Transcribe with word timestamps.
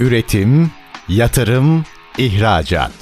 Üretim, 0.00 0.70
yatırım, 1.08 1.84
ihracat. 2.18 2.92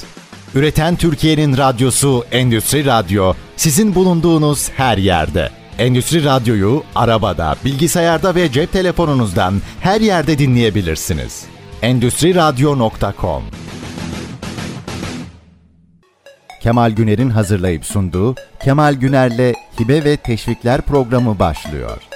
Üreten 0.54 0.96
Türkiye'nin 0.96 1.56
radyosu 1.56 2.24
Endüstri 2.32 2.84
Radyo 2.84 3.34
sizin 3.56 3.94
bulunduğunuz 3.94 4.70
her 4.70 4.98
yerde. 4.98 5.50
Endüstri 5.78 6.24
Radyo'yu 6.24 6.82
arabada, 6.94 7.56
bilgisayarda 7.64 8.34
ve 8.34 8.52
cep 8.52 8.72
telefonunuzdan 8.72 9.62
her 9.80 10.00
yerde 10.00 10.38
dinleyebilirsiniz. 10.38 11.44
Endüstri 11.82 12.34
Radyo.com 12.34 13.42
Kemal 16.62 16.90
Güner'in 16.90 17.30
hazırlayıp 17.30 17.84
sunduğu 17.84 18.34
Kemal 18.64 18.94
Güner'le 18.94 19.54
Hibe 19.80 20.04
ve 20.04 20.16
Teşvikler 20.16 20.80
programı 20.80 21.38
başlıyor. 21.38 22.15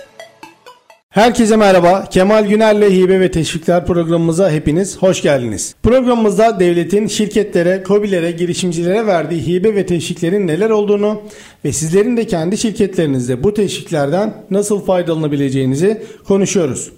Herkese 1.10 1.56
merhaba. 1.56 2.04
Kemal 2.10 2.46
Güner'le 2.46 2.90
Hibe 2.90 3.20
ve 3.20 3.30
Teşvikler 3.30 3.86
programımıza 3.86 4.50
hepiniz 4.50 4.98
hoş 4.98 5.22
geldiniz. 5.22 5.74
Programımızda 5.82 6.60
devletin 6.60 7.06
şirketlere, 7.06 7.82
kobilere, 7.82 8.30
girişimcilere 8.30 9.06
verdiği 9.06 9.46
hibe 9.46 9.74
ve 9.74 9.86
teşviklerin 9.86 10.46
neler 10.46 10.70
olduğunu 10.70 11.20
ve 11.64 11.72
sizlerin 11.72 12.16
de 12.16 12.26
kendi 12.26 12.58
şirketlerinizde 12.58 13.42
bu 13.42 13.54
teşviklerden 13.54 14.34
nasıl 14.50 14.84
faydalanabileceğinizi 14.84 16.02
konuşuyoruz. 16.28 16.92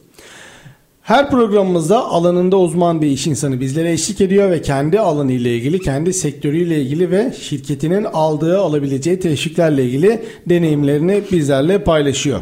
Her 1.02 1.30
programımızda 1.30 2.04
alanında 2.04 2.58
uzman 2.58 3.02
bir 3.02 3.06
iş 3.06 3.26
insanı 3.26 3.60
bizlere 3.60 3.92
eşlik 3.92 4.20
ediyor 4.20 4.50
ve 4.50 4.62
kendi 4.62 5.00
alanı 5.00 5.32
ile 5.32 5.56
ilgili, 5.56 5.80
kendi 5.80 6.12
sektörüyle 6.12 6.82
ilgili 6.82 7.10
ve 7.10 7.34
şirketinin 7.40 8.04
aldığı, 8.04 8.58
alabileceği 8.58 9.20
teşviklerle 9.20 9.84
ilgili 9.84 10.22
deneyimlerini 10.46 11.22
bizlerle 11.32 11.84
paylaşıyor. 11.84 12.40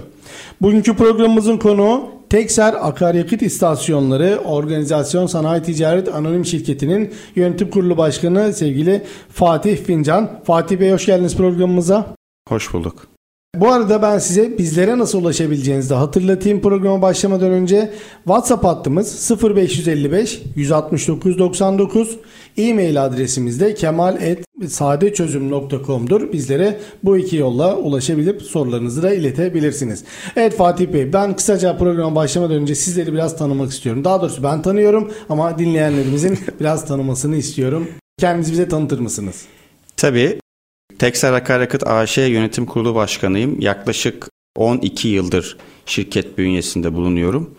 Bugünkü 0.60 0.96
programımızın 0.96 1.58
konuğu 1.58 2.20
Tekser 2.30 2.74
Akaryakıt 2.80 3.42
İstasyonları 3.42 4.40
Organizasyon 4.44 5.26
Sanayi 5.26 5.62
Ticaret 5.62 6.14
Anonim 6.14 6.44
Şirketi'nin 6.44 7.14
yönetim 7.36 7.70
kurulu 7.70 7.96
başkanı 7.96 8.52
sevgili 8.52 9.02
Fatih 9.32 9.76
Fincan. 9.76 10.30
Fatih 10.44 10.80
Bey 10.80 10.92
hoş 10.92 11.06
geldiniz 11.06 11.36
programımıza. 11.36 12.06
Hoş 12.48 12.72
bulduk. 12.72 13.09
Bu 13.54 13.72
arada 13.72 14.02
ben 14.02 14.18
size 14.18 14.58
bizlere 14.58 14.98
nasıl 14.98 15.22
ulaşabileceğinizi 15.22 15.94
hatırlatayım 15.94 16.60
programa 16.60 17.02
başlamadan 17.02 17.50
önce. 17.50 17.90
WhatsApp 18.24 18.64
hattımız 18.64 19.30
0555 19.42 20.42
169 20.56 21.38
99 21.38 22.18
e-mail 22.56 23.04
adresimiz 23.04 23.60
de 23.60 23.74
kemal.sadeçözüm.com'dur. 23.74 26.32
Bizlere 26.32 26.80
bu 27.04 27.16
iki 27.16 27.36
yolla 27.36 27.76
ulaşabilip 27.76 28.42
sorularınızı 28.42 29.02
da 29.02 29.14
iletebilirsiniz. 29.14 30.04
Evet 30.36 30.56
Fatih 30.56 30.92
Bey 30.92 31.12
ben 31.12 31.36
kısaca 31.36 31.78
programa 31.78 32.14
başlamadan 32.14 32.56
önce 32.56 32.74
sizleri 32.74 33.12
biraz 33.12 33.36
tanımak 33.36 33.70
istiyorum. 33.70 34.04
Daha 34.04 34.22
doğrusu 34.22 34.42
ben 34.42 34.62
tanıyorum 34.62 35.12
ama 35.28 35.58
dinleyenlerimizin 35.58 36.38
biraz 36.60 36.86
tanımasını 36.86 37.36
istiyorum. 37.36 37.88
Kendinizi 38.18 38.52
bize 38.52 38.68
tanıtır 38.68 38.98
mısınız? 38.98 39.44
Tabii. 39.96 40.40
Tekser 41.00 41.32
Akaryakıt 41.32 41.86
AŞ 41.86 42.18
Yönetim 42.18 42.66
Kurulu 42.66 42.94
Başkanıyım. 42.94 43.60
Yaklaşık 43.60 44.28
12 44.56 45.08
yıldır 45.08 45.56
şirket 45.86 46.38
bünyesinde 46.38 46.94
bulunuyorum. 46.94 47.54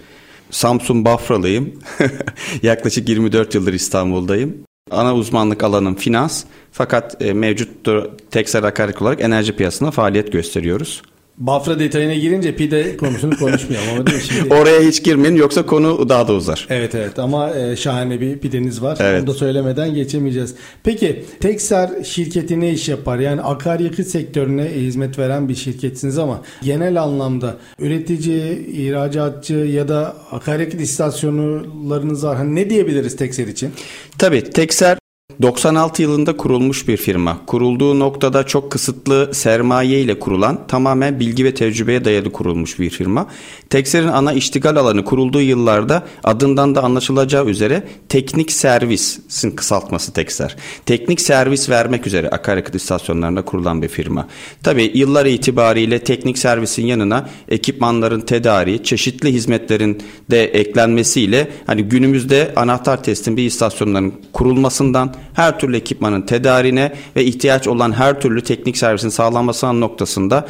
Samsun 0.49 1.05
Bafralıyım. 1.05 1.79
Yaklaşık 2.63 3.09
24 3.09 3.55
yıldır 3.55 3.73
İstanbul'dayım. 3.73 4.57
Ana 4.91 5.15
uzmanlık 5.15 5.63
alanım 5.63 5.95
finans. 5.95 6.43
Fakat 6.71 7.21
e, 7.21 7.33
mevcut 7.33 7.87
Tekser 8.31 8.63
Akaryakıt 8.63 9.01
olarak 9.01 9.21
enerji 9.21 9.55
piyasasında 9.55 9.91
faaliyet 9.91 10.31
gösteriyoruz. 10.31 11.01
Bafra 11.41 11.79
detayına 11.79 12.13
girince 12.13 12.55
pide 12.55 12.97
konusunu 12.97 13.37
konuşmayalım 13.37 13.89
ama 13.95 14.07
değil 14.07 14.17
mi? 14.17 14.23
Şimdi... 14.23 14.53
Oraya 14.53 14.81
hiç 14.81 15.03
girmeyin 15.03 15.35
yoksa 15.35 15.65
konu 15.65 16.09
daha 16.09 16.27
da 16.27 16.33
uzar. 16.33 16.67
Evet 16.69 16.95
evet 16.95 17.19
ama 17.19 17.55
e, 17.55 17.75
şahane 17.75 18.21
bir 18.21 18.37
pideniz 18.37 18.81
var. 18.81 18.97
Evet. 19.01 19.21
Onu 19.21 19.27
da 19.27 19.33
söylemeden 19.33 19.93
geçemeyeceğiz. 19.93 20.55
Peki 20.83 21.25
Tekser 21.39 21.89
şirketi 22.03 22.59
ne 22.59 22.71
iş 22.71 22.89
yapar? 22.89 23.19
Yani 23.19 23.41
akaryakıt 23.41 24.07
sektörüne 24.07 24.65
hizmet 24.65 25.19
veren 25.19 25.49
bir 25.49 25.55
şirketsiniz 25.55 26.17
ama 26.17 26.41
genel 26.63 27.01
anlamda 27.01 27.57
üretici, 27.79 28.67
ihracatçı 28.67 29.53
ya 29.53 29.87
da 29.87 30.15
akaryakıt 30.31 30.81
istasyonlarınız 30.81 32.25
var. 32.25 32.37
Hani 32.37 32.55
ne 32.55 32.69
diyebiliriz 32.69 33.15
Tekser 33.15 33.47
için? 33.47 33.71
Tabii 34.17 34.43
Tekser 34.43 35.00
96 35.41 36.01
yılında 36.01 36.37
kurulmuş 36.37 36.87
bir 36.87 36.97
firma. 36.97 37.45
Kurulduğu 37.45 37.99
noktada 37.99 38.45
çok 38.45 38.71
kısıtlı 38.71 39.29
sermaye 39.33 40.01
ile 40.01 40.19
kurulan 40.19 40.67
tamamen 40.67 41.19
bilgi 41.19 41.45
ve 41.45 41.53
tecrübeye 41.53 42.05
dayalı 42.05 42.31
kurulmuş 42.31 42.79
bir 42.79 42.89
firma. 42.89 43.27
Tekser'in 43.69 44.07
ana 44.07 44.33
iştigal 44.33 44.75
alanı 44.75 45.05
kurulduğu 45.05 45.41
yıllarda 45.41 46.03
adından 46.23 46.75
da 46.75 46.83
anlaşılacağı 46.83 47.45
üzere 47.45 47.83
teknik 48.09 48.51
servisin 48.51 49.51
kısaltması 49.51 50.13
Tekser. 50.13 50.55
Teknik 50.85 51.21
servis 51.21 51.69
vermek 51.69 52.07
üzere 52.07 52.29
akaryakıt 52.29 52.75
istasyonlarında 52.75 53.41
kurulan 53.41 53.81
bir 53.81 53.87
firma. 53.87 54.27
Tabi 54.63 54.91
yıllar 54.93 55.25
itibariyle 55.25 55.99
teknik 55.99 56.37
servisin 56.37 56.85
yanına 56.85 57.29
ekipmanların 57.49 58.21
tedariği, 58.21 58.83
çeşitli 58.83 59.33
hizmetlerin 59.33 60.03
de 60.31 60.43
eklenmesiyle 60.43 61.51
hani 61.67 61.83
günümüzde 61.83 62.53
anahtar 62.55 63.03
teslim 63.03 63.37
bir 63.37 63.45
istasyonların 63.45 64.13
kurulmasından 64.33 65.15
her 65.33 65.59
türlü 65.59 65.77
ekipmanın 65.77 66.21
tedarine 66.21 66.93
ve 67.15 67.23
ihtiyaç 67.23 67.67
olan 67.67 67.91
her 67.91 68.21
türlü 68.21 68.41
teknik 68.41 68.77
servisin 68.77 69.09
sağlanması 69.09 69.81
noktasında 69.81 70.47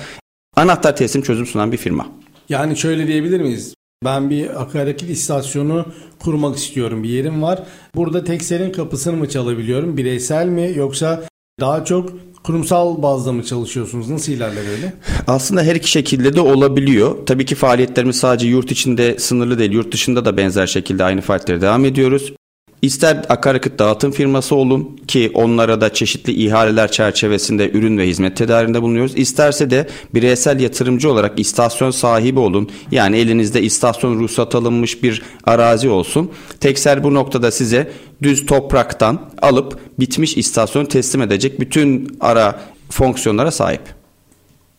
anahtar 0.55 0.95
teslim 0.95 1.21
çözüm 1.21 1.45
sunan 1.45 1.71
bir 1.71 1.77
firma. 1.77 2.07
Yani 2.49 2.77
şöyle 2.77 3.07
diyebilir 3.07 3.41
miyiz? 3.41 3.73
Ben 4.05 4.29
bir 4.29 4.61
akaryakıt 4.61 5.09
istasyonu 5.09 5.85
kurmak 6.19 6.57
istiyorum. 6.57 7.03
Bir 7.03 7.09
yerim 7.09 7.41
var. 7.41 7.63
Burada 7.95 8.23
Teksel'in 8.23 8.71
kapısını 8.71 9.17
mı 9.17 9.29
çalabiliyorum? 9.29 9.97
Bireysel 9.97 10.45
mi 10.45 10.71
yoksa 10.75 11.23
daha 11.59 11.85
çok 11.85 12.09
kurumsal 12.43 13.01
bazda 13.01 13.31
mı 13.31 13.43
çalışıyorsunuz? 13.43 14.09
Nasıl 14.09 14.31
ilerler 14.31 14.69
öyle? 14.71 14.93
Aslında 15.27 15.63
her 15.63 15.75
iki 15.75 15.91
şekilde 15.91 16.35
de 16.35 16.41
olabiliyor. 16.41 17.25
Tabii 17.25 17.45
ki 17.45 17.55
faaliyetlerimiz 17.55 18.15
sadece 18.15 18.47
yurt 18.47 18.71
içinde 18.71 19.19
sınırlı 19.19 19.59
değil. 19.59 19.71
Yurt 19.71 19.93
dışında 19.93 20.25
da 20.25 20.37
benzer 20.37 20.67
şekilde 20.67 21.03
aynı 21.03 21.21
faaliyetlere 21.21 21.61
devam 21.61 21.85
ediyoruz. 21.85 22.33
İster 22.81 23.25
akaryakıt 23.29 23.79
dağıtım 23.79 24.11
firması 24.11 24.55
olun 24.55 24.99
ki 25.07 25.31
onlara 25.33 25.81
da 25.81 25.93
çeşitli 25.93 26.33
ihaleler 26.45 26.91
çerçevesinde 26.91 27.71
ürün 27.71 27.97
ve 27.97 28.07
hizmet 28.07 28.37
tedarinde 28.37 28.81
bulunuyoruz. 28.81 29.13
İsterse 29.15 29.69
de 29.69 29.87
bireysel 30.13 30.59
yatırımcı 30.59 31.11
olarak 31.11 31.39
istasyon 31.39 31.91
sahibi 31.91 32.39
olun. 32.39 32.69
Yani 32.91 33.17
elinizde 33.17 33.61
istasyon 33.61 34.19
ruhsat 34.19 34.55
alınmış 34.55 35.03
bir 35.03 35.21
arazi 35.43 35.89
olsun. 35.89 36.31
Tekser 36.59 37.03
bu 37.03 37.13
noktada 37.13 37.51
size 37.51 37.91
düz 38.23 38.45
topraktan 38.45 39.21
alıp 39.41 39.79
bitmiş 39.99 40.37
istasyon 40.37 40.85
teslim 40.85 41.21
edecek 41.21 41.59
bütün 41.59 42.17
ara 42.19 42.61
fonksiyonlara 42.89 43.51
sahip. 43.51 43.81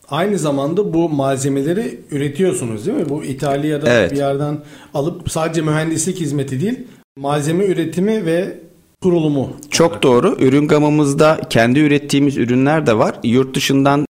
Aynı 0.09 0.37
zamanda 0.37 0.93
bu 0.93 1.09
malzemeleri 1.09 1.99
üretiyorsunuz 2.11 2.85
değil 2.85 2.97
mi? 2.97 3.09
Bu 3.09 3.23
İtalya'da 3.23 3.89
Evet. 3.89 4.11
bir 4.11 4.17
yerden 4.17 4.57
alıp 4.93 5.31
sadece 5.31 5.61
mühendislik 5.61 6.19
hizmeti 6.19 6.61
değil, 6.61 6.79
malzeme 7.23 7.65
üretimi 7.65 8.25
ve 8.25 8.57
kurulumu. 9.01 9.49
Çok 9.69 10.03
doğru. 10.03 10.37
Ürün 10.39 10.67
gamımızda 10.67 11.41
kendi 11.49 11.79
ürettiğimiz 11.79 12.37
ürünler 12.37 12.87
de 12.87 12.97
var. 12.97 13.15
Yurt 13.23 13.55
dışından 13.55 14.05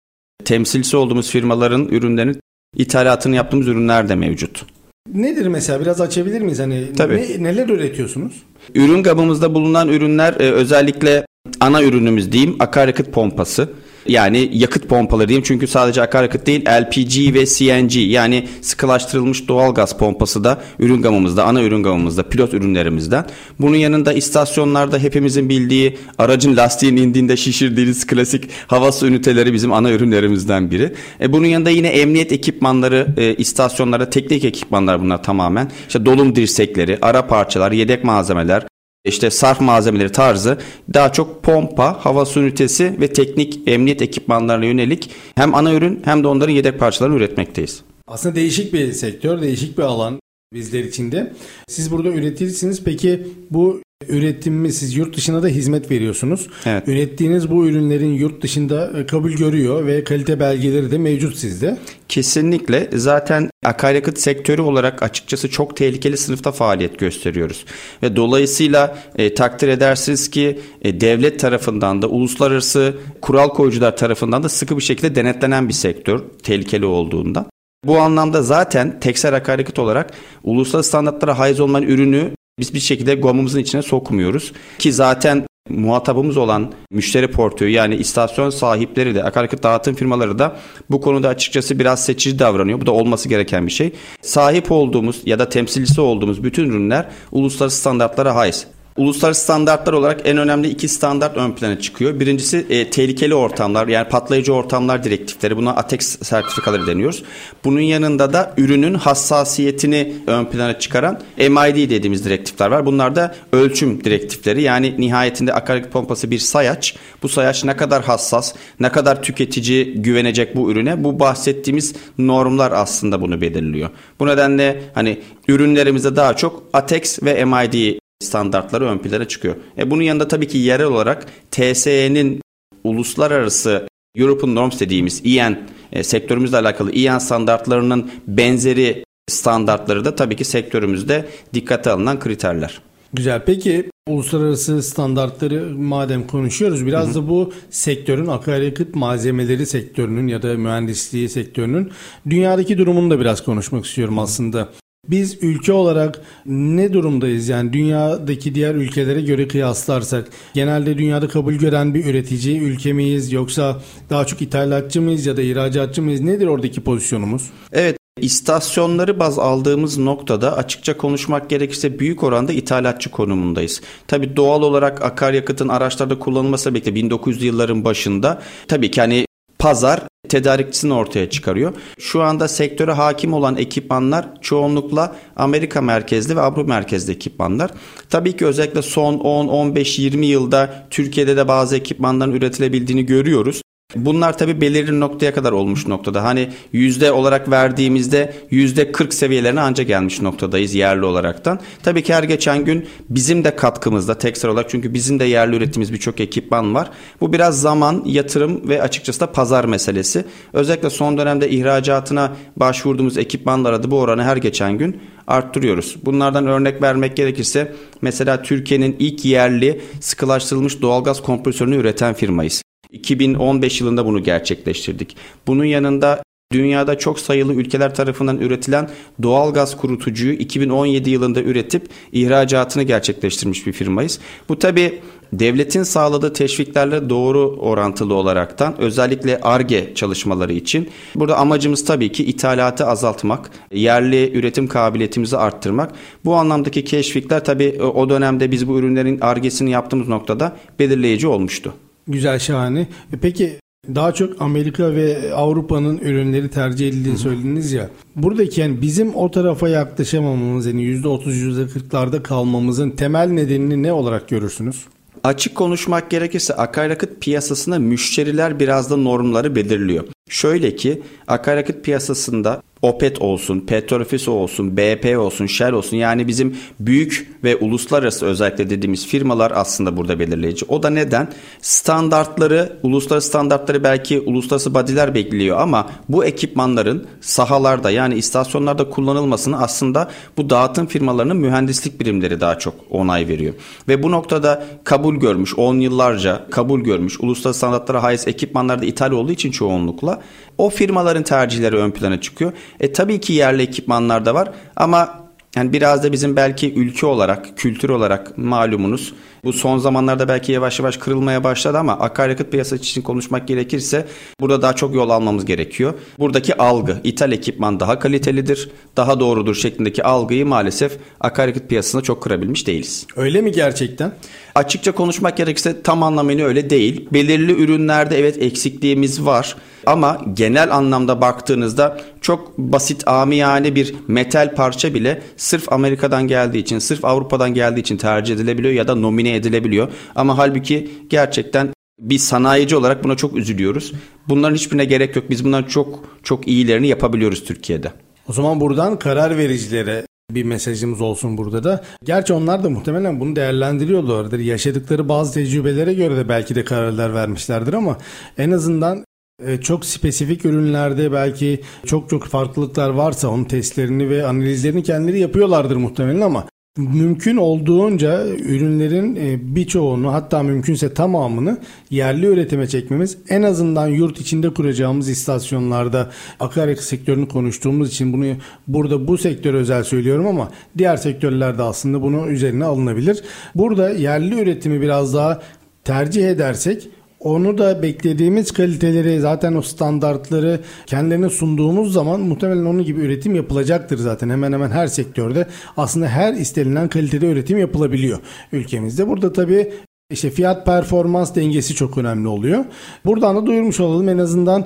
temsilci 0.45 0.97
olduğumuz 0.97 1.29
firmaların 1.29 1.85
ürünlerini 1.85 2.35
ithalatını 2.75 3.35
yaptığımız 3.35 3.67
ürünler 3.67 4.09
de 4.09 4.15
mevcut. 4.15 4.65
Nedir 5.13 5.47
mesela 5.47 5.81
biraz 5.81 6.01
açabilir 6.01 6.41
miyiz? 6.41 6.59
Hani 6.59 6.93
Tabii. 6.97 7.15
ne- 7.15 7.43
neler 7.43 7.69
üretiyorsunuz? 7.69 8.33
Ürün 8.75 9.03
gamımızda 9.03 9.53
bulunan 9.53 9.87
ürünler 9.87 10.33
e, 10.39 10.51
özellikle 10.51 11.25
ana 11.59 11.83
ürünümüz 11.83 12.31
diyeyim 12.31 12.55
akaryakıt 12.59 13.11
pompası. 13.11 13.69
Yani 14.09 14.49
yakıt 14.53 14.87
pompaları 14.89 15.27
diyeyim 15.27 15.43
çünkü 15.47 15.67
sadece 15.67 16.01
akaryakıt 16.01 16.45
değil 16.45 16.65
LPG 16.65 17.33
ve 17.33 17.45
CNG 17.45 17.95
yani 17.95 18.47
sıkılaştırılmış 18.61 19.47
doğal 19.47 19.73
gaz 19.73 19.97
pompası 19.97 20.43
da 20.43 20.61
ürün 20.79 21.01
gamımızda 21.01 21.43
ana 21.43 21.61
ürün 21.61 21.83
gamımızda 21.83 22.23
pilot 22.23 22.53
ürünlerimizden. 22.53 23.25
Bunun 23.59 23.75
yanında 23.75 24.13
istasyonlarda 24.13 24.97
hepimizin 24.97 25.49
bildiği 25.49 25.97
aracın 26.17 26.57
lastiğin 26.57 26.97
indiğinde 26.97 27.37
şişirdiğiniz 27.37 28.07
klasik 28.07 28.43
hava 28.67 28.91
su 28.91 29.07
üniteleri 29.07 29.53
bizim 29.53 29.73
ana 29.73 29.91
ürünlerimizden 29.91 30.71
biri. 30.71 30.93
E, 31.21 31.33
bunun 31.33 31.47
yanında 31.47 31.69
yine 31.69 31.87
emniyet 31.87 32.31
ekipmanları 32.31 33.07
e, 33.17 33.35
istasyonlara 33.35 34.09
teknik 34.09 34.45
ekipmanlar 34.45 35.01
bunlar 35.01 35.23
tamamen. 35.23 35.71
İşte 35.87 36.05
dolum 36.05 36.35
dirsekleri, 36.35 36.97
ara 37.01 37.27
parçalar, 37.27 37.71
yedek 37.71 38.03
malzemeler, 38.03 38.68
işte 39.09 39.29
sarf 39.29 39.61
malzemeleri 39.61 40.11
tarzı 40.11 40.57
daha 40.93 41.11
çok 41.11 41.43
pompa, 41.43 42.05
hava 42.05 42.25
su 42.25 42.39
ünitesi 42.39 43.01
ve 43.01 43.13
teknik 43.13 43.59
emniyet 43.67 44.01
ekipmanlarına 44.01 44.65
yönelik 44.65 45.09
hem 45.35 45.55
ana 45.55 45.73
ürün 45.73 46.01
hem 46.05 46.23
de 46.23 46.27
onların 46.27 46.53
yedek 46.53 46.79
parçalarını 46.79 47.15
üretmekteyiz. 47.15 47.81
Aslında 48.07 48.35
değişik 48.35 48.73
bir 48.73 48.91
sektör, 48.91 49.41
değişik 49.41 49.77
bir 49.77 49.83
alan 49.83 50.19
bizler 50.53 50.83
için 50.83 51.11
de. 51.11 51.33
Siz 51.67 51.91
burada 51.91 52.09
üreticisiniz. 52.09 52.83
Peki 52.83 53.27
bu 53.51 53.81
üretimimi 54.07 54.71
siz 54.71 54.97
yurt 54.97 55.17
dışına 55.17 55.43
da 55.43 55.47
hizmet 55.47 55.91
veriyorsunuz. 55.91 56.47
Evet. 56.65 56.87
Ürettiğiniz 56.87 57.51
bu 57.51 57.67
ürünlerin 57.67 58.13
yurt 58.13 58.41
dışında 58.41 58.91
e, 58.99 59.05
kabul 59.05 59.31
görüyor 59.31 59.85
ve 59.85 60.03
kalite 60.03 60.39
belgeleri 60.39 60.91
de 60.91 60.97
mevcut 60.97 61.37
sizde. 61.37 61.77
Kesinlikle 62.09 62.89
zaten 62.93 63.49
akaryakıt 63.65 64.19
sektörü 64.19 64.61
olarak 64.61 65.03
açıkçası 65.03 65.49
çok 65.49 65.77
tehlikeli 65.77 66.17
sınıfta 66.17 66.51
faaliyet 66.51 66.99
gösteriyoruz. 66.99 67.65
Ve 68.03 68.15
dolayısıyla 68.15 68.97
e, 69.15 69.33
takdir 69.33 69.67
edersiniz 69.67 70.29
ki 70.29 70.59
e, 70.81 71.01
devlet 71.01 71.39
tarafından 71.39 72.01
da 72.01 72.07
uluslararası 72.07 72.97
kural 73.21 73.49
koyucular 73.49 73.97
tarafından 73.97 74.43
da 74.43 74.49
sıkı 74.49 74.77
bir 74.77 74.83
şekilde 74.83 75.15
denetlenen 75.15 75.67
bir 75.67 75.73
sektör 75.73 76.19
tehlikeli 76.43 76.85
olduğunda. 76.85 77.45
Bu 77.85 77.97
anlamda 77.99 78.41
zaten 78.41 78.99
teksel 78.99 79.35
akaryakıt 79.35 79.79
olarak 79.79 80.11
uluslararası 80.43 80.89
standartlara 80.89 81.39
haiz 81.39 81.59
olmayan 81.59 81.87
ürünü 81.87 82.31
biz 82.59 82.73
bir 82.73 82.79
şekilde 82.79 83.15
GOM'umuzun 83.15 83.59
içine 83.59 83.81
sokmuyoruz. 83.81 84.51
Ki 84.79 84.93
zaten 84.93 85.45
muhatabımız 85.69 86.37
olan 86.37 86.71
müşteri 86.91 87.31
portföyü 87.31 87.71
yani 87.71 87.95
istasyon 87.95 88.49
sahipleri 88.49 89.15
de 89.15 89.23
akaryakıt 89.23 89.63
dağıtım 89.63 89.95
firmaları 89.95 90.39
da 90.39 90.55
bu 90.89 91.01
konuda 91.01 91.29
açıkçası 91.29 91.79
biraz 91.79 92.05
seçici 92.05 92.39
davranıyor. 92.39 92.81
Bu 92.81 92.85
da 92.85 92.91
olması 92.91 93.29
gereken 93.29 93.67
bir 93.67 93.71
şey. 93.71 93.91
Sahip 94.21 94.71
olduğumuz 94.71 95.21
ya 95.25 95.39
da 95.39 95.49
temsilcisi 95.49 96.01
olduğumuz 96.01 96.43
bütün 96.43 96.69
ürünler 96.69 97.09
uluslararası 97.31 97.77
standartlara 97.77 98.35
haiz. 98.35 98.67
Uluslararası 98.99 99.41
standartlar 99.41 99.93
olarak 99.93 100.21
en 100.25 100.37
önemli 100.37 100.67
iki 100.67 100.87
standart 100.87 101.37
ön 101.37 101.51
plana 101.51 101.79
çıkıyor. 101.79 102.19
Birincisi 102.19 102.65
e, 102.69 102.89
tehlikeli 102.89 103.35
ortamlar 103.35 103.87
yani 103.87 104.09
patlayıcı 104.09 104.53
ortamlar 104.53 105.03
direktifleri. 105.03 105.57
Buna 105.57 105.75
ATEX 105.75 106.19
sertifikaları 106.21 106.87
deniyoruz. 106.87 107.23
Bunun 107.63 107.79
yanında 107.79 108.33
da 108.33 108.53
ürünün 108.57 108.93
hassasiyetini 108.93 110.13
ön 110.27 110.45
plana 110.45 110.79
çıkaran 110.79 111.19
MID 111.37 111.89
dediğimiz 111.89 112.25
direktifler 112.25 112.67
var. 112.67 112.85
Bunlar 112.85 113.15
da 113.15 113.35
ölçüm 113.53 114.03
direktifleri. 114.03 114.61
Yani 114.61 114.95
nihayetinde 114.97 115.53
akaryakıt 115.53 115.93
pompası 115.93 116.31
bir 116.31 116.39
sayaç. 116.39 116.95
Bu 117.23 117.29
sayaç 117.29 117.63
ne 117.63 117.77
kadar 117.77 118.03
hassas, 118.03 118.53
ne 118.79 118.91
kadar 118.91 119.23
tüketici 119.23 119.93
güvenecek 119.93 120.55
bu 120.55 120.71
ürüne? 120.71 121.03
Bu 121.03 121.19
bahsettiğimiz 121.19 121.95
normlar 122.17 122.71
aslında 122.71 123.21
bunu 123.21 123.41
belirliyor. 123.41 123.89
Bu 124.19 124.27
nedenle 124.27 124.81
hani 124.95 125.19
ürünlerimizde 125.47 126.15
daha 126.15 126.35
çok 126.35 126.63
ATEX 126.73 127.23
ve 127.23 127.45
MID 127.45 127.98
standartları 128.23 128.85
ön 128.85 128.97
plana 128.97 129.27
çıkıyor. 129.27 129.55
E 129.77 129.91
bunun 129.91 130.01
yanında 130.01 130.27
tabii 130.27 130.47
ki 130.47 130.57
yerel 130.57 130.85
olarak 130.85 131.25
TSE'nin 131.51 132.41
uluslararası 132.83 133.87
European 134.15 134.55
Norms 134.55 134.79
dediğimiz 134.79 135.21
EN 135.25 135.67
e, 135.91 136.03
sektörümüzle 136.03 136.57
alakalı 136.57 136.91
EN 136.91 137.17
standartlarının 137.17 138.11
benzeri 138.27 139.03
standartları 139.29 140.05
da 140.05 140.15
tabii 140.15 140.35
ki 140.35 140.45
sektörümüzde 140.45 141.25
dikkate 141.53 141.91
alınan 141.91 142.19
kriterler. 142.19 142.81
Güzel. 143.13 143.41
Peki 143.45 143.89
uluslararası 144.07 144.83
standartları 144.83 145.69
madem 145.77 146.27
konuşuyoruz 146.27 146.85
biraz 146.85 147.07
hı 147.07 147.11
hı. 147.11 147.15
da 147.15 147.29
bu 147.29 147.53
sektörün 147.69 148.27
akaryakıt 148.27 148.95
malzemeleri 148.95 149.65
sektörünün 149.65 150.27
ya 150.27 150.41
da 150.41 150.57
mühendisliği 150.57 151.29
sektörünün 151.29 151.91
dünyadaki 152.29 152.77
durumunu 152.77 153.11
da 153.11 153.19
biraz 153.19 153.43
konuşmak 153.43 153.85
istiyorum 153.85 154.19
aslında. 154.19 154.69
Biz 155.07 155.43
ülke 155.43 155.73
olarak 155.73 156.21
ne 156.45 156.93
durumdayız? 156.93 157.49
Yani 157.49 157.73
dünyadaki 157.73 158.55
diğer 158.55 158.75
ülkelere 158.75 159.21
göre 159.21 159.47
kıyaslarsak 159.47 160.27
genelde 160.53 160.97
dünyada 160.97 161.27
kabul 161.27 161.53
gören 161.53 161.93
bir 161.93 162.05
üretici 162.05 162.59
ülke 162.59 162.93
miyiz 162.93 163.31
yoksa 163.31 163.81
daha 164.09 164.25
çok 164.25 164.41
ithalatçı 164.41 165.01
mıyız 165.01 165.25
ya 165.25 165.37
da 165.37 165.41
ihracatçı 165.41 166.01
mıyız? 166.01 166.21
Nedir 166.21 166.47
oradaki 166.47 166.81
pozisyonumuz? 166.81 167.49
Evet 167.71 167.99
İstasyonları 168.21 169.19
baz 169.19 169.39
aldığımız 169.39 169.97
noktada 169.97 170.57
açıkça 170.57 170.97
konuşmak 170.97 171.49
gerekirse 171.49 171.99
büyük 171.99 172.23
oranda 172.23 172.53
ithalatçı 172.53 173.11
konumundayız. 173.11 173.81
Tabi 174.07 174.35
doğal 174.35 174.61
olarak 174.61 175.01
akaryakıtın 175.01 175.67
araçlarda 175.67 176.19
kullanılması 176.19 176.73
birlikte 176.73 176.91
1900'lü 176.91 177.43
yılların 177.43 177.85
başında 177.85 178.41
tabii 178.67 178.91
ki 178.91 179.01
hani 179.01 179.25
pazar 179.59 180.01
tedarikçisini 180.29 180.93
ortaya 180.93 181.29
çıkarıyor. 181.29 181.73
Şu 181.99 182.21
anda 182.21 182.47
sektöre 182.47 182.91
hakim 182.91 183.33
olan 183.33 183.57
ekipmanlar 183.57 184.41
çoğunlukla 184.41 185.15
Amerika 185.35 185.81
merkezli 185.81 186.35
ve 186.35 186.41
Avrupa 186.41 186.63
merkezli 186.63 187.13
ekipmanlar. 187.13 187.71
Tabii 188.09 188.37
ki 188.37 188.45
özellikle 188.45 188.81
son 188.81 189.13
10, 189.13 189.47
15, 189.47 189.99
20 189.99 190.25
yılda 190.25 190.87
Türkiye'de 190.89 191.37
de 191.37 191.47
bazı 191.47 191.77
ekipmanların 191.77 192.31
üretilebildiğini 192.31 193.05
görüyoruz. 193.05 193.61
Bunlar 193.95 194.37
tabi 194.37 194.61
belirli 194.61 194.99
noktaya 194.99 195.33
kadar 195.33 195.51
olmuş 195.51 195.87
noktada. 195.87 196.23
Hani 196.23 196.49
yüzde 196.73 197.11
olarak 197.11 197.51
verdiğimizde 197.51 198.33
yüzde 198.51 198.91
40 198.91 199.13
seviyelerine 199.13 199.61
anca 199.61 199.83
gelmiş 199.83 200.21
noktadayız 200.21 200.73
yerli 200.73 201.05
olaraktan. 201.05 201.59
Tabii 201.83 202.03
ki 202.03 202.13
her 202.13 202.23
geçen 202.23 202.65
gün 202.65 202.87
bizim 203.09 203.43
de 203.43 203.55
katkımızda 203.55 204.17
tekstil 204.17 204.47
olarak 204.47 204.69
çünkü 204.69 204.93
bizim 204.93 205.19
de 205.19 205.25
yerli 205.25 205.55
ürettiğimiz 205.55 205.93
birçok 205.93 206.19
ekipman 206.19 206.75
var. 206.75 206.89
Bu 207.21 207.33
biraz 207.33 207.61
zaman, 207.61 208.03
yatırım 208.05 208.69
ve 208.69 208.81
açıkçası 208.81 209.19
da 209.19 209.31
pazar 209.31 209.65
meselesi. 209.65 210.25
Özellikle 210.53 210.89
son 210.89 211.17
dönemde 211.17 211.49
ihracatına 211.49 212.35
başvurduğumuz 212.55 213.17
ekipmanlara 213.17 213.83
da 213.83 213.91
bu 213.91 213.99
oranı 213.99 214.23
her 214.23 214.37
geçen 214.37 214.77
gün 214.77 215.01
arttırıyoruz. 215.27 215.97
Bunlardan 216.05 216.47
örnek 216.47 216.81
vermek 216.81 217.17
gerekirse 217.17 217.73
mesela 218.01 218.41
Türkiye'nin 218.41 218.95
ilk 218.99 219.25
yerli 219.25 219.81
sıkılaştırılmış 220.01 220.81
doğalgaz 220.81 221.23
kompresörünü 221.23 221.75
üreten 221.75 222.13
firmayız. 222.13 222.61
2015 222.91 223.81
yılında 223.81 224.05
bunu 224.05 224.23
gerçekleştirdik. 224.23 225.17
Bunun 225.47 225.65
yanında 225.65 226.23
dünyada 226.51 226.97
çok 226.97 227.19
sayılı 227.19 227.53
ülkeler 227.53 227.95
tarafından 227.95 228.37
üretilen 228.37 228.89
doğal 229.23 229.53
gaz 229.53 229.77
kurutucuyu 229.77 230.33
2017 230.33 231.09
yılında 231.09 231.41
üretip 231.41 231.87
ihracatını 232.11 232.83
gerçekleştirmiş 232.83 233.67
bir 233.67 233.71
firmayız. 233.71 234.19
Bu 234.49 234.59
tabi 234.59 235.01
devletin 235.33 235.83
sağladığı 235.83 236.33
teşviklerle 236.33 237.09
doğru 237.09 237.57
orantılı 237.59 238.13
olaraktan 238.13 238.81
özellikle 238.81 239.41
ARGE 239.41 239.95
çalışmaları 239.95 240.53
için 240.53 240.89
burada 241.15 241.37
amacımız 241.37 241.85
tabii 241.85 242.11
ki 242.11 242.25
ithalatı 242.25 242.85
azaltmak, 242.85 243.51
yerli 243.73 244.37
üretim 244.37 244.67
kabiliyetimizi 244.67 245.37
arttırmak. 245.37 245.91
Bu 246.25 246.35
anlamdaki 246.35 246.83
keşfikler 246.83 247.45
tabii 247.45 247.81
o 247.83 248.09
dönemde 248.09 248.51
biz 248.51 248.67
bu 248.67 248.79
ürünlerin 248.79 249.19
ARGE'sini 249.21 249.71
yaptığımız 249.71 250.07
noktada 250.07 250.57
belirleyici 250.79 251.27
olmuştu. 251.27 251.73
Güzel 252.09 252.39
şahane. 252.39 252.79
E 253.13 253.17
peki 253.21 253.59
daha 253.95 254.13
çok 254.13 254.41
Amerika 254.41 254.95
ve 254.95 255.33
Avrupa'nın 255.33 255.97
ürünleri 255.97 256.49
tercih 256.49 256.87
edildiğini 256.87 257.17
söylediniz 257.17 257.71
ya. 257.71 257.89
Buradaki 258.15 258.61
yani 258.61 258.81
bizim 258.81 259.15
o 259.15 259.31
tarafa 259.31 259.69
yaklaşamamamız 259.69 260.65
yani 260.65 260.81
%30 260.81 261.23
%40'larda 261.25 262.23
kalmamızın 262.23 262.89
temel 262.89 263.27
nedenini 263.27 263.83
ne 263.83 263.93
olarak 263.93 264.29
görürsünüz? 264.29 264.85
Açık 265.23 265.55
konuşmak 265.55 266.09
gerekirse 266.09 266.53
akaryakıt 266.53 267.21
piyasasında 267.21 267.79
müşteriler 267.79 268.59
biraz 268.59 268.91
da 268.91 268.97
normları 268.97 269.55
belirliyor. 269.55 270.03
Şöyle 270.29 270.75
ki 270.75 271.01
akaryakıt 271.27 271.85
piyasasında 271.85 272.61
Opet 272.81 273.21
olsun, 273.21 273.59
Petrofis 273.59 274.27
olsun, 274.27 274.77
BP 274.77 275.17
olsun, 275.17 275.45
Shell 275.45 275.73
olsun 275.73 275.97
yani 275.97 276.27
bizim 276.27 276.57
büyük 276.79 277.39
ve 277.43 277.55
uluslararası 277.55 278.25
özellikle 278.25 278.69
dediğimiz 278.69 279.07
firmalar 279.07 279.51
aslında 279.55 279.97
burada 279.97 280.19
belirleyici. 280.19 280.65
O 280.69 280.83
da 280.83 280.89
neden? 280.89 281.31
Standartları, 281.61 282.79
uluslararası 282.83 283.27
standartları 283.27 283.83
belki 283.83 284.19
uluslararası 284.19 284.73
badiler 284.73 285.15
bekliyor 285.15 285.57
ama 285.59 285.89
bu 286.09 286.25
ekipmanların 286.25 287.07
sahalarda 287.21 287.91
yani 287.91 288.15
istasyonlarda 288.15 288.89
kullanılmasını 288.89 289.61
aslında 289.61 290.09
bu 290.37 290.49
dağıtım 290.49 290.85
firmalarının 290.85 291.37
mühendislik 291.37 291.99
birimleri 291.99 292.41
daha 292.41 292.59
çok 292.59 292.73
onay 292.89 293.27
veriyor. 293.27 293.53
Ve 293.87 294.03
bu 294.03 294.11
noktada 294.11 294.63
kabul 294.83 295.15
görmüş, 295.15 295.55
10 295.57 295.75
yıllarca 295.79 296.45
kabul 296.51 296.81
görmüş, 296.81 297.19
uluslararası 297.19 297.57
standartlara 297.57 298.03
haiz 298.03 298.27
ekipmanlarda 298.27 298.85
ithal 298.85 299.11
olduğu 299.11 299.31
için 299.31 299.51
çoğunlukla 299.51 300.21
o 300.59 300.69
firmaların 300.69 301.23
tercihleri 301.23 301.75
ön 301.75 301.91
plana 301.91 302.21
çıkıyor. 302.21 302.51
E 302.79 302.93
tabii 302.93 303.19
ki 303.19 303.33
yerli 303.33 303.61
ekipmanlar 303.61 304.25
da 304.25 304.33
var 304.33 304.51
ama 304.75 305.29
yani 305.55 305.73
biraz 305.73 306.03
da 306.03 306.11
bizim 306.11 306.35
belki 306.35 306.73
ülke 306.73 307.05
olarak, 307.05 307.57
kültür 307.57 307.89
olarak 307.89 308.37
malumunuz 308.37 309.13
bu 309.43 309.53
son 309.53 309.77
zamanlarda 309.77 310.27
belki 310.27 310.51
yavaş 310.51 310.79
yavaş 310.79 310.97
kırılmaya 310.97 311.43
başladı 311.43 311.77
ama 311.77 311.99
akaryakıt 311.99 312.51
piyasası 312.51 312.83
için 312.83 313.01
konuşmak 313.01 313.47
gerekirse 313.47 314.07
burada 314.39 314.61
daha 314.61 314.73
çok 314.73 314.95
yol 314.95 315.09
almamız 315.09 315.45
gerekiyor. 315.45 315.93
Buradaki 316.19 316.57
algı, 316.57 316.97
ithal 317.03 317.31
ekipman 317.31 317.79
daha 317.79 317.99
kalitelidir, 317.99 318.71
daha 318.97 319.19
doğrudur 319.19 319.55
şeklindeki 319.55 320.03
algıyı 320.03 320.45
maalesef 320.45 320.97
akaryakıt 321.19 321.69
piyasasında 321.69 322.01
çok 322.01 322.23
kırabilmiş 322.23 322.67
değiliz. 322.67 323.07
Öyle 323.15 323.41
mi 323.41 323.51
gerçekten? 323.51 324.11
Açıkça 324.59 324.91
konuşmak 324.91 325.37
gerekirse 325.37 325.81
tam 325.81 326.03
anlamıyla 326.03 326.47
öyle 326.47 326.69
değil. 326.69 327.07
Belirli 327.13 327.51
ürünlerde 327.63 328.19
evet 328.19 328.41
eksikliğimiz 328.41 329.25
var. 329.25 329.55
Ama 329.85 330.21
genel 330.33 330.75
anlamda 330.75 331.21
baktığınızda 331.21 332.01
çok 332.21 332.57
basit 332.57 333.07
amiyane 333.07 333.75
bir 333.75 333.95
metal 334.07 334.55
parça 334.55 334.93
bile 334.93 335.21
sırf 335.37 335.71
Amerika'dan 335.73 336.27
geldiği 336.27 336.57
için, 336.57 336.79
sırf 336.79 337.05
Avrupa'dan 337.05 337.53
geldiği 337.53 337.79
için 337.79 337.97
tercih 337.97 338.35
edilebiliyor 338.35 338.73
ya 338.73 338.87
da 338.87 338.95
nomine 338.95 339.35
edilebiliyor. 339.35 339.87
Ama 340.15 340.37
halbuki 340.37 340.91
gerçekten 341.09 341.69
bir 341.99 342.17
sanayici 342.17 342.75
olarak 342.75 343.03
buna 343.03 343.15
çok 343.15 343.37
üzülüyoruz. 343.37 343.91
Bunların 344.27 344.55
hiçbirine 344.55 344.85
gerek 344.85 345.15
yok. 345.15 345.25
Biz 345.29 345.45
bunların 345.45 345.69
çok 345.69 346.03
çok 346.23 346.47
iyilerini 346.47 346.87
yapabiliyoruz 346.87 347.43
Türkiye'de. 347.43 347.91
O 348.27 348.33
zaman 348.33 348.59
buradan 348.59 348.99
karar 348.99 349.37
vericilere 349.37 350.08
bir 350.31 350.43
mesajımız 350.43 351.01
olsun 351.01 351.37
burada 351.37 351.63
da. 351.63 351.83
Gerçi 352.03 352.33
onlar 352.33 352.63
da 352.63 352.69
muhtemelen 352.69 353.19
bunu 353.19 353.35
değerlendiriyorlardır. 353.35 354.39
Yaşadıkları 354.39 355.09
bazı 355.09 355.33
tecrübelere 355.33 355.93
göre 355.93 356.17
de 356.17 356.29
belki 356.29 356.55
de 356.55 356.63
kararlar 356.63 357.13
vermişlerdir 357.13 357.73
ama 357.73 357.97
en 358.37 358.51
azından 358.51 359.05
e, 359.45 359.61
çok 359.61 359.85
spesifik 359.85 360.45
ürünlerde 360.45 361.11
belki 361.11 361.61
çok 361.85 362.09
çok 362.09 362.25
farklılıklar 362.25 362.89
varsa 362.89 363.27
onun 363.27 363.43
testlerini 363.43 364.09
ve 364.09 364.25
analizlerini 364.25 364.83
kendileri 364.83 365.19
yapıyorlardır 365.19 365.75
muhtemelen 365.75 366.21
ama 366.21 366.45
mümkün 366.77 367.37
olduğunca 367.37 368.27
ürünlerin 368.27 369.15
e, 369.15 369.55
birçoğunu 369.55 370.13
hatta 370.13 370.43
mümkünse 370.43 370.93
tamamını 370.93 371.57
yerli 371.89 372.25
üretime 372.25 372.67
çekmemiz 372.67 373.17
en 373.29 373.43
azından 373.43 373.87
yurt 373.87 374.19
içinde 374.19 374.53
kuracağımız 374.53 375.09
istasyonlarda 375.09 376.09
akaryakıt 376.39 376.83
sektörünü 376.83 377.27
konuştuğumuz 377.27 377.89
için 377.89 378.13
bunu 378.13 378.25
burada 378.67 379.07
bu 379.07 379.17
sektör 379.17 379.53
özel 379.53 379.83
söylüyorum 379.83 380.27
ama 380.27 380.51
diğer 380.77 380.97
sektörlerde 380.97 381.63
aslında 381.63 382.01
bunu 382.01 382.27
üzerine 382.27 382.65
alınabilir. 382.65 383.23
Burada 383.55 383.89
yerli 383.89 384.41
üretimi 384.41 384.81
biraz 384.81 385.13
daha 385.13 385.41
tercih 385.83 386.29
edersek 386.29 386.89
onu 387.19 387.57
da 387.57 387.83
beklediğimiz 387.83 388.51
kaliteleri 388.51 389.19
zaten 389.19 389.55
o 389.55 389.61
standartları 389.61 390.59
kendilerine 390.85 391.29
sunduğumuz 391.29 391.93
zaman 391.93 392.19
muhtemelen 392.21 392.65
onun 392.65 392.83
gibi 392.83 393.01
üretim 393.01 393.35
yapılacaktır 393.35 393.97
zaten. 393.97 394.29
Hemen 394.29 394.53
hemen 394.53 394.69
her 394.69 394.87
sektörde 394.87 395.47
aslında 395.77 396.07
her 396.07 396.33
istenilen 396.33 396.89
kalitede 396.89 397.31
üretim 397.31 397.57
yapılabiliyor 397.57 398.19
ülkemizde. 398.51 399.07
Burada 399.07 399.33
tabii 399.33 399.73
işte 400.11 400.29
fiyat 400.29 400.65
performans 400.65 401.35
dengesi 401.35 401.75
çok 401.75 401.97
önemli 401.97 402.27
oluyor. 402.27 402.65
Buradan 403.05 403.35
da 403.35 403.45
duyurmuş 403.45 403.79
olalım 403.79 404.09
en 404.09 404.17
azından 404.17 404.65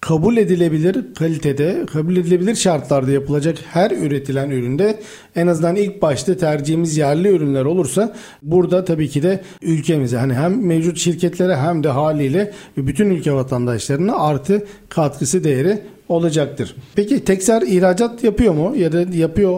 kabul 0.00 0.36
edilebilir 0.36 1.14
kalitede, 1.14 1.86
kabul 1.92 2.16
edilebilir 2.16 2.54
şartlarda 2.54 3.10
yapılacak 3.10 3.58
her 3.72 3.90
üretilen 3.90 4.50
üründe 4.50 5.00
en 5.36 5.46
azından 5.46 5.76
ilk 5.76 6.02
başta 6.02 6.36
tercihimiz 6.36 6.96
yerli 6.96 7.28
ürünler 7.28 7.64
olursa 7.64 8.16
burada 8.42 8.84
tabii 8.84 9.08
ki 9.08 9.22
de 9.22 9.40
ülkemize 9.62 10.16
hani 10.16 10.34
hem 10.34 10.66
mevcut 10.66 10.98
şirketlere 10.98 11.56
hem 11.56 11.84
de 11.84 11.88
haliyle 11.88 12.52
bütün 12.76 13.10
ülke 13.10 13.32
vatandaşlarına 13.32 14.16
artı 14.16 14.66
katkısı 14.88 15.44
değeri 15.44 15.82
olacaktır. 16.08 16.76
Peki 16.94 17.24
Tekser 17.24 17.62
ihracat 17.62 18.24
yapıyor 18.24 18.54
mu 18.54 18.76
ya 18.76 18.92
da 18.92 19.04
yapıyor 19.12 19.50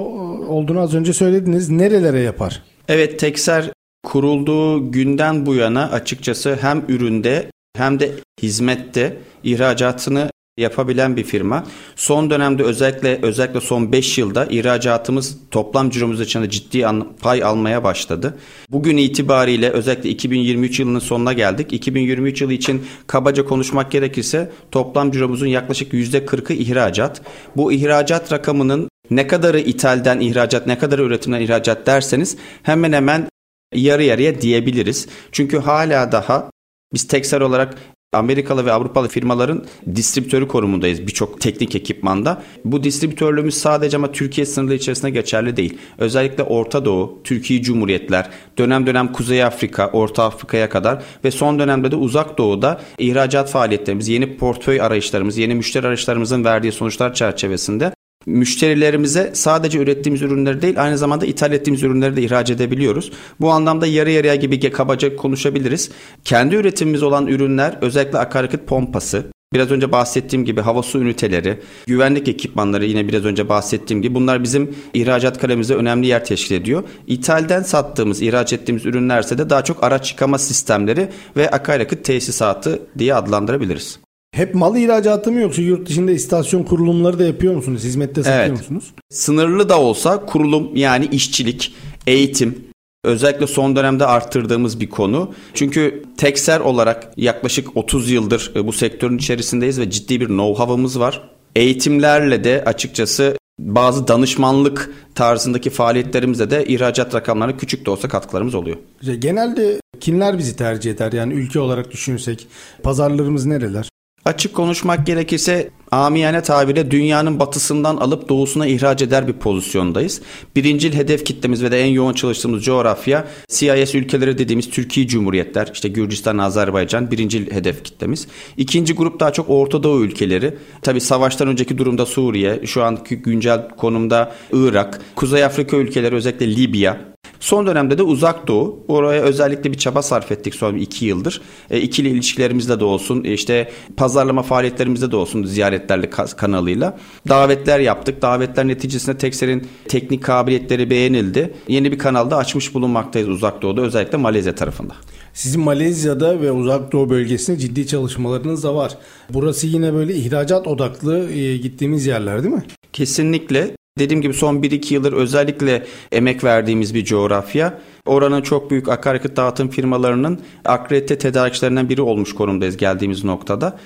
olduğunu 0.48 0.80
az 0.80 0.94
önce 0.94 1.12
söylediniz. 1.12 1.70
Nerelere 1.70 2.20
yapar? 2.20 2.62
Evet 2.88 3.18
Tekser 3.18 3.70
kurulduğu 4.04 4.92
günden 4.92 5.46
bu 5.46 5.54
yana 5.54 5.90
açıkçası 5.90 6.58
hem 6.60 6.84
üründe 6.88 7.46
hem 7.76 8.00
de 8.00 8.12
hizmette 8.42 9.18
ihracatını 9.44 10.30
yapabilen 10.56 11.16
bir 11.16 11.24
firma. 11.24 11.64
Son 11.96 12.30
dönemde 12.30 12.62
özellikle 12.62 13.18
özellikle 13.22 13.60
son 13.60 13.92
5 13.92 14.18
yılda 14.18 14.46
ihracatımız 14.46 15.38
toplam 15.50 15.90
ciromuz 15.90 16.20
içinde 16.20 16.50
ciddi 16.50 16.86
pay 17.20 17.44
almaya 17.44 17.84
başladı. 17.84 18.38
Bugün 18.70 18.96
itibariyle 18.96 19.70
özellikle 19.70 20.10
2023 20.10 20.80
yılının 20.80 20.98
sonuna 20.98 21.32
geldik. 21.32 21.72
2023 21.72 22.40
yılı 22.40 22.52
için 22.52 22.86
kabaca 23.06 23.44
konuşmak 23.44 23.92
gerekirse 23.92 24.52
toplam 24.70 25.10
ciromuzun 25.10 25.46
yaklaşık 25.46 25.92
%40'ı 25.92 26.56
ihracat. 26.56 27.22
Bu 27.56 27.72
ihracat 27.72 28.32
rakamının 28.32 28.88
ne 29.10 29.26
kadarı 29.26 29.60
ithalden 29.60 30.20
ihracat, 30.20 30.66
ne 30.66 30.78
kadarı 30.78 31.02
üretimden 31.02 31.40
ihracat 31.40 31.86
derseniz 31.86 32.36
hemen 32.62 32.92
hemen 32.92 33.28
yarı 33.74 34.02
yarıya 34.02 34.40
diyebiliriz. 34.40 35.08
Çünkü 35.32 35.58
hala 35.58 36.12
daha 36.12 36.50
biz 36.94 37.08
Texer 37.08 37.40
olarak 37.40 37.74
Amerikalı 38.14 38.66
ve 38.66 38.72
Avrupalı 38.72 39.08
firmaların 39.08 39.64
distribütörü 39.96 40.48
konumundayız 40.48 41.06
birçok 41.06 41.40
teknik 41.40 41.76
ekipmanda. 41.76 42.42
Bu 42.64 42.84
distribütörlüğümüz 42.84 43.54
sadece 43.54 43.96
ama 43.96 44.12
Türkiye 44.12 44.46
sınırları 44.46 44.76
içerisinde 44.76 45.10
geçerli 45.10 45.56
değil. 45.56 45.78
Özellikle 45.98 46.42
Orta 46.42 46.84
Doğu, 46.84 47.20
Türkiye 47.24 47.62
Cumhuriyetler, 47.62 48.30
dönem 48.58 48.86
dönem 48.86 49.12
Kuzey 49.12 49.44
Afrika, 49.44 49.90
Orta 49.92 50.24
Afrika'ya 50.24 50.68
kadar 50.68 51.02
ve 51.24 51.30
son 51.30 51.58
dönemde 51.58 51.90
de 51.90 51.96
Uzak 51.96 52.38
Doğu'da 52.38 52.80
ihracat 52.98 53.50
faaliyetlerimiz, 53.50 54.08
yeni 54.08 54.36
portföy 54.36 54.80
arayışlarımız, 54.80 55.38
yeni 55.38 55.54
müşteri 55.54 55.86
arayışlarımızın 55.86 56.44
verdiği 56.44 56.72
sonuçlar 56.72 57.14
çerçevesinde 57.14 57.92
müşterilerimize 58.26 59.30
sadece 59.34 59.78
ürettiğimiz 59.78 60.22
ürünleri 60.22 60.62
değil 60.62 60.82
aynı 60.82 60.98
zamanda 60.98 61.26
ithal 61.26 61.52
ettiğimiz 61.52 61.82
ürünleri 61.82 62.16
de 62.16 62.22
ihraç 62.22 62.50
edebiliyoruz. 62.50 63.12
Bu 63.40 63.50
anlamda 63.50 63.86
yarı 63.86 64.10
yarıya 64.10 64.34
gibi 64.34 64.70
kabaca 64.70 65.16
konuşabiliriz. 65.16 65.90
Kendi 66.24 66.54
üretimimiz 66.54 67.02
olan 67.02 67.26
ürünler 67.26 67.78
özellikle 67.80 68.18
akaryakıt 68.18 68.66
pompası, 68.66 69.24
Biraz 69.52 69.70
önce 69.70 69.92
bahsettiğim 69.92 70.44
gibi 70.44 70.60
hava 70.60 70.82
su 70.82 70.98
üniteleri, 71.00 71.60
güvenlik 71.86 72.28
ekipmanları 72.28 72.84
yine 72.84 73.08
biraz 73.08 73.24
önce 73.24 73.48
bahsettiğim 73.48 74.02
gibi 74.02 74.14
bunlar 74.14 74.42
bizim 74.42 74.76
ihracat 74.94 75.38
kalemimizde 75.38 75.74
önemli 75.74 76.06
yer 76.06 76.24
teşkil 76.24 76.54
ediyor. 76.54 76.82
İthalden 77.06 77.62
sattığımız, 77.62 78.22
ihraç 78.22 78.52
ettiğimiz 78.52 78.86
ürünlerse 78.86 79.38
de 79.38 79.50
daha 79.50 79.64
çok 79.64 79.84
araç 79.84 80.10
yıkama 80.10 80.38
sistemleri 80.38 81.08
ve 81.36 81.50
akaryakıt 81.50 82.04
tesisatı 82.04 82.82
diye 82.98 83.14
adlandırabiliriz. 83.14 84.01
Hep 84.32 84.54
mal 84.54 84.76
ihracatı 84.76 85.32
mı 85.32 85.40
yoksa 85.40 85.62
yurt 85.62 85.88
dışında 85.88 86.12
istasyon 86.12 86.62
kurulumları 86.62 87.18
da 87.18 87.24
yapıyor 87.24 87.54
musunuz? 87.54 87.84
Hizmette 87.84 88.22
satıyor 88.22 88.40
evet. 88.40 88.58
musunuz? 88.58 88.84
Sınırlı 89.10 89.68
da 89.68 89.80
olsa 89.80 90.26
kurulum 90.26 90.76
yani 90.76 91.08
işçilik, 91.12 91.74
eğitim, 92.06 92.64
özellikle 93.04 93.46
son 93.46 93.76
dönemde 93.76 94.06
arttırdığımız 94.06 94.80
bir 94.80 94.88
konu. 94.88 95.34
Çünkü 95.54 96.02
Tekser 96.22 96.60
olarak 96.60 97.12
yaklaşık 97.16 97.76
30 97.76 98.10
yıldır 98.10 98.52
e, 98.56 98.66
bu 98.66 98.72
sektörün 98.72 99.18
içerisindeyiz 99.18 99.78
ve 99.80 99.90
ciddi 99.90 100.20
bir 100.20 100.26
know-how'ımız 100.26 101.00
var. 101.00 101.28
Eğitimlerle 101.56 102.44
de 102.44 102.64
açıkçası 102.66 103.38
bazı 103.60 104.08
danışmanlık 104.08 104.90
tarzındaki 105.14 105.70
faaliyetlerimizde 105.70 106.50
de 106.50 106.64
ihracat 106.64 107.14
rakamlarına 107.14 107.56
küçük 107.56 107.86
de 107.86 107.90
olsa 107.90 108.08
katkılarımız 108.08 108.54
oluyor. 108.54 108.76
Genelde 109.18 109.80
kimler 110.00 110.38
bizi 110.38 110.56
tercih 110.56 110.90
eder? 110.90 111.12
Yani 111.12 111.34
ülke 111.34 111.60
olarak 111.60 111.90
düşünsek 111.90 112.46
pazarlarımız 112.82 113.46
nereler? 113.46 113.91
Açık 114.24 114.54
konuşmak 114.54 115.06
gerekirse 115.06 115.70
amiyane 115.90 116.42
tabirle 116.42 116.90
dünyanın 116.90 117.40
batısından 117.40 117.96
alıp 117.96 118.28
doğusuna 118.28 118.66
ihraç 118.66 119.02
eder 119.02 119.28
bir 119.28 119.32
pozisyondayız. 119.32 120.22
Birincil 120.56 120.92
hedef 120.92 121.24
kitlemiz 121.24 121.62
ve 121.62 121.70
de 121.70 121.80
en 121.80 121.86
yoğun 121.86 122.12
çalıştığımız 122.12 122.64
coğrafya 122.64 123.28
CIS 123.48 123.94
ülkeleri 123.94 124.38
dediğimiz 124.38 124.70
Türkiye 124.70 125.06
Cumhuriyetler, 125.06 125.70
işte 125.74 125.88
Gürcistan, 125.88 126.38
Azerbaycan 126.38 127.10
birincil 127.10 127.50
hedef 127.50 127.84
kitlemiz. 127.84 128.26
İkinci 128.56 128.94
grup 128.94 129.20
daha 129.20 129.32
çok 129.32 129.50
Orta 129.50 129.82
Doğu 129.82 130.04
ülkeleri. 130.04 130.54
Tabi 130.82 131.00
savaştan 131.00 131.48
önceki 131.48 131.78
durumda 131.78 132.06
Suriye, 132.06 132.66
şu 132.66 132.82
anki 132.82 133.16
güncel 133.16 133.68
konumda 133.68 134.34
Irak, 134.52 135.00
Kuzey 135.16 135.44
Afrika 135.44 135.76
ülkeleri 135.76 136.14
özellikle 136.14 136.56
Libya, 136.56 137.11
Son 137.42 137.66
dönemde 137.66 137.98
de 137.98 138.02
uzak 138.02 138.48
doğu. 138.48 138.84
Oraya 138.88 139.22
özellikle 139.22 139.72
bir 139.72 139.78
çaba 139.78 140.02
sarf 140.02 140.32
ettik 140.32 140.54
son 140.54 140.76
iki 140.76 141.04
yıldır. 141.04 141.40
E, 141.70 141.80
ikili 141.80 142.08
ilişkilerimizde 142.08 142.80
de 142.80 142.84
olsun, 142.84 143.24
e, 143.24 143.32
işte 143.32 143.70
pazarlama 143.96 144.42
faaliyetlerimizde 144.42 145.10
de 145.10 145.16
olsun 145.16 145.44
ziyaretlerle 145.44 146.10
kanalıyla. 146.10 146.98
Davetler 147.28 147.80
yaptık. 147.80 148.22
Davetler 148.22 148.68
neticesinde 148.68 149.18
Tekser'in 149.18 149.66
teknik 149.88 150.24
kabiliyetleri 150.24 150.90
beğenildi. 150.90 151.54
Yeni 151.68 151.92
bir 151.92 151.98
kanalda 151.98 152.36
açmış 152.36 152.74
bulunmaktayız 152.74 153.28
uzak 153.28 153.62
doğuda 153.62 153.80
özellikle 153.80 154.18
Malezya 154.18 154.54
tarafında. 154.54 154.94
Sizin 155.34 155.60
Malezya'da 155.60 156.40
ve 156.40 156.52
uzak 156.52 156.92
doğu 156.92 157.10
bölgesinde 157.10 157.58
ciddi 157.58 157.86
çalışmalarınız 157.86 158.64
da 158.64 158.74
var. 158.74 158.98
Burası 159.30 159.66
yine 159.66 159.94
böyle 159.94 160.14
ihracat 160.14 160.66
odaklı 160.66 161.30
e, 161.30 161.56
gittiğimiz 161.56 162.06
yerler 162.06 162.42
değil 162.42 162.54
mi? 162.54 162.64
Kesinlikle. 162.92 163.81
Dediğim 163.98 164.22
gibi 164.22 164.34
son 164.34 164.56
1-2 164.56 164.94
yıldır 164.94 165.12
özellikle 165.12 165.86
emek 166.12 166.44
verdiğimiz 166.44 166.94
bir 166.94 167.04
coğrafya. 167.04 167.78
Oranın 168.06 168.42
çok 168.42 168.70
büyük 168.70 168.88
akaryakıt 168.88 169.36
dağıtım 169.36 169.68
firmalarının 169.68 170.40
akredite 170.64 171.18
tedarikçilerinden 171.18 171.88
biri 171.88 172.02
olmuş 172.02 172.34
konumdayız 172.34 172.76
geldiğimiz 172.76 173.24
noktada. 173.24 173.78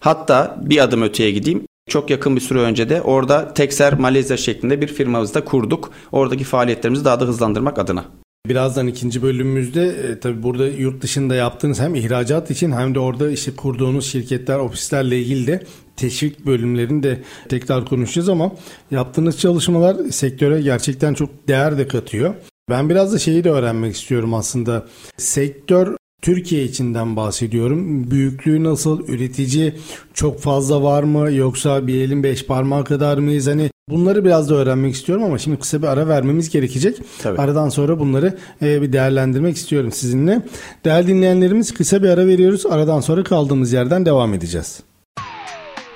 Hatta 0.00 0.60
bir 0.62 0.82
adım 0.82 1.02
öteye 1.02 1.30
gideyim. 1.30 1.66
Çok 1.88 2.10
yakın 2.10 2.36
bir 2.36 2.40
süre 2.40 2.58
önce 2.58 2.88
de 2.88 3.02
orada 3.02 3.54
Tekser 3.54 3.98
Malezya 3.98 4.36
şeklinde 4.36 4.80
bir 4.80 4.88
firmamızda 4.88 5.44
kurduk. 5.44 5.90
Oradaki 6.12 6.44
faaliyetlerimizi 6.44 7.04
daha 7.04 7.20
da 7.20 7.24
hızlandırmak 7.24 7.78
adına. 7.78 8.04
Birazdan 8.48 8.86
ikinci 8.86 9.22
bölümümüzde 9.22 9.86
e, 9.86 10.20
tabi 10.20 10.42
burada 10.42 10.66
yurt 10.66 11.02
dışında 11.02 11.34
yaptığınız 11.34 11.80
hem 11.80 11.94
ihracat 11.94 12.50
için 12.50 12.72
hem 12.72 12.94
de 12.94 12.98
orada 12.98 13.30
işte 13.30 13.56
kurduğunuz 13.56 14.06
şirketler, 14.06 14.58
ofislerle 14.58 15.18
ilgili 15.18 15.46
de 15.46 15.64
teşvik 15.96 16.46
bölümlerini 16.46 17.02
de 17.02 17.22
tekrar 17.48 17.86
konuşacağız 17.86 18.28
ama 18.28 18.52
yaptığınız 18.90 19.38
çalışmalar 19.38 19.96
sektöre 20.10 20.62
gerçekten 20.62 21.14
çok 21.14 21.48
değer 21.48 21.78
de 21.78 21.88
katıyor. 21.88 22.34
Ben 22.70 22.90
biraz 22.90 23.12
da 23.12 23.18
şeyi 23.18 23.44
de 23.44 23.50
öğrenmek 23.50 23.96
istiyorum 23.96 24.34
aslında. 24.34 24.86
Sektör 25.16 25.96
Türkiye 26.22 26.64
içinden 26.64 27.16
bahsediyorum. 27.16 28.10
Büyüklüğü 28.10 28.64
nasıl? 28.64 29.08
Üretici 29.08 29.74
çok 30.14 30.40
fazla 30.40 30.82
var 30.82 31.02
mı? 31.02 31.32
Yoksa 31.32 31.86
bir 31.86 32.00
elin 32.00 32.22
beş 32.22 32.46
parmağı 32.46 32.84
kadar 32.84 33.18
mıyız? 33.18 33.46
Hani 33.46 33.70
bunları 33.88 34.24
biraz 34.24 34.50
da 34.50 34.54
öğrenmek 34.54 34.94
istiyorum 34.94 35.24
ama 35.24 35.38
şimdi 35.38 35.58
kısa 35.58 35.82
bir 35.82 35.86
ara 35.86 36.08
vermemiz 36.08 36.50
gerekecek. 36.50 36.98
Tabii. 37.22 37.40
Aradan 37.40 37.68
sonra 37.68 37.98
bunları 37.98 38.38
e, 38.62 38.82
bir 38.82 38.92
değerlendirmek 38.92 39.56
istiyorum 39.56 39.92
sizinle. 39.92 40.42
Değerli 40.84 41.06
dinleyenlerimiz 41.06 41.74
kısa 41.74 42.02
bir 42.02 42.08
ara 42.08 42.26
veriyoruz. 42.26 42.66
Aradan 42.66 43.00
sonra 43.00 43.24
kaldığımız 43.24 43.72
yerden 43.72 44.06
devam 44.06 44.34
edeceğiz. 44.34 44.80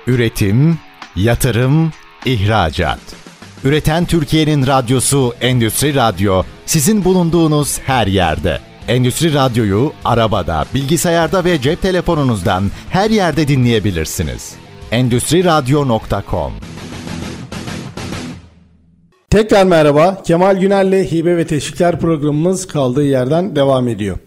Üretim, 0.07 0.77
yatırım, 1.15 1.91
ihracat. 2.25 2.99
Üreten 3.63 4.05
Türkiye'nin 4.05 4.67
radyosu 4.67 5.33
Endüstri 5.41 5.95
Radyo 5.95 6.43
sizin 6.65 7.03
bulunduğunuz 7.03 7.79
her 7.79 8.07
yerde. 8.07 8.59
Endüstri 8.87 9.33
Radyo'yu 9.33 9.93
arabada, 10.05 10.65
bilgisayarda 10.73 11.45
ve 11.45 11.61
cep 11.61 11.81
telefonunuzdan 11.81 12.63
her 12.89 13.09
yerde 13.09 13.47
dinleyebilirsiniz. 13.47 14.55
Endüstri 14.91 15.43
Radyo.com 15.43 16.53
Tekrar 19.29 19.65
merhaba. 19.65 20.21
Kemal 20.23 20.59
Güner'le 20.59 21.11
Hibe 21.11 21.37
ve 21.37 21.47
Teşvikler 21.47 21.99
programımız 21.99 22.67
kaldığı 22.67 23.05
yerden 23.05 23.55
devam 23.55 23.87
ediyor. 23.87 24.17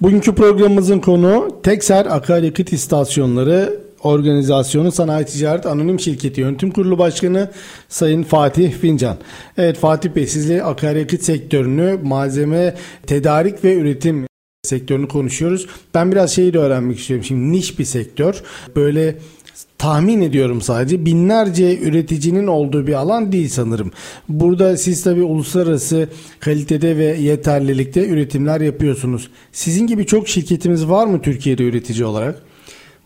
Bugünkü 0.00 0.34
programımızın 0.34 0.98
konu 0.98 1.60
Tekser 1.62 2.06
Akaryakıt 2.06 2.72
İstasyonları 2.72 3.89
Organizasyonu 4.02 4.92
Sanayi 4.92 5.26
Ticaret 5.26 5.66
Anonim 5.66 6.00
Şirketi 6.00 6.40
Yönetim 6.40 6.70
Kurulu 6.70 6.98
Başkanı 6.98 7.50
Sayın 7.88 8.22
Fatih 8.22 8.72
Fincan. 8.72 9.16
Evet 9.56 9.76
Fatih 9.76 10.10
Bey 10.10 10.26
sizle 10.26 10.62
akaryakıt 10.62 11.22
sektörünü, 11.22 11.98
malzeme, 12.02 12.74
tedarik 13.06 13.64
ve 13.64 13.74
üretim 13.74 14.26
sektörünü 14.62 15.08
konuşuyoruz. 15.08 15.66
Ben 15.94 16.12
biraz 16.12 16.30
şeyi 16.30 16.54
de 16.54 16.58
öğrenmek 16.58 16.98
istiyorum. 16.98 17.24
Şimdi 17.24 17.52
niş 17.52 17.78
bir 17.78 17.84
sektör. 17.84 18.42
Böyle 18.76 19.16
tahmin 19.78 20.20
ediyorum 20.20 20.60
sadece 20.60 21.04
binlerce 21.04 21.78
üreticinin 21.78 22.46
olduğu 22.46 22.86
bir 22.86 22.92
alan 22.92 23.32
değil 23.32 23.48
sanırım. 23.48 23.90
Burada 24.28 24.76
siz 24.76 25.02
tabii 25.02 25.22
uluslararası 25.22 26.08
kalitede 26.40 26.96
ve 26.96 27.04
yeterlilikte 27.04 28.08
üretimler 28.08 28.60
yapıyorsunuz. 28.60 29.30
Sizin 29.52 29.86
gibi 29.86 30.06
çok 30.06 30.28
şirketimiz 30.28 30.88
var 30.88 31.06
mı 31.06 31.22
Türkiye'de 31.22 31.62
üretici 31.62 32.04
olarak? 32.04 32.49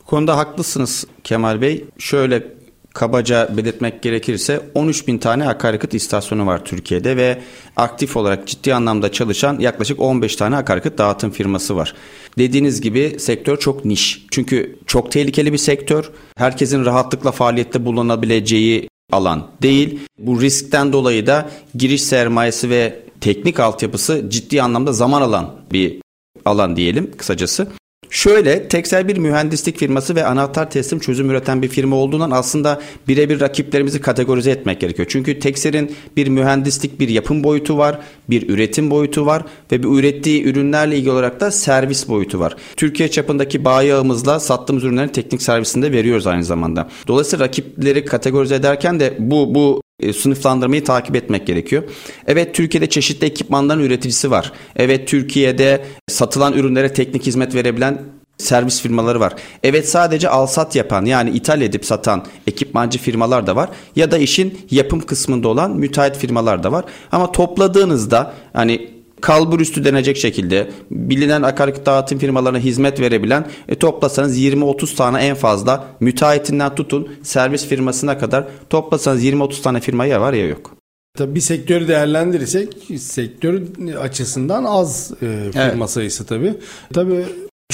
Konuda 0.06 0.36
haklısınız 0.36 1.06
Kemal 1.24 1.60
Bey. 1.60 1.84
Şöyle 1.98 2.54
kabaca 2.94 3.56
belirtmek 3.56 4.02
gerekirse 4.02 4.60
13 4.74 5.08
bin 5.08 5.18
tane 5.18 5.48
akaryakıt 5.48 5.94
istasyonu 5.94 6.46
var 6.46 6.64
Türkiye'de 6.64 7.16
ve 7.16 7.42
aktif 7.76 8.16
olarak 8.16 8.48
ciddi 8.48 8.74
anlamda 8.74 9.12
çalışan 9.12 9.58
yaklaşık 9.58 10.00
15 10.00 10.36
tane 10.36 10.56
akaryakıt 10.56 10.98
dağıtım 10.98 11.30
firması 11.30 11.76
var. 11.76 11.94
Dediğiniz 12.38 12.80
gibi 12.80 13.16
sektör 13.18 13.56
çok 13.56 13.84
niş. 13.84 14.26
Çünkü 14.30 14.78
çok 14.86 15.12
tehlikeli 15.12 15.52
bir 15.52 15.58
sektör. 15.58 16.10
Herkesin 16.36 16.84
rahatlıkla 16.84 17.32
faaliyette 17.32 17.84
bulunabileceği 17.84 18.88
alan 19.12 19.46
değil. 19.62 19.98
Bu 20.18 20.40
riskten 20.40 20.92
dolayı 20.92 21.26
da 21.26 21.50
giriş 21.74 22.02
sermayesi 22.02 22.70
ve 22.70 23.02
teknik 23.20 23.60
altyapısı 23.60 24.24
ciddi 24.28 24.62
anlamda 24.62 24.92
zaman 24.92 25.22
alan 25.22 25.54
bir 25.72 26.00
alan 26.44 26.76
diyelim 26.76 27.10
kısacası. 27.16 27.68
Şöyle 28.14 28.68
Texel 28.68 29.08
bir 29.08 29.16
mühendislik 29.16 29.78
firması 29.78 30.14
ve 30.14 30.26
anahtar 30.26 30.70
teslim 30.70 30.98
çözüm 30.98 31.30
üreten 31.30 31.62
bir 31.62 31.68
firma 31.68 31.96
olduğundan 31.96 32.30
aslında 32.30 32.80
birebir 33.08 33.40
rakiplerimizi 33.40 34.00
kategorize 34.00 34.50
etmek 34.50 34.80
gerekiyor. 34.80 35.08
Çünkü 35.10 35.38
Texel'in 35.38 35.96
bir 36.16 36.28
mühendislik 36.28 37.00
bir 37.00 37.08
yapım 37.08 37.44
boyutu 37.44 37.78
var, 37.78 37.98
bir 38.30 38.48
üretim 38.48 38.90
boyutu 38.90 39.26
var 39.26 39.42
ve 39.72 39.82
bir 39.82 39.88
ürettiği 39.88 40.44
ürünlerle 40.44 40.96
ilgili 40.96 41.10
olarak 41.10 41.40
da 41.40 41.50
servis 41.50 42.08
boyutu 42.08 42.40
var. 42.40 42.56
Türkiye 42.76 43.10
çapındaki 43.10 43.64
bağ 43.64 44.40
sattığımız 44.40 44.84
ürünlerin 44.84 45.08
teknik 45.08 45.42
servisinde 45.42 45.92
veriyoruz 45.92 46.26
aynı 46.26 46.44
zamanda. 46.44 46.88
Dolayısıyla 47.08 47.44
rakipleri 47.44 48.04
kategorize 48.04 48.54
ederken 48.54 49.00
de 49.00 49.14
bu 49.18 49.54
bu 49.54 49.83
e, 50.00 50.12
sınıflandırmayı 50.12 50.84
takip 50.84 51.16
etmek 51.16 51.46
gerekiyor. 51.46 51.82
Evet 52.26 52.54
Türkiye'de 52.54 52.88
çeşitli 52.88 53.26
ekipmanların 53.26 53.80
üreticisi 53.80 54.30
var. 54.30 54.52
Evet 54.76 55.08
Türkiye'de 55.08 55.84
satılan 56.08 56.52
ürünlere 56.52 56.92
teknik 56.92 57.26
hizmet 57.26 57.54
verebilen 57.54 58.02
servis 58.38 58.82
firmaları 58.82 59.20
var. 59.20 59.34
Evet 59.62 59.88
sadece 59.88 60.28
alsat 60.28 60.76
yapan 60.76 61.04
yani 61.04 61.30
ithal 61.30 61.62
edip 61.62 61.84
satan 61.84 62.24
ekipmancı 62.46 62.98
firmalar 62.98 63.46
da 63.46 63.56
var. 63.56 63.70
Ya 63.96 64.10
da 64.10 64.18
işin 64.18 64.58
yapım 64.70 65.00
kısmında 65.00 65.48
olan 65.48 65.76
müteahhit 65.76 66.16
firmalar 66.16 66.62
da 66.62 66.72
var. 66.72 66.84
Ama 67.12 67.32
topladığınızda 67.32 68.32
hani 68.52 68.93
kalbur 69.20 69.60
üstü 69.60 69.84
denecek 69.84 70.16
şekilde 70.16 70.70
bilinen 70.90 71.42
akaryakıt 71.42 71.86
dağıtım 71.86 72.18
firmalarına 72.18 72.58
hizmet 72.58 73.00
verebilen 73.00 73.46
e, 73.68 73.74
toplasanız 73.74 74.38
20-30 74.38 74.96
tane 74.96 75.18
en 75.18 75.34
fazla 75.34 75.86
müteahhitinden 76.00 76.74
tutun 76.74 77.08
servis 77.22 77.66
firmasına 77.66 78.18
kadar 78.18 78.46
toplasanız 78.70 79.24
20-30 79.24 79.62
tane 79.62 79.80
firma 79.80 80.06
ya 80.06 80.20
var 80.20 80.32
ya 80.32 80.46
yok. 80.46 80.76
Tabii 81.18 81.34
bir 81.34 81.40
sektörü 81.40 81.88
değerlendirirsek 81.88 82.76
sektör 82.98 83.62
açısından 84.00 84.64
az 84.64 85.12
e, 85.22 85.50
firma 85.52 85.74
evet. 85.76 85.90
sayısı 85.90 86.26
tabii. 86.26 86.54
Tabii 86.92 87.24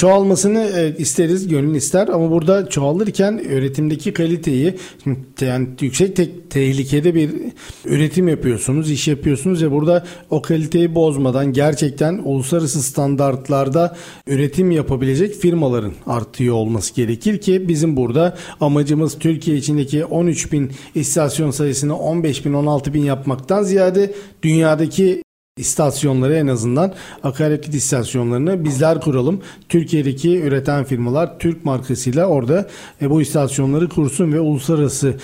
Çoğalmasını 0.01 0.71
evet, 0.75 0.99
isteriz, 0.99 1.47
gönül 1.47 1.75
ister 1.75 2.07
ama 2.07 2.31
burada 2.31 2.69
çoğalırken 2.69 3.41
üretimdeki 3.49 4.13
kaliteyi 4.13 4.75
yani 5.41 5.67
yüksek 5.81 6.15
te- 6.15 6.39
tehlikede 6.49 7.15
bir 7.15 7.31
üretim 7.85 8.27
yapıyorsunuz, 8.27 8.91
iş 8.91 9.07
yapıyorsunuz 9.07 9.63
ve 9.63 9.71
burada 9.71 10.05
o 10.29 10.41
kaliteyi 10.41 10.95
bozmadan 10.95 11.53
gerçekten 11.53 12.21
uluslararası 12.23 12.81
standartlarda 12.81 13.97
üretim 14.27 14.71
yapabilecek 14.71 15.35
firmaların 15.35 15.93
artıyor 16.07 16.55
olması 16.55 16.95
gerekir 16.95 17.41
ki 17.41 17.67
bizim 17.67 17.97
burada 17.97 18.37
amacımız 18.59 19.19
Türkiye 19.19 19.57
içindeki 19.57 20.05
13 20.05 20.51
bin 20.51 20.71
istasyon 20.95 21.51
sayısını 21.51 21.97
15 21.97 22.45
bin 22.45 22.53
16 22.53 22.93
bin 22.93 23.03
yapmaktan 23.03 23.63
ziyade 23.63 24.13
dünyadaki 24.43 25.21
istasyonları 25.61 26.35
en 26.35 26.47
azından 26.47 26.93
akaryakıt 27.23 27.75
istasyonlarını 27.75 28.63
bizler 28.63 29.01
kuralım. 29.01 29.41
Türkiye'deki 29.69 30.41
üreten 30.41 30.83
firmalar 30.83 31.39
Türk 31.39 31.65
markasıyla 31.65 32.25
orada 32.25 32.69
e, 33.01 33.09
bu 33.09 33.21
istasyonları 33.21 33.89
kursun 33.89 34.33
ve 34.33 34.39
uluslararası 34.39 35.15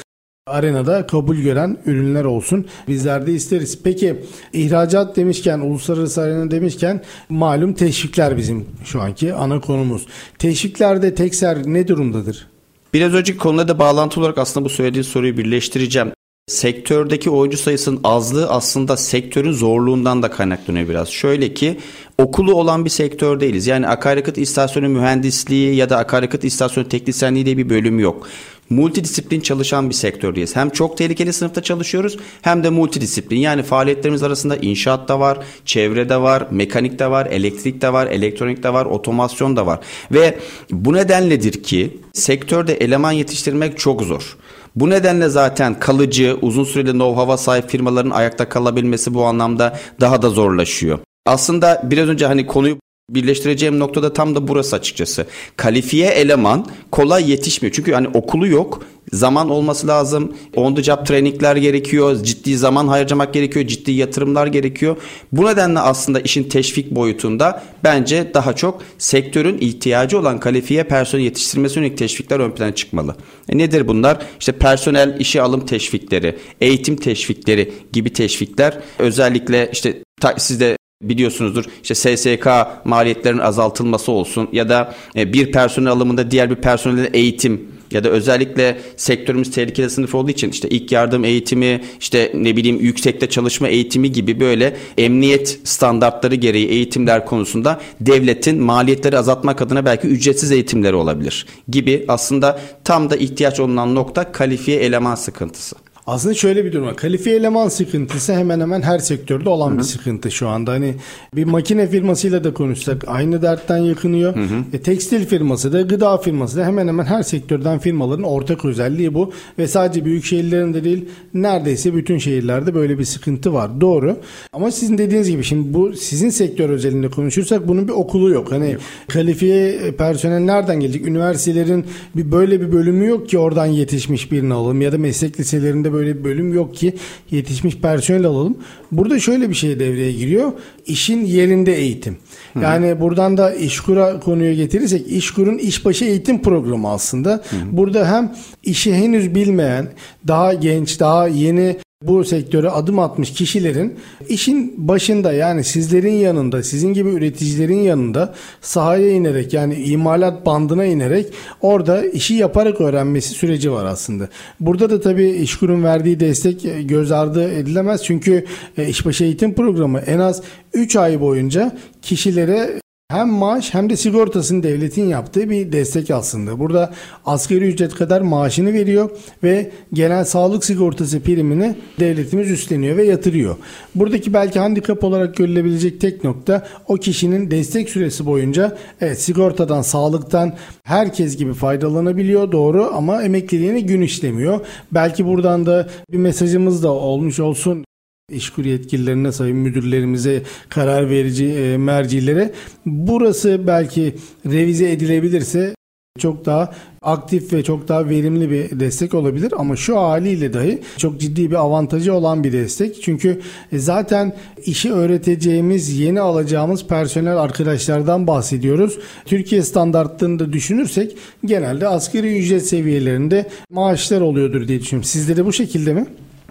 arenada 0.47 1.07
kabul 1.07 1.35
gören 1.35 1.77
ürünler 1.85 2.25
olsun. 2.25 2.65
Bizler 2.87 3.27
de 3.27 3.33
isteriz. 3.33 3.79
Peki 3.83 4.15
ihracat 4.53 5.15
demişken, 5.15 5.59
uluslararası 5.59 6.21
arena 6.21 6.51
demişken 6.51 7.03
malum 7.29 7.73
teşvikler 7.73 8.37
bizim 8.37 8.65
şu 8.83 9.01
anki 9.01 9.33
ana 9.33 9.61
konumuz. 9.61 10.05
Teşviklerde 10.39 11.15
Tekser 11.15 11.57
ne 11.65 11.87
durumdadır? 11.87 12.47
Biraz 12.93 13.13
önceki 13.13 13.37
konuda 13.37 13.67
da 13.67 13.79
bağlantı 13.79 14.19
olarak 14.19 14.37
aslında 14.37 14.65
bu 14.65 14.69
söylediğin 14.69 15.03
soruyu 15.03 15.37
birleştireceğim 15.37 16.11
sektördeki 16.47 17.29
oyuncu 17.29 17.57
sayısının 17.57 17.99
azlığı 18.03 18.49
aslında 18.49 18.97
sektörün 18.97 19.51
zorluğundan 19.51 20.23
da 20.23 20.31
kaynaklanıyor 20.31 20.89
biraz. 20.89 21.09
Şöyle 21.09 21.53
ki 21.53 21.77
okulu 22.17 22.53
olan 22.55 22.85
bir 22.85 22.89
sektör 22.89 23.39
değiliz. 23.39 23.67
Yani 23.67 23.87
akaryakıt 23.87 24.37
istasyonu 24.37 24.89
mühendisliği 24.89 25.75
ya 25.75 25.89
da 25.89 25.97
akaryakıt 25.97 26.43
istasyonu 26.43 26.89
teknisyenliği 26.89 27.45
diye 27.45 27.57
bir 27.57 27.69
bölüm 27.69 27.99
yok. 27.99 28.27
Multidisiplin 28.69 29.41
çalışan 29.41 29.89
bir 29.89 29.95
sektördeyiz. 29.95 30.55
Hem 30.55 30.69
çok 30.69 30.97
tehlikeli 30.97 31.33
sınıfta 31.33 31.63
çalışıyoruz 31.63 32.17
hem 32.41 32.63
de 32.63 32.69
multidisiplin. 32.69 33.39
Yani 33.39 33.63
faaliyetlerimiz 33.63 34.23
arasında 34.23 34.57
inşaat 34.57 35.07
da 35.07 35.19
var, 35.19 35.37
çevre 35.65 36.09
de 36.09 36.21
var, 36.21 36.47
mekanik 36.51 36.99
de 36.99 37.11
var, 37.11 37.25
elektrik 37.25 37.81
de 37.81 37.93
var, 37.93 38.07
elektronik 38.07 38.63
de 38.63 38.73
var, 38.73 38.85
otomasyon 38.85 39.55
da 39.55 39.65
var. 39.65 39.79
Ve 40.11 40.37
bu 40.71 40.93
nedenledir 40.93 41.63
ki 41.63 41.97
sektörde 42.13 42.73
eleman 42.73 43.11
yetiştirmek 43.11 43.77
çok 43.77 44.01
zor. 44.01 44.37
Bu 44.77 44.89
nedenle 44.89 45.29
zaten 45.29 45.79
kalıcı, 45.79 46.37
uzun 46.41 46.63
süreli 46.63 46.89
know-how'a 46.89 47.37
sahip 47.37 47.69
firmaların 47.69 48.09
ayakta 48.09 48.49
kalabilmesi 48.49 49.13
bu 49.13 49.25
anlamda 49.25 49.79
daha 49.99 50.21
da 50.21 50.29
zorlaşıyor. 50.29 50.99
Aslında 51.25 51.81
biraz 51.83 52.09
önce 52.09 52.25
hani 52.25 52.47
konuyu 52.47 52.77
birleştireceğim 53.09 53.79
noktada 53.79 54.13
tam 54.13 54.35
da 54.35 54.47
burası 54.47 54.75
açıkçası. 54.75 55.25
Kalifiye 55.55 56.07
eleman 56.07 56.65
kolay 56.91 57.31
yetişmiyor. 57.31 57.75
Çünkü 57.75 57.93
hani 57.93 58.07
okulu 58.07 58.47
yok. 58.47 58.83
Zaman 59.13 59.49
olması 59.49 59.87
lazım. 59.87 60.33
On 60.55 60.75
the 60.75 60.83
job 60.83 61.05
trainingler 61.05 61.55
gerekiyor. 61.55 62.23
Ciddi 62.23 62.57
zaman 62.57 62.87
harcamak 62.87 63.33
gerekiyor. 63.33 63.67
Ciddi 63.67 63.91
yatırımlar 63.91 64.47
gerekiyor. 64.47 64.97
Bu 65.31 65.45
nedenle 65.45 65.79
aslında 65.79 66.19
işin 66.19 66.43
teşvik 66.43 66.91
boyutunda 66.91 67.63
bence 67.83 68.31
daha 68.33 68.55
çok 68.55 68.81
sektörün 68.97 69.57
ihtiyacı 69.57 70.19
olan 70.19 70.39
kalifiye 70.39 70.83
personel 70.83 71.23
yetiştirmesi 71.23 71.79
yönelik 71.79 71.97
teşvikler 71.97 72.39
ön 72.39 72.51
plana 72.51 72.75
çıkmalı. 72.75 73.15
E 73.49 73.57
nedir 73.57 73.87
bunlar? 73.87 74.17
İşte 74.39 74.51
personel 74.51 75.19
işe 75.19 75.41
alım 75.41 75.65
teşvikleri, 75.65 76.37
eğitim 76.61 76.95
teşvikleri 76.95 77.73
gibi 77.93 78.13
teşvikler 78.13 78.77
özellikle 78.99 79.69
işte 79.73 80.03
siz 80.37 80.59
de 80.59 80.77
biliyorsunuzdur 81.01 81.65
işte 81.83 81.95
SSK 82.17 82.47
maliyetlerin 82.85 83.37
azaltılması 83.37 84.11
olsun 84.11 84.49
ya 84.51 84.69
da 84.69 84.95
e, 85.15 85.33
bir 85.33 85.51
personel 85.51 85.91
alımında 85.91 86.31
diğer 86.31 86.49
bir 86.49 86.55
personelin 86.55 87.09
eğitim 87.13 87.76
ya 87.91 88.03
da 88.03 88.09
özellikle 88.09 88.77
sektörümüz 88.97 89.51
tehlikeli 89.51 89.89
sınıf 89.89 90.15
olduğu 90.15 90.31
için 90.31 90.49
işte 90.49 90.69
ilk 90.69 90.91
yardım 90.91 91.25
eğitimi, 91.25 91.81
işte 91.99 92.31
ne 92.33 92.55
bileyim 92.55 92.79
yüksekte 92.79 93.29
çalışma 93.29 93.67
eğitimi 93.67 94.11
gibi 94.11 94.39
böyle 94.39 94.77
emniyet 94.97 95.59
standartları 95.63 96.35
gereği 96.35 96.67
eğitimler 96.67 97.25
konusunda 97.25 97.81
devletin 98.01 98.61
maliyetleri 98.61 99.17
azaltmak 99.17 99.61
adına 99.61 99.85
belki 99.85 100.07
ücretsiz 100.07 100.51
eğitimleri 100.51 100.95
olabilir 100.95 101.45
gibi 101.69 102.05
aslında 102.07 102.59
tam 102.83 103.09
da 103.09 103.15
ihtiyaç 103.15 103.59
olunan 103.59 103.95
nokta 103.95 104.31
kalifiye 104.31 104.77
eleman 104.77 105.15
sıkıntısı. 105.15 105.75
Aslında 106.07 106.33
şöyle 106.33 106.65
bir 106.65 106.73
durum 106.73 106.85
var. 106.85 106.95
Kalifiye 106.95 107.35
eleman 107.35 107.67
sıkıntısı 107.67 108.33
hemen 108.33 108.59
hemen 108.59 108.81
her 108.81 108.99
sektörde 108.99 109.49
olan 109.49 109.69
Hı-hı. 109.69 109.77
bir 109.77 109.83
sıkıntı 109.83 110.31
şu 110.31 110.47
anda. 110.47 110.71
Hani 110.71 110.95
bir 111.35 111.43
makine 111.43 111.87
firmasıyla 111.87 112.43
da 112.43 112.53
konuşsak 112.53 113.03
aynı 113.07 113.41
dertten 113.41 113.77
yakınıyor. 113.77 114.33
E, 114.73 114.79
tekstil 114.79 115.25
firması 115.25 115.73
da 115.73 115.81
gıda 115.81 116.17
firması 116.17 116.57
da 116.57 116.65
hemen 116.65 116.87
hemen 116.87 117.05
her 117.05 117.23
sektörden 117.23 117.79
firmaların 117.79 118.23
ortak 118.23 118.65
özelliği 118.65 119.13
bu. 119.13 119.31
Ve 119.59 119.67
sadece 119.67 120.05
büyük 120.05 120.25
şehirlerinde 120.25 120.83
değil 120.83 121.05
neredeyse 121.33 121.95
bütün 121.95 122.17
şehirlerde 122.17 122.75
böyle 122.75 122.99
bir 122.99 123.05
sıkıntı 123.05 123.53
var. 123.53 123.81
Doğru. 123.81 124.17
Ama 124.53 124.71
sizin 124.71 124.97
dediğiniz 124.97 125.29
gibi 125.29 125.43
şimdi 125.43 125.73
bu 125.73 125.93
sizin 125.93 126.29
sektör 126.29 126.69
özelinde 126.69 127.09
konuşursak 127.09 127.67
bunun 127.67 127.87
bir 127.87 127.93
okulu 127.93 128.29
yok. 128.29 128.51
Hani 128.51 128.71
yok. 128.71 128.81
kalifiye 129.07 129.91
personel 129.91 130.39
nereden 130.39 130.79
gelecek? 130.79 131.07
Üniversitelerin 131.07 131.85
bir 132.15 132.31
böyle 132.31 132.61
bir 132.61 132.71
bölümü 132.71 133.07
yok 133.07 133.29
ki 133.29 133.37
oradan 133.37 133.65
yetişmiş 133.65 134.31
birini 134.31 134.53
alalım 134.53 134.81
ya 134.81 134.91
da 134.91 134.97
meslek 134.97 135.39
liselerinde 135.39 135.93
böyle 135.93 135.96
bir 136.05 136.23
bölüm 136.23 136.53
yok 136.53 136.75
ki 136.75 136.93
yetişmiş 137.31 137.77
personel 137.77 138.25
alalım. 138.25 138.57
Burada 138.91 139.19
şöyle 139.19 139.49
bir 139.49 139.55
şey 139.55 139.79
devreye 139.79 140.11
giriyor. 140.11 140.51
İşin 140.85 141.25
yerinde 141.25 141.75
eğitim. 141.75 142.17
Yani 142.61 142.87
Hı-hı. 142.87 143.01
buradan 143.01 143.37
da 143.37 143.53
İşkur'a 143.53 144.19
konuyu 144.19 144.55
getirirsek 144.55 145.07
İşkur'un 145.07 145.57
işbaşı 145.57 146.05
eğitim 146.05 146.41
programı 146.41 146.89
aslında. 146.89 147.29
Hı-hı. 147.29 147.59
Burada 147.71 148.11
hem 148.11 148.35
işi 148.63 148.93
henüz 148.93 149.35
bilmeyen, 149.35 149.87
daha 150.27 150.53
genç, 150.53 150.99
daha 150.99 151.27
yeni 151.27 151.77
bu 152.03 152.23
sektöre 152.23 152.69
adım 152.69 152.99
atmış 152.99 153.33
kişilerin 153.33 153.99
işin 154.29 154.87
başında 154.87 155.33
yani 155.33 155.63
sizlerin 155.63 156.13
yanında, 156.13 156.63
sizin 156.63 156.93
gibi 156.93 157.09
üreticilerin 157.09 157.79
yanında 157.79 158.33
sahaya 158.61 159.11
inerek 159.11 159.53
yani 159.53 159.75
imalat 159.75 160.45
bandına 160.45 160.85
inerek 160.85 161.25
orada 161.61 162.05
işi 162.05 162.33
yaparak 162.33 162.81
öğrenmesi 162.81 163.29
süreci 163.29 163.71
var 163.71 163.85
aslında. 163.85 164.29
Burada 164.59 164.89
da 164.89 165.01
tabii 165.01 165.29
İşkur'un 165.29 165.83
verdiği 165.83 166.19
destek 166.19 166.67
göz 166.89 167.11
ardı 167.11 167.51
edilemez. 167.51 168.03
Çünkü 168.03 168.45
e, 168.77 168.87
işbaşı 168.87 169.23
eğitim 169.23 169.53
programı 169.53 169.99
en 169.99 170.19
az 170.19 170.41
3 170.73 170.95
ay 170.95 171.21
boyunca 171.21 171.77
kişilere 172.01 172.81
hem 173.11 173.29
maaş 173.29 173.73
hem 173.73 173.89
de 173.89 173.97
sigortasını 173.97 174.63
devletin 174.63 175.07
yaptığı 175.09 175.49
bir 175.49 175.71
destek 175.71 176.11
aslında. 176.11 176.59
Burada 176.59 176.93
asgari 177.25 177.67
ücret 177.67 177.95
kadar 177.95 178.21
maaşını 178.21 178.73
veriyor 178.73 179.09
ve 179.43 179.71
genel 179.93 180.25
sağlık 180.25 180.65
sigortası 180.65 181.19
primini 181.19 181.75
devletimiz 181.99 182.51
üstleniyor 182.51 182.97
ve 182.97 183.03
yatırıyor. 183.03 183.55
Buradaki 183.95 184.33
belki 184.33 184.59
handikap 184.59 185.03
olarak 185.03 185.35
görülebilecek 185.35 186.01
tek 186.01 186.23
nokta 186.23 186.67
o 186.87 186.95
kişinin 186.95 187.51
destek 187.51 187.89
süresi 187.89 188.25
boyunca 188.25 188.77
evet 189.01 189.21
sigortadan, 189.21 189.81
sağlıktan 189.81 190.53
herkes 190.83 191.37
gibi 191.37 191.53
faydalanabiliyor 191.53 192.51
doğru 192.51 192.91
ama 192.93 193.23
emekliliğine 193.23 193.79
gün 193.79 194.01
işlemiyor. 194.01 194.59
Belki 194.91 195.25
buradan 195.25 195.65
da 195.65 195.87
bir 196.11 196.17
mesajımız 196.17 196.83
da 196.83 196.91
olmuş 196.91 197.39
olsun 197.39 197.86
İşkur 198.31 198.65
yetkililerine, 198.65 199.31
sayın 199.31 199.57
müdürlerimize, 199.57 200.43
karar 200.69 201.09
verici 201.09 201.45
e, 201.45 201.77
mercilere 201.77 202.51
burası 202.85 203.67
belki 203.67 204.15
revize 204.45 204.91
edilebilirse 204.91 205.75
çok 206.19 206.45
daha 206.45 206.73
aktif 207.01 207.53
ve 207.53 207.63
çok 207.63 207.87
daha 207.87 208.09
verimli 208.09 208.51
bir 208.51 208.79
destek 208.79 209.13
olabilir 209.13 209.53
ama 209.57 209.75
şu 209.75 209.97
haliyle 209.97 210.53
dahi 210.53 210.81
çok 210.97 211.19
ciddi 211.19 211.51
bir 211.51 211.55
avantajı 211.55 212.13
olan 212.13 212.43
bir 212.43 212.53
destek. 212.53 213.03
Çünkü 213.03 213.41
e, 213.71 213.79
zaten 213.79 214.35
işi 214.65 214.93
öğreteceğimiz, 214.93 215.99
yeni 215.99 216.21
alacağımız 216.21 216.87
personel 216.87 217.37
arkadaşlardan 217.37 218.27
bahsediyoruz. 218.27 218.99
Türkiye 219.25 219.61
standartlarını 219.61 220.39
da 220.39 220.53
düşünürsek 220.53 221.17
genelde 221.45 221.87
asgari 221.87 222.39
ücret 222.39 222.67
seviyelerinde 222.67 223.49
maaşlar 223.69 224.21
oluyordur 224.21 224.67
diye 224.67 224.79
düşünüyorum. 224.79 225.09
Sizde 225.09 225.37
de 225.37 225.45
bu 225.45 225.53
şekilde 225.53 225.93
mi? 225.93 226.05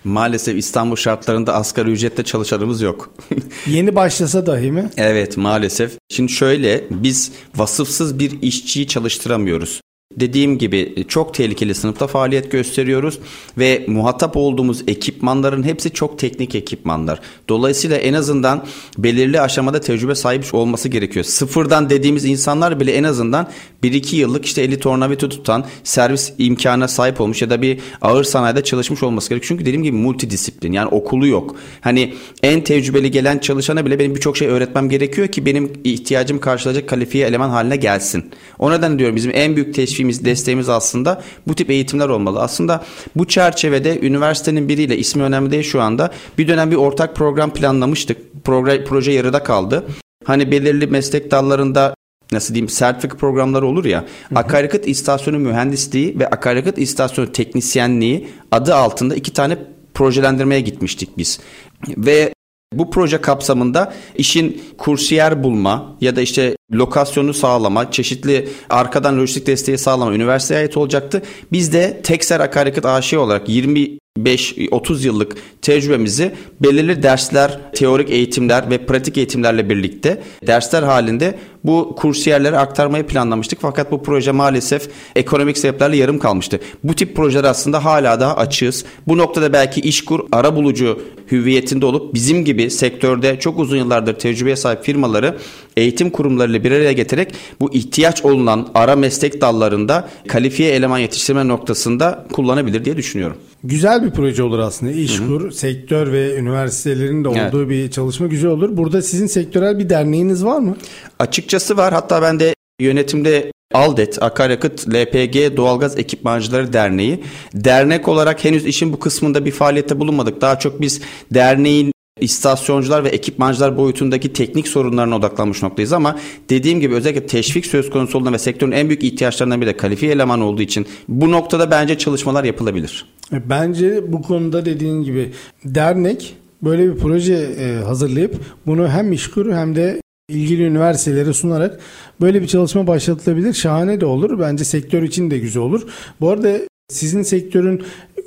Maalesef 0.07 0.57
İstanbul 0.57 0.97
şartlarında 0.97 1.55
asgari 1.55 1.91
ücretle 1.91 2.23
çalışanımız 2.25 2.83
yok. 2.83 3.15
Yeni 3.67 3.95
başlasa 3.95 4.47
dahi 4.47 4.73
mi? 4.73 4.91
Evet 4.97 5.37
maalesef. 5.37 5.93
Şimdi 6.09 6.33
şöyle 6.33 6.85
biz 6.91 7.33
vasıfsız 7.57 8.19
bir 8.19 8.43
işçiyi 8.43 8.87
çalıştıramıyoruz. 8.87 9.81
Dediğim 10.17 10.59
gibi 10.59 11.05
çok 11.09 11.35
tehlikeli 11.35 11.75
sınıfta 11.75 12.07
faaliyet 12.07 12.51
gösteriyoruz 12.51 13.19
ve 13.59 13.85
muhatap 13.89 14.37
olduğumuz 14.37 14.83
ekipmanların 14.87 15.63
hepsi 15.63 15.91
çok 15.91 16.19
teknik 16.19 16.55
ekipmanlar. 16.55 17.21
Dolayısıyla 17.49 17.97
en 17.97 18.13
azından 18.13 18.65
belirli 18.99 19.41
aşamada 19.41 19.81
tecrübe 19.81 20.15
sahip 20.15 20.55
olması 20.55 20.89
gerekiyor. 20.89 21.25
Sıfırdan 21.25 21.91
dediğimiz 21.91 22.25
insanlar 22.25 22.81
bile 22.81 22.93
en 22.93 23.05
azından 23.05 23.49
1-2 23.83 24.17
yıllık 24.17 24.45
işte 24.45 24.63
eli 24.63 24.81
tornavida 24.81 25.29
tutan 25.29 25.65
servis 25.85 26.33
imkanına 26.39 26.89
sahip 26.89 27.21
olmuş 27.21 27.43
ya 27.43 27.51
da 27.51 27.63
bir 27.63 27.79
ağır 28.03 28.25
sanayide 28.25 28.65
çalışmış 28.65 29.03
olması 29.03 29.29
gerekiyor. 29.29 29.49
Çünkü 29.49 29.65
dediğim 29.65 29.83
gibi 29.83 29.97
multidisiplin 29.97 30.73
yani 30.73 30.89
okulu 30.89 31.27
yok. 31.27 31.57
Hani 31.81 32.15
en 32.43 32.65
tecrübeli 32.65 33.11
gelen 33.11 33.39
çalışana 33.39 33.87
bile 33.87 33.99
benim 33.99 34.15
birçok 34.15 34.37
şey 34.37 34.49
öğretmem 34.49 34.89
gerekiyor 34.89 35.29
ki 35.29 35.47
benim 35.47 35.73
ihtiyacım 35.85 36.39
karşılayacak 36.39 36.89
kalifiye 36.89 37.27
eleman 37.27 37.51
haline 37.51 37.77
gelsin. 37.77 38.31
O 38.59 38.71
nedenle 38.71 38.99
diyorum 38.99 39.17
bizim 39.17 39.33
en 39.35 39.57
büyük 39.57 39.75
teşvik 39.75 39.96
teşviğimiz, 39.97 40.25
desteğimiz 40.25 40.69
aslında 40.69 41.23
bu 41.49 41.55
tip 41.55 41.71
eğitimler 41.71 42.09
olmalı. 42.09 42.41
Aslında 42.41 42.85
bu 43.17 43.25
çerçevede 43.27 44.01
üniversitenin 44.01 44.69
biriyle 44.69 44.99
ismi 44.99 45.23
önemli 45.23 45.51
değil 45.51 45.63
şu 45.63 45.83
anda. 45.83 46.11
Bir 46.39 46.49
dönem 46.49 46.71
bir 46.71 46.77
ortak 46.77 47.17
program 47.17 47.53
planlamıştık. 47.53 48.19
Proje, 48.45 48.85
proje 48.85 49.13
yarıda 49.13 49.43
kaldı. 49.43 49.85
Hani 50.25 50.51
belirli 50.51 50.87
meslek 50.87 51.31
dallarında 51.31 51.95
nasıl 52.33 52.55
diyeyim 52.55 52.69
sertifika 52.69 53.17
programları 53.17 53.67
olur 53.67 53.85
ya. 53.85 54.05
Akaryakıt 54.35 54.89
istasyonu 54.89 55.39
mühendisliği 55.39 56.19
ve 56.19 56.27
akaryakıt 56.27 56.79
istasyonu 56.79 57.33
teknisyenliği 57.33 58.29
adı 58.53 58.75
altında 58.75 59.15
iki 59.15 59.33
tane 59.33 59.59
projelendirmeye 59.95 60.61
gitmiştik 60.61 61.19
biz. 61.19 61.41
Ve 61.89 62.33
bu 62.73 62.91
proje 62.91 63.21
kapsamında 63.21 63.93
işin 64.15 64.63
kursiyer 64.79 65.43
bulma 65.43 65.97
ya 66.01 66.17
da 66.17 66.21
işte 66.21 66.57
lokasyonu 66.73 67.35
sağlama, 67.35 67.91
çeşitli 67.91 68.49
arkadan 68.71 69.19
lojistik 69.19 69.47
desteği 69.47 69.79
sağlama 69.79 70.15
üniversiteye 70.15 70.61
ait 70.61 70.77
olacaktı. 70.77 71.23
Biz 71.53 71.73
de 71.73 72.01
Tekser 72.03 72.41
Akaryakıt 72.41 72.87
AŞ 72.87 73.15
olarak 73.15 73.49
20 73.49 73.99
5-30 74.19 75.07
yıllık 75.07 75.37
tecrübemizi 75.63 76.33
belirli 76.61 77.03
dersler, 77.03 77.61
teorik 77.73 78.11
eğitimler 78.11 78.71
ve 78.71 78.79
pratik 78.79 79.17
eğitimlerle 79.17 79.71
birlikte 79.71 80.23
dersler 80.47 80.83
halinde 80.83 81.39
bu 81.65 81.97
kursiyerlere 81.99 82.59
aktarmayı 82.59 83.07
planlamıştık. 83.07 83.59
Fakat 83.63 83.93
bu 83.93 84.03
proje 84.03 84.33
maalesef 84.33 84.89
ekonomik 85.17 85.59
sebeplerle 85.59 85.97
yarım 85.97 86.19
kalmıştı. 86.19 86.61
Bu 86.85 86.95
tip 86.95 87.17
projeler 87.17 87.45
aslında 87.45 87.85
hala 87.85 88.21
daha 88.21 88.37
açığız. 88.37 88.85
Bu 89.07 89.19
noktada 89.19 89.53
belki 89.53 89.81
işkur 89.81 90.21
ara 90.33 90.57
bulucu 90.57 91.03
hüviyetinde 91.33 91.87
olup 91.87 92.15
bizim 92.15 92.45
gibi 92.45 92.71
sektörde 92.71 93.39
çok 93.39 93.59
uzun 93.59 93.77
yıllardır 93.77 94.15
tecrübeye 94.15 94.57
sahip 94.57 94.85
firmaları 94.85 95.37
eğitim 95.77 96.11
kurumlarıyla 96.11 96.56
bir 96.65 96.73
araya 96.73 96.93
getirerek 96.93 97.35
bu 97.61 97.75
ihtiyaç 97.75 98.25
olunan 98.25 98.69
ara 98.75 98.97
meslek 98.97 99.41
dallarında 99.41 100.09
kalifiye 100.29 100.71
eleman 100.71 100.99
yetiştirme 100.99 101.49
noktasında 101.49 102.27
kullanabilir 102.33 102.85
diye 102.85 102.97
düşünüyorum. 102.97 103.37
Güzel 103.65 104.05
bir 104.05 104.11
proje 104.11 104.43
olur 104.43 104.59
aslında. 104.59 104.93
İşkur, 104.93 105.43
Hı-hı. 105.43 105.53
sektör 105.53 106.13
ve 106.13 106.37
üniversitelerin 106.37 107.25
de 107.25 107.29
olduğu 107.29 107.61
evet. 107.63 107.71
bir 107.71 107.91
çalışma 107.91 108.27
güzel 108.27 108.51
olur. 108.51 108.77
Burada 108.77 109.03
sizin 109.03 109.27
sektörel 109.27 109.79
bir 109.79 109.89
derneğiniz 109.89 110.45
var 110.45 110.59
mı? 110.59 110.77
Açıkçası 111.19 111.77
var. 111.77 111.93
Hatta 111.93 112.23
ben 112.23 112.41
de 112.41 112.55
yönetimde 112.81 113.53
Aldet 113.75 114.23
Akaryakıt 114.23 114.89
LPG 114.89 115.57
Doğalgaz 115.57 115.99
Ekipmancıları 115.99 116.73
Derneği. 116.73 117.25
Dernek 117.55 118.09
olarak 118.09 118.45
henüz 118.45 118.67
işin 118.67 118.93
bu 118.93 118.99
kısmında 118.99 119.45
bir 119.45 119.51
faaliyette 119.51 120.01
bulunmadık. 120.01 120.41
Daha 120.41 120.59
çok 120.59 120.81
biz 120.81 121.01
derneğin 121.35 121.93
istasyoncular 122.21 123.05
ve 123.05 123.09
ekipmancılar 123.09 123.77
boyutundaki 123.77 124.33
teknik 124.33 124.69
sorunlarına 124.69 125.17
odaklanmış 125.17 125.63
noktayız 125.63 125.93
ama 125.93 126.19
dediğim 126.51 126.81
gibi 126.81 126.95
özellikle 126.95 127.27
teşvik 127.27 127.67
söz 127.67 127.91
konusu 127.91 128.19
olduğunda 128.19 128.33
ve 128.33 128.39
sektörün 128.39 128.73
en 128.73 128.89
büyük 128.89 129.05
ihtiyaçlarından 129.05 129.61
biri 129.61 129.69
de 129.69 129.77
kalifiye 129.77 130.13
eleman 130.13 130.41
olduğu 130.41 130.63
için 130.63 130.87
bu 131.09 131.31
noktada 131.31 131.71
bence 131.71 131.99
çalışmalar 131.99 132.45
yapılabilir. 132.45 133.07
E, 133.33 133.51
bence 133.51 134.13
bu 134.13 134.23
konuda 134.23 134.65
dediğin 134.65 135.03
gibi 135.03 135.33
dernek 135.65 136.35
böyle 136.63 136.95
bir 136.95 136.99
proje 136.99 137.35
e, 137.35 137.85
hazırlayıp 137.85 138.37
bunu 138.67 138.89
hem 138.89 139.13
işkur 139.13 139.53
hem 139.53 139.77
de 139.77 140.01
ilgili 140.29 140.63
üniversitelere 140.63 141.33
sunarak 141.33 141.81
böyle 142.21 142.43
bir 142.43 142.47
çalışma 142.47 142.87
başlatılabilir. 142.87 143.55
Şahane 143.55 144.01
de 144.01 144.07
olur. 144.07 144.41
Bence 144.41 144.65
sektör 144.65 145.03
için 145.03 145.31
de 145.31 145.39
güzel 145.39 145.63
olur. 145.63 145.83
Bu 146.21 146.31
arada 146.31 146.59
sizin 146.89 147.23
sektörün 147.23 147.83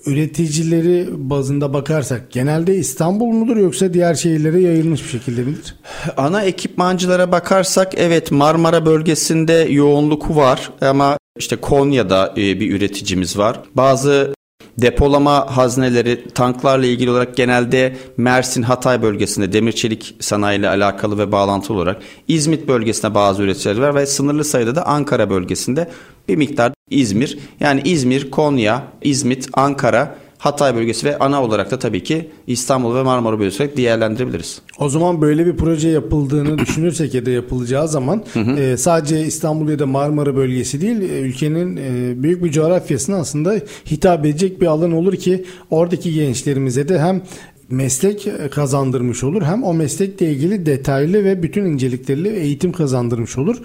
üreticileri 0.09 1.07
bazında 1.11 1.73
bakarsak 1.73 2.31
genelde 2.31 2.75
İstanbul 2.75 3.27
mudur 3.27 3.57
yoksa 3.57 3.93
diğer 3.93 4.15
şehirlere 4.15 4.61
yayılmış 4.61 5.03
bir 5.03 5.09
şekilde 5.09 5.41
midir? 5.41 5.75
Ana 6.17 6.41
ekipmancılara 6.41 7.31
bakarsak 7.31 7.93
evet 7.97 8.31
Marmara 8.31 8.85
bölgesinde 8.85 9.53
yoğunluk 9.53 10.35
var 10.35 10.71
ama 10.81 11.17
işte 11.39 11.55
Konya'da 11.55 12.33
e, 12.37 12.59
bir 12.59 12.75
üreticimiz 12.75 13.37
var. 13.37 13.59
Bazı 13.75 14.33
Depolama 14.81 15.57
hazneleri 15.57 16.27
tanklarla 16.35 16.85
ilgili 16.85 17.11
olarak 17.11 17.35
genelde 17.35 17.95
Mersin 18.17 18.63
Hatay 18.63 19.01
bölgesinde 19.01 19.53
demir 19.53 19.71
çelik 19.71 20.15
sanayi 20.19 20.59
ile 20.59 20.69
alakalı 20.69 21.17
ve 21.17 21.31
bağlantılı 21.31 21.77
olarak 21.77 22.01
İzmit 22.27 22.67
bölgesinde 22.67 23.15
bazı 23.15 23.43
üreticiler 23.43 23.77
var 23.77 23.95
ve 23.95 24.05
sınırlı 24.05 24.43
sayıda 24.43 24.75
da 24.75 24.85
Ankara 24.85 25.29
bölgesinde 25.29 25.89
bir 26.27 26.35
miktar 26.35 26.71
İzmir. 26.89 27.39
Yani 27.59 27.81
İzmir, 27.85 28.31
Konya, 28.31 28.83
İzmit, 29.01 29.49
Ankara 29.53 30.15
Hatay 30.39 30.75
bölgesi 30.75 31.07
ve 31.07 31.19
ana 31.19 31.43
olarak 31.43 31.71
da 31.71 31.79
tabii 31.79 32.03
ki 32.03 32.29
İstanbul 32.47 32.95
ve 32.95 33.03
Marmara 33.03 33.39
bölgesi 33.39 33.63
olarak 33.63 33.77
değerlendirebiliriz. 33.77 34.61
O 34.79 34.89
zaman 34.89 35.21
böyle 35.21 35.45
bir 35.45 35.57
proje 35.57 35.89
yapıldığını 35.89 36.57
düşünürsek 36.59 37.13
ya 37.13 37.25
da 37.25 37.29
yapılacağı 37.29 37.87
zaman 37.87 38.23
e, 38.57 38.77
sadece 38.77 39.21
İstanbul 39.21 39.69
ya 39.69 39.79
da 39.79 39.85
Marmara 39.85 40.35
bölgesi 40.35 40.81
değil 40.81 41.01
e, 41.01 41.19
ülkenin 41.19 41.77
e, 41.77 42.23
büyük 42.23 42.43
bir 42.43 42.51
coğrafyasına 42.51 43.15
aslında 43.15 43.55
hitap 43.91 44.25
edecek 44.25 44.61
bir 44.61 44.65
alan 44.65 44.91
olur 44.91 45.15
ki 45.15 45.45
oradaki 45.69 46.13
gençlerimize 46.13 46.87
de 46.87 46.99
hem 46.99 47.21
meslek 47.71 48.27
kazandırmış 48.51 49.23
olur 49.23 49.41
hem 49.41 49.63
o 49.63 49.73
meslekle 49.73 50.31
ilgili 50.31 50.65
detaylı 50.65 51.23
ve 51.23 51.43
bütün 51.43 51.65
incelikleriyle 51.65 52.39
eğitim 52.39 52.71
kazandırmış 52.71 53.37
olur. 53.37 53.57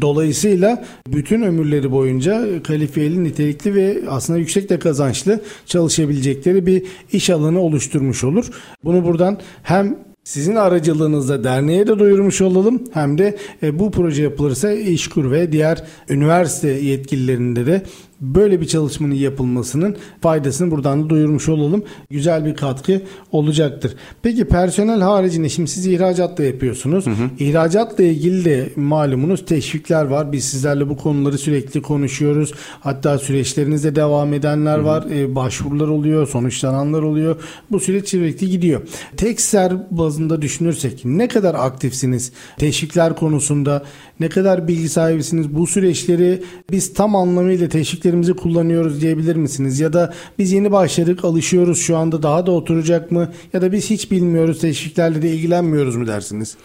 Dolayısıyla 0.00 0.84
bütün 1.08 1.42
ömürleri 1.42 1.90
boyunca 1.90 2.62
kalifiyeli, 2.62 3.24
nitelikli 3.24 3.74
ve 3.74 3.98
aslında 4.08 4.38
yüksek 4.38 4.70
de 4.70 4.78
kazançlı 4.78 5.40
çalışabilecekleri 5.66 6.66
bir 6.66 6.82
iş 7.12 7.30
alanı 7.30 7.60
oluşturmuş 7.60 8.24
olur. 8.24 8.46
Bunu 8.84 9.04
buradan 9.04 9.38
hem 9.62 9.98
sizin 10.24 10.56
aracılığınızla 10.56 11.44
derneğe 11.44 11.86
de 11.86 11.98
duyurmuş 11.98 12.40
olalım 12.40 12.82
hem 12.92 13.18
de 13.18 13.36
e, 13.62 13.78
bu 13.78 13.90
proje 13.90 14.22
yapılırsa 14.22 14.72
İşkur 14.72 15.30
ve 15.30 15.52
diğer 15.52 15.84
üniversite 16.08 16.68
yetkililerinde 16.68 17.66
de 17.66 17.82
böyle 18.22 18.60
bir 18.60 18.66
çalışmanın 18.66 19.14
yapılmasının 19.14 19.96
faydasını 20.20 20.70
buradan 20.70 21.04
da 21.04 21.08
duyurmuş 21.08 21.48
olalım. 21.48 21.84
Güzel 22.10 22.44
bir 22.44 22.54
katkı 22.54 23.02
olacaktır. 23.32 23.94
Peki 24.22 24.44
personel 24.44 25.00
haricinde 25.00 25.48
şimdi 25.48 25.70
siz 25.70 25.86
ihracatla 25.86 26.44
yapıyorsunuz. 26.44 27.06
Hı 27.06 27.10
hı. 27.10 27.30
İhracatla 27.38 28.04
ilgili 28.04 28.44
de 28.44 28.68
malumunuz 28.76 29.44
teşvikler 29.44 30.04
var. 30.04 30.32
Biz 30.32 30.44
sizlerle 30.44 30.88
bu 30.88 30.96
konuları 30.96 31.38
sürekli 31.38 31.82
konuşuyoruz. 31.82 32.52
Hatta 32.80 33.18
süreçlerinizde 33.18 33.96
devam 33.96 34.34
edenler 34.34 34.78
hı 34.78 34.82
hı. 34.82 34.84
var. 34.84 35.06
Ee, 35.10 35.34
başvurular 35.34 35.88
oluyor, 35.88 36.28
sonuçlananlar 36.28 37.02
oluyor. 37.02 37.36
Bu 37.70 37.80
süreç 37.80 38.08
sürekli 38.08 38.50
gidiyor. 38.50 38.82
Tekser 39.16 39.72
bazında 39.90 40.42
düşünürsek 40.42 41.00
ne 41.04 41.28
kadar 41.28 41.54
aktifsiniz? 41.54 42.32
Teşvikler 42.58 43.16
konusunda 43.16 43.82
ne 44.22 44.28
kadar 44.28 44.68
bilgi 44.68 44.88
sahibisiniz? 44.88 45.54
Bu 45.54 45.66
süreçleri 45.66 46.42
biz 46.70 46.94
tam 46.94 47.16
anlamıyla 47.16 47.68
teşviklerimizi 47.68 48.32
kullanıyoruz 48.32 49.00
diyebilir 49.00 49.36
misiniz? 49.36 49.80
Ya 49.80 49.92
da 49.92 50.12
biz 50.38 50.52
yeni 50.52 50.72
başladık 50.72 51.24
alışıyoruz 51.24 51.78
şu 51.78 51.96
anda 51.96 52.22
daha 52.22 52.46
da 52.46 52.50
oturacak 52.50 53.10
mı? 53.10 53.32
Ya 53.52 53.62
da 53.62 53.72
biz 53.72 53.90
hiç 53.90 54.10
bilmiyoruz 54.10 54.60
teşviklerle 54.60 55.22
de 55.22 55.30
ilgilenmiyoruz 55.30 55.96
mu 55.96 56.06
dersiniz? 56.06 56.56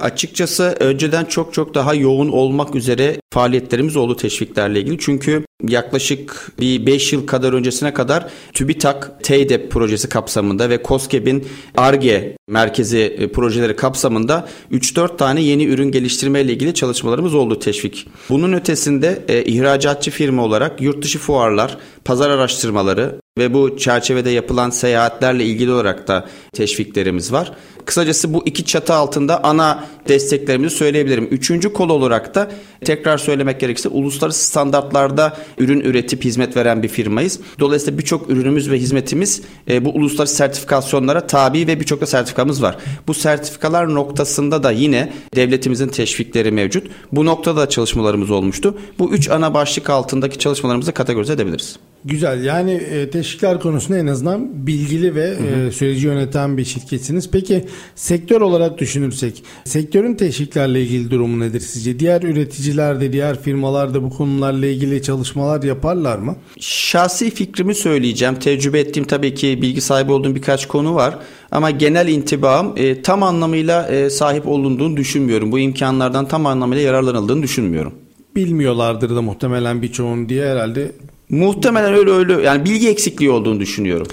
Açıkçası 0.00 0.76
önceden 0.80 1.24
çok 1.24 1.54
çok 1.54 1.74
daha 1.74 1.94
yoğun 1.94 2.28
olmak 2.28 2.74
üzere 2.74 3.16
faaliyetlerimiz 3.30 3.96
oldu 3.96 4.16
teşviklerle 4.16 4.80
ilgili. 4.80 4.98
Çünkü 4.98 5.44
yaklaşık 5.68 6.52
bir 6.60 6.86
5 6.86 7.12
yıl 7.12 7.26
kadar 7.26 7.52
öncesine 7.52 7.94
kadar 7.94 8.28
TÜBİTAK 8.52 9.12
TEYDEP 9.22 9.70
projesi 9.70 10.08
kapsamında 10.08 10.70
ve 10.70 10.82
COSGAP'in 10.84 11.48
ARGE 11.76 12.36
merkezi 12.48 12.98
e, 12.98 13.32
projeleri 13.32 13.76
kapsamında 13.76 14.48
3-4 14.72 15.16
tane 15.16 15.40
yeni 15.40 15.64
ürün 15.64 15.90
geliştirme 15.90 16.40
ile 16.40 16.52
ilgili 16.52 16.74
çalışmalarımız 16.74 17.34
oldu 17.34 17.58
teşvik. 17.58 18.08
Bunun 18.28 18.52
ötesinde 18.52 19.24
e, 19.28 19.44
ihracatçı 19.44 20.10
firma 20.10 20.44
olarak 20.44 20.80
yurt 20.80 21.04
dışı 21.04 21.18
fuarlar, 21.18 21.78
pazar 22.04 22.30
araştırmaları 22.30 23.20
ve 23.38 23.54
bu 23.54 23.76
çerçevede 23.76 24.30
yapılan 24.30 24.70
seyahatlerle 24.70 25.44
ilgili 25.44 25.72
olarak 25.72 26.08
da 26.08 26.26
teşviklerimiz 26.52 27.32
var. 27.32 27.52
Kısacası 27.84 28.34
bu 28.34 28.42
iki 28.46 28.64
çatı 28.64 28.94
altında 28.94 29.44
ana 29.44 29.84
desteklerimizi 30.08 30.76
söyleyebilirim. 30.76 31.28
Üçüncü 31.30 31.72
kol 31.72 31.88
olarak 31.88 32.34
da 32.34 32.50
tekrar 32.84 33.18
söylemek 33.18 33.60
gerekirse 33.60 33.88
uluslararası 33.88 34.44
standartlarda 34.44 35.36
ürün 35.58 35.80
üretip 35.80 36.24
hizmet 36.24 36.56
veren 36.56 36.82
bir 36.82 36.88
firmayız. 36.88 37.40
Dolayısıyla 37.60 37.98
birçok 37.98 38.30
ürünümüz 38.30 38.70
ve 38.70 38.78
hizmetimiz 38.78 39.42
e, 39.70 39.84
bu 39.84 39.90
uluslararası 39.90 40.34
sertifikasyonlara 40.34 41.26
tabi 41.26 41.66
ve 41.66 41.80
birçok 41.80 42.00
da 42.00 42.06
sertifikamız 42.06 42.62
var. 42.62 42.76
Bu 43.06 43.14
sertifikalar 43.14 43.94
noktasında 43.94 44.62
da 44.62 44.70
yine 44.70 45.12
devletimizin 45.36 45.88
teşvikleri 45.88 46.50
mevcut. 46.50 46.86
Bu 47.12 47.24
noktada 47.24 47.60
da 47.60 47.68
çalışmalarımız 47.68 48.30
olmuştu. 48.30 48.78
Bu 48.98 49.12
üç 49.12 49.30
ana 49.30 49.54
başlık 49.54 49.90
altındaki 49.90 50.38
çalışmalarımızı 50.38 50.92
kategorize 50.92 51.32
edebiliriz. 51.32 51.76
Güzel 52.04 52.44
yani 52.44 52.72
e, 52.72 53.10
teşvikler 53.10 53.60
konusunda 53.60 53.98
en 53.98 54.06
azından 54.06 54.66
bilgili 54.66 55.14
ve 55.14 55.30
hı 55.30 55.56
hı. 55.56 55.68
E, 55.68 55.72
süreci 55.72 56.06
yöneten 56.06 56.58
bir 56.58 56.64
şirketsiniz. 56.64 57.30
Peki 57.30 57.64
sektör 57.94 58.40
olarak 58.40 58.78
düşünürsek 58.78 59.42
sektörün 59.64 60.14
teşviklerle 60.14 60.82
ilgili 60.82 61.10
durumu 61.10 61.40
nedir 61.40 61.60
sizce? 61.60 61.98
Diğer 61.98 62.22
üreticiler 62.68 63.00
de 63.00 63.12
diğer 63.12 63.42
firmalar 63.42 63.94
da 63.94 64.02
bu 64.02 64.10
konularla 64.10 64.66
ilgili 64.66 65.02
çalışmalar 65.02 65.62
yaparlar 65.62 66.18
mı? 66.18 66.36
Şahsi 66.60 67.30
fikrimi 67.30 67.74
söyleyeceğim. 67.74 68.34
Tecrübe 68.34 68.80
ettiğim 68.80 69.06
tabii 69.06 69.34
ki 69.34 69.62
bilgi 69.62 69.80
sahibi 69.80 70.12
olduğum 70.12 70.34
birkaç 70.34 70.68
konu 70.68 70.94
var. 70.94 71.18
Ama 71.50 71.70
genel 71.70 72.08
intibam 72.08 72.74
e, 72.76 73.02
tam 73.02 73.22
anlamıyla 73.22 73.88
e, 73.88 74.10
sahip 74.10 74.48
olunduğunu 74.48 74.96
düşünmüyorum. 74.96 75.52
Bu 75.52 75.58
imkanlardan 75.58 76.28
tam 76.28 76.46
anlamıyla 76.46 76.82
yararlanıldığını 76.82 77.42
düşünmüyorum. 77.42 77.92
Bilmiyorlardır 78.36 79.16
da 79.16 79.22
muhtemelen 79.22 79.82
birçoğun 79.82 80.28
diye 80.28 80.46
herhalde 80.46 80.92
Muhtemelen 81.30 81.94
öyle 81.94 82.10
öyle 82.10 82.32
yani 82.32 82.64
bilgi 82.64 82.88
eksikliği 82.88 83.30
olduğunu 83.30 83.60
düşünüyorum. 83.60 84.06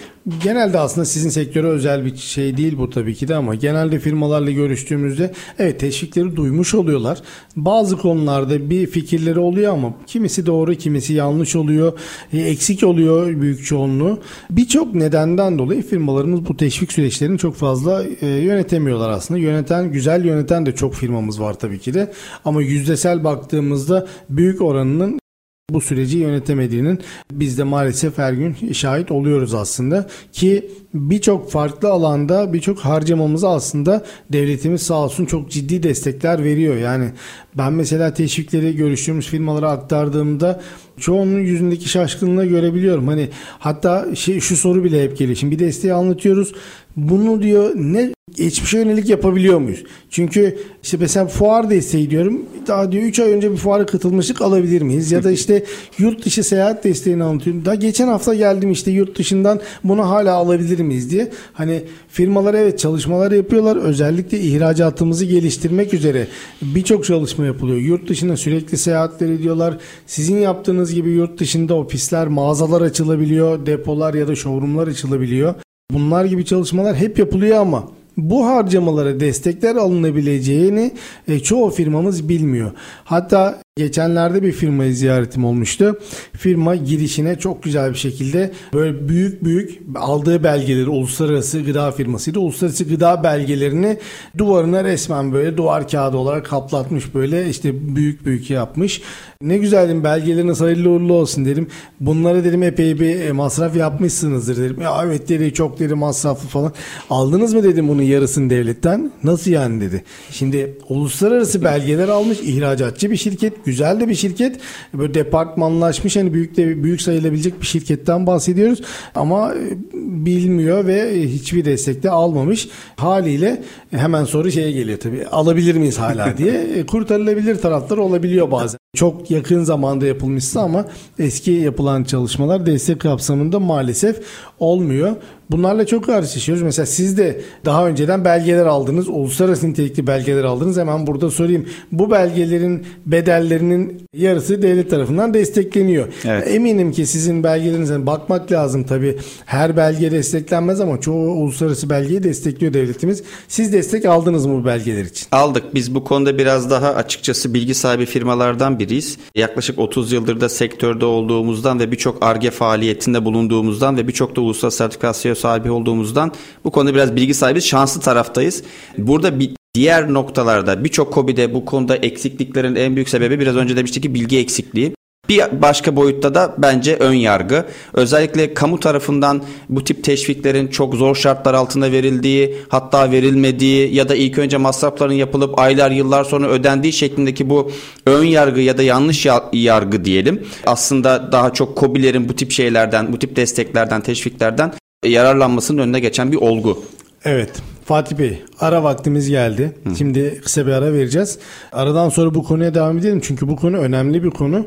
Genelde 0.43 0.79
aslında 0.79 1.05
sizin 1.05 1.29
sektöre 1.29 1.67
özel 1.67 2.05
bir 2.05 2.15
şey 2.15 2.57
değil 2.57 2.77
bu 2.77 2.89
tabii 2.89 3.15
ki 3.15 3.27
de 3.27 3.35
ama 3.35 3.55
genelde 3.55 3.99
firmalarla 3.99 4.51
görüştüğümüzde 4.51 5.33
evet 5.59 5.79
teşvikleri 5.79 6.35
duymuş 6.35 6.73
oluyorlar. 6.73 7.21
Bazı 7.55 7.97
konularda 7.97 8.69
bir 8.69 8.87
fikirleri 8.87 9.39
oluyor 9.39 9.73
ama 9.73 9.93
kimisi 10.07 10.45
doğru 10.45 10.75
kimisi 10.75 11.13
yanlış 11.13 11.55
oluyor. 11.55 11.99
E, 12.33 12.41
eksik 12.41 12.83
oluyor 12.83 13.41
büyük 13.41 13.65
çoğunluğu. 13.65 14.19
Birçok 14.49 14.95
nedenden 14.95 15.59
dolayı 15.59 15.83
firmalarımız 15.83 16.45
bu 16.45 16.57
teşvik 16.57 16.91
süreçlerini 16.91 17.37
çok 17.37 17.55
fazla 17.55 18.03
e, 18.21 18.27
yönetemiyorlar 18.27 19.09
aslında. 19.09 19.39
Yöneten 19.39 19.91
güzel 19.91 20.25
yöneten 20.25 20.65
de 20.65 20.75
çok 20.75 20.93
firmamız 20.93 21.41
var 21.41 21.53
tabii 21.53 21.79
ki 21.79 21.93
de 21.93 22.11
ama 22.45 22.61
yüzdesel 22.61 23.23
baktığımızda 23.23 24.07
büyük 24.29 24.61
oranının 24.61 25.19
bu 25.69 25.81
süreci 25.81 26.17
yönetemediğinin 26.17 26.99
biz 27.31 27.57
de 27.57 27.63
maalesef 27.63 28.17
her 28.17 28.33
gün 28.33 28.73
şahit 28.73 29.11
oluyoruz 29.11 29.53
aslında 29.53 30.07
ki 30.31 30.71
birçok 30.93 31.51
farklı 31.51 31.89
alanda 31.89 32.53
birçok 32.53 32.79
harcamamızı 32.79 33.49
aslında 33.49 34.05
devletimiz 34.31 34.81
sağ 34.81 34.93
olsun 34.93 35.25
çok 35.25 35.51
ciddi 35.51 35.83
destekler 35.83 36.43
veriyor. 36.43 36.75
Yani 36.75 37.11
ben 37.57 37.73
mesela 37.73 38.13
teşvikleri 38.13 38.75
görüştüğümüz 38.75 39.27
firmalara 39.27 39.71
aktardığımda 39.71 40.61
çoğunun 40.99 41.39
yüzündeki 41.39 41.89
şaşkınlığı 41.89 42.45
görebiliyorum. 42.45 43.07
Hani 43.07 43.29
hatta 43.59 44.15
şey 44.15 44.39
şu 44.39 44.57
soru 44.57 44.83
bile 44.83 45.03
hep 45.03 45.17
geliyor. 45.17 45.37
Şimdi 45.37 45.55
bir 45.55 45.65
desteği 45.65 45.93
anlatıyoruz. 45.93 46.53
Bunu 46.97 47.41
diyor 47.41 47.71
ne 47.75 48.11
geçmişe 48.35 48.77
yönelik 48.77 49.09
yapabiliyor 49.09 49.59
muyuz? 49.59 49.83
Çünkü 50.09 50.57
işte 50.83 50.97
mesela 50.99 51.27
fuar 51.27 51.69
desteği 51.69 52.09
diyorum. 52.09 52.45
Daha 52.67 52.91
diyor 52.91 53.03
3 53.03 53.19
ay 53.19 53.31
önce 53.31 53.51
bir 53.51 53.57
fuara 53.57 53.85
katılmıştık 53.85 54.41
alabilir 54.41 54.81
miyiz? 54.81 55.11
Ya 55.11 55.23
da 55.23 55.31
işte 55.31 55.63
yurt 55.97 56.25
dışı 56.25 56.43
seyahat 56.43 56.83
desteğini 56.83 57.23
anlatıyorum. 57.23 57.65
Daha 57.65 57.75
geçen 57.75 58.07
hafta 58.07 58.35
geldim 58.35 58.71
işte 58.71 58.91
yurt 58.91 59.17
dışından 59.17 59.61
bunu 59.83 60.09
hala 60.09 60.33
alabilir 60.33 60.79
miyiz 60.79 61.11
diye. 61.11 61.31
Hani 61.53 61.83
firmalar 62.09 62.53
evet 62.53 62.79
çalışmalar 62.79 63.31
yapıyorlar. 63.31 63.77
Özellikle 63.77 64.39
ihracatımızı 64.39 65.25
geliştirmek 65.25 65.93
üzere 65.93 66.27
birçok 66.61 67.05
çalışma 67.05 67.44
yapılıyor. 67.45 67.77
Yurt 67.77 68.09
dışına 68.09 68.37
sürekli 68.37 68.77
seyahatler 68.77 69.29
ediyorlar. 69.29 69.77
Sizin 70.05 70.37
yaptığınız 70.37 70.93
gibi 70.93 71.09
yurt 71.09 71.39
dışında 71.39 71.75
ofisler, 71.75 72.27
mağazalar 72.27 72.81
açılabiliyor. 72.81 73.65
Depolar 73.65 74.13
ya 74.13 74.27
da 74.27 74.35
showroomlar 74.35 74.87
açılabiliyor. 74.87 75.55
Bunlar 75.91 76.25
gibi 76.25 76.45
çalışmalar 76.45 76.95
hep 76.95 77.19
yapılıyor 77.19 77.57
ama 77.57 77.87
bu 78.17 78.45
harcamalara 78.45 79.19
destekler 79.19 79.75
alınabileceğini 79.75 80.91
e, 81.27 81.39
çoğu 81.39 81.69
firmamız 81.69 82.29
bilmiyor. 82.29 82.71
Hatta 83.03 83.61
Geçenlerde 83.77 84.43
bir 84.43 84.51
firmayı 84.51 84.95
ziyaretim 84.95 85.45
olmuştu. 85.45 85.99
Firma 86.33 86.75
girişine 86.75 87.39
çok 87.39 87.63
güzel 87.63 87.89
bir 87.89 87.97
şekilde 87.97 88.51
böyle 88.73 89.09
büyük 89.09 89.43
büyük 89.43 89.81
aldığı 89.95 90.43
belgeleri 90.43 90.89
uluslararası 90.89 91.61
gıda 91.61 91.91
firmasıydı. 91.91 92.39
Uluslararası 92.39 92.83
gıda 92.83 93.23
belgelerini 93.23 93.97
duvarına 94.37 94.83
resmen 94.83 95.33
böyle 95.33 95.57
duvar 95.57 95.87
kağıdı 95.89 96.17
olarak 96.17 96.45
kaplatmış 96.45 97.15
böyle 97.15 97.49
işte 97.49 97.95
büyük 97.95 98.25
büyük 98.25 98.49
yapmış. 98.49 99.01
Ne 99.41 99.57
güzel 99.57 99.85
dedim 99.85 100.03
belgeleriniz 100.03 100.61
hayırlı 100.61 100.89
uğurlu 100.89 101.13
olsun 101.13 101.45
dedim. 101.45 101.67
Bunlara 101.99 102.43
dedim 102.43 102.63
epey 102.63 102.99
bir 102.99 103.19
e, 103.19 103.31
masraf 103.31 103.75
yapmışsınızdır 103.75 104.57
dedim. 104.57 104.81
Ya 104.81 105.01
evet 105.05 105.29
dedi 105.29 105.53
çok 105.53 105.79
dedi 105.79 105.95
masraflı 105.95 106.47
falan. 106.47 106.73
Aldınız 107.09 107.53
mı 107.53 107.63
dedim 107.63 107.87
bunun 107.87 108.01
yarısını 108.01 108.49
devletten. 108.49 109.11
Nasıl 109.23 109.51
yani 109.51 109.81
dedi. 109.81 110.03
Şimdi 110.31 110.77
uluslararası 110.89 111.63
belgeler 111.63 112.07
almış 112.07 112.39
ihracatçı 112.39 113.11
bir 113.11 113.17
şirket 113.17 113.64
güzel 113.65 113.99
de 113.99 114.09
bir 114.09 114.15
şirket. 114.15 114.59
Böyle 114.93 115.13
departmanlaşmış 115.13 116.15
hani 116.15 116.33
büyük 116.33 116.57
de 116.57 116.83
büyük 116.83 117.01
sayılabilecek 117.01 117.61
bir 117.61 117.65
şirketten 117.65 118.27
bahsediyoruz. 118.27 118.81
Ama 119.15 119.53
e, 119.53 119.77
bilmiyor 119.93 120.87
ve 120.87 121.21
hiçbir 121.29 121.65
destek 121.65 122.03
de 122.03 122.09
almamış. 122.09 122.67
Haliyle 122.95 123.63
hemen 123.91 124.23
soru 124.23 124.51
şeye 124.51 124.71
geliyor 124.71 124.99
tabii. 124.99 125.25
Alabilir 125.27 125.75
miyiz 125.75 125.97
hala 125.99 126.37
diye. 126.37 126.53
E, 126.53 126.85
kurtarılabilir 126.85 127.55
taraflar 127.55 127.97
olabiliyor 127.97 128.51
bazen. 128.51 128.79
çok 128.95 129.31
yakın 129.31 129.63
zamanda 129.63 130.05
yapılmışsa 130.05 130.61
ama 130.61 130.85
eski 131.19 131.51
yapılan 131.51 132.03
çalışmalar 132.03 132.65
destek 132.65 133.01
kapsamında 133.01 133.59
maalesef 133.59 134.21
olmuyor. 134.59 135.15
Bunlarla 135.51 135.85
çok 135.85 136.05
karşılaşıyoruz. 136.05 136.63
Mesela 136.63 136.85
siz 136.85 137.17
de 137.17 137.41
daha 137.65 137.87
önceden 137.87 138.25
belgeler 138.25 138.65
aldınız. 138.65 139.07
Uluslararası 139.07 139.69
nitelikli 139.69 140.07
belgeler 140.07 140.43
aldınız. 140.43 140.77
Hemen 140.77 141.07
burada 141.07 141.31
sorayım. 141.31 141.65
Bu 141.91 142.11
belgelerin 142.11 142.85
bedellerinin 143.05 144.03
yarısı 144.13 144.61
devlet 144.61 144.89
tarafından 144.89 145.33
destekleniyor. 145.33 146.07
Evet. 146.25 146.47
Eminim 146.47 146.91
ki 146.91 147.05
sizin 147.05 147.43
belgelerinize 147.43 148.05
bakmak 148.05 148.51
lazım 148.51 148.83
tabii. 148.83 149.17
Her 149.45 149.77
belge 149.77 150.11
desteklenmez 150.11 150.81
ama 150.81 151.01
çoğu 151.01 151.31
uluslararası 151.31 151.89
belgeyi 151.89 152.23
destekliyor 152.23 152.73
devletimiz. 152.73 153.23
Siz 153.47 153.73
destek 153.73 154.05
aldınız 154.05 154.45
mı 154.45 154.61
bu 154.61 154.65
belgeler 154.65 155.05
için? 155.05 155.27
Aldık. 155.31 155.75
Biz 155.75 155.95
bu 155.95 156.03
konuda 156.03 156.37
biraz 156.37 156.69
daha 156.69 156.89
açıkçası 156.89 157.53
bilgi 157.53 157.73
sahibi 157.73 158.05
firmalardan 158.05 158.79
biriyiz. 158.79 159.17
Yaklaşık 159.35 159.79
30 159.79 160.11
yıldır 160.11 160.41
da 160.41 160.49
sektörde 160.49 161.05
olduğumuzdan 161.05 161.79
ve 161.79 161.91
birçok 161.91 162.25
ARGE 162.25 162.51
faaliyetinde 162.51 163.25
bulunduğumuzdan 163.25 163.97
ve 163.97 164.07
birçok 164.07 164.35
da 164.35 164.41
uluslararası 164.41 164.77
sertifikasyon 164.77 165.34
sahibi 165.35 165.71
olduğumuzdan 165.71 166.31
bu 166.63 166.71
konuda 166.71 166.93
biraz 166.93 167.15
bilgi 167.15 167.33
sahibiz. 167.33 167.65
Şanslı 167.65 168.01
taraftayız. 168.01 168.63
Burada 168.97 169.39
bir 169.39 169.51
diğer 169.75 170.13
noktalarda 170.13 170.83
birçok 170.83 171.13
KOBİ'de 171.13 171.53
bu 171.53 171.65
konuda 171.65 171.95
eksikliklerin 171.95 172.75
en 172.75 172.95
büyük 172.95 173.09
sebebi 173.09 173.39
biraz 173.39 173.55
önce 173.55 173.77
demiştik 173.77 174.03
ki 174.03 174.13
bilgi 174.13 174.37
eksikliği. 174.37 174.95
Bir 175.29 175.61
başka 175.61 175.95
boyutta 175.95 176.35
da 176.35 176.55
bence 176.57 176.95
ön 176.95 177.13
yargı. 177.13 177.65
Özellikle 177.93 178.53
kamu 178.53 178.79
tarafından 178.79 179.43
bu 179.69 179.83
tip 179.83 180.03
teşviklerin 180.03 180.67
çok 180.67 180.95
zor 180.95 181.15
şartlar 181.15 181.53
altında 181.53 181.91
verildiği, 181.91 182.55
hatta 182.69 183.11
verilmediği 183.11 183.95
ya 183.95 184.09
da 184.09 184.15
ilk 184.15 184.37
önce 184.37 184.57
masrafların 184.57 185.13
yapılıp 185.13 185.59
aylar 185.59 185.91
yıllar 185.91 186.23
sonra 186.23 186.47
ödendiği 186.47 186.93
şeklindeki 186.93 187.49
bu 187.49 187.71
ön 188.05 188.23
yargı 188.23 188.61
ya 188.61 188.77
da 188.77 188.83
yanlış 188.83 189.27
yargı 189.53 190.05
diyelim. 190.05 190.47
Aslında 190.65 191.31
daha 191.31 191.53
çok 191.53 191.75
kobilerin 191.75 192.29
bu 192.29 192.35
tip 192.35 192.51
şeylerden, 192.51 193.13
bu 193.13 193.19
tip 193.19 193.35
desteklerden, 193.35 194.01
teşviklerden 194.01 194.71
yararlanmasının 195.07 195.81
önüne 195.81 195.99
geçen 195.99 196.31
bir 196.31 196.37
olgu. 196.37 196.83
Evet. 197.25 197.49
Fatih 197.85 198.17
Bey 198.17 198.41
ara 198.59 198.83
vaktimiz 198.83 199.29
geldi. 199.29 199.75
Hı. 199.83 199.95
Şimdi 199.95 200.41
kısa 200.43 200.67
bir 200.67 200.71
ara 200.71 200.93
vereceğiz. 200.93 201.39
Aradan 201.71 202.09
sonra 202.09 202.35
bu 202.35 202.43
konuya 202.43 202.73
devam 202.73 202.97
edelim. 202.97 203.21
Çünkü 203.23 203.47
bu 203.47 203.55
konu 203.55 203.77
önemli 203.77 204.23
bir 204.23 204.29
konu. 204.29 204.65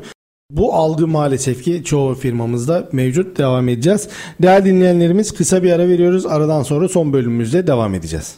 Bu 0.51 0.73
algı 0.73 1.07
maalesef 1.07 1.63
ki 1.63 1.83
çoğu 1.85 2.15
firmamızda 2.15 2.89
mevcut. 2.91 3.37
Devam 3.37 3.69
edeceğiz. 3.69 4.07
Değerli 4.41 4.65
dinleyenlerimiz 4.65 5.33
kısa 5.33 5.63
bir 5.63 5.71
ara 5.71 5.87
veriyoruz. 5.87 6.25
Aradan 6.25 6.63
sonra 6.63 6.89
son 6.89 7.13
bölümümüzde 7.13 7.67
devam 7.67 7.95
edeceğiz. 7.95 8.35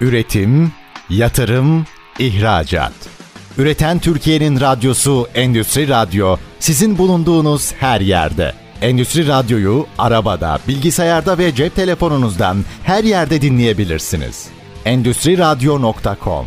Üretim, 0.00 0.72
yatırım, 1.10 1.86
ihracat. 2.18 2.92
Üreten 3.58 3.98
Türkiye'nin 3.98 4.60
radyosu 4.60 5.28
Endüstri 5.34 5.88
Radyo 5.88 6.36
sizin 6.60 6.98
bulunduğunuz 6.98 7.72
her 7.72 8.00
yerde. 8.00 8.65
Endüstri 8.82 9.28
Radyo'yu 9.28 9.86
arabada, 9.98 10.58
bilgisayarda 10.68 11.38
ve 11.38 11.54
cep 11.54 11.74
telefonunuzdan 11.74 12.56
her 12.82 13.04
yerde 13.04 13.40
dinleyebilirsiniz. 13.40 14.48
Endüstri 14.84 15.38
Radyo.com 15.38 16.46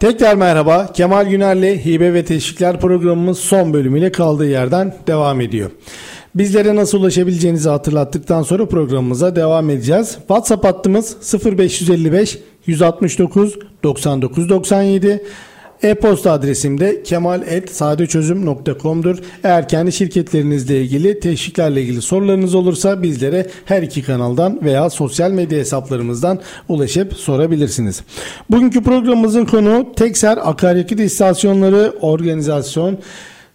Tekrar 0.00 0.34
merhaba. 0.34 0.92
Kemal 0.92 1.26
Güner'le 1.26 1.84
Hibe 1.84 2.14
ve 2.14 2.24
Teşvikler 2.24 2.80
programımız 2.80 3.38
son 3.38 3.72
bölümüyle 3.72 4.12
kaldığı 4.12 4.46
yerden 4.46 4.94
devam 5.06 5.40
ediyor. 5.40 5.70
Bizlere 6.34 6.76
nasıl 6.76 6.98
ulaşabileceğinizi 6.98 7.68
hatırlattıktan 7.68 8.42
sonra 8.42 8.66
programımıza 8.66 9.36
devam 9.36 9.70
edeceğiz. 9.70 10.14
WhatsApp 10.18 10.64
hattımız 10.64 11.16
0555 11.44 12.38
169 12.66 13.58
99 13.82 14.48
97 14.48 15.22
e-posta 15.82 16.32
adresim 16.32 16.80
de 16.80 17.02
kemal.sadeçözüm.com'dur. 17.02 19.18
Eğer 19.44 19.68
kendi 19.68 19.92
şirketlerinizle 19.92 20.80
ilgili 20.80 21.20
teşviklerle 21.20 21.82
ilgili 21.82 22.02
sorularınız 22.02 22.54
olursa 22.54 23.02
bizlere 23.02 23.46
her 23.64 23.82
iki 23.82 24.02
kanaldan 24.02 24.58
veya 24.62 24.90
sosyal 24.90 25.30
medya 25.30 25.58
hesaplarımızdan 25.58 26.38
ulaşıp 26.68 27.14
sorabilirsiniz. 27.14 28.02
Bugünkü 28.50 28.82
programımızın 28.82 29.44
konu 29.44 29.92
Tekser 29.96 30.38
Akaryakıt 30.42 31.00
İstasyonları 31.00 31.92
Organizasyon 32.00 32.98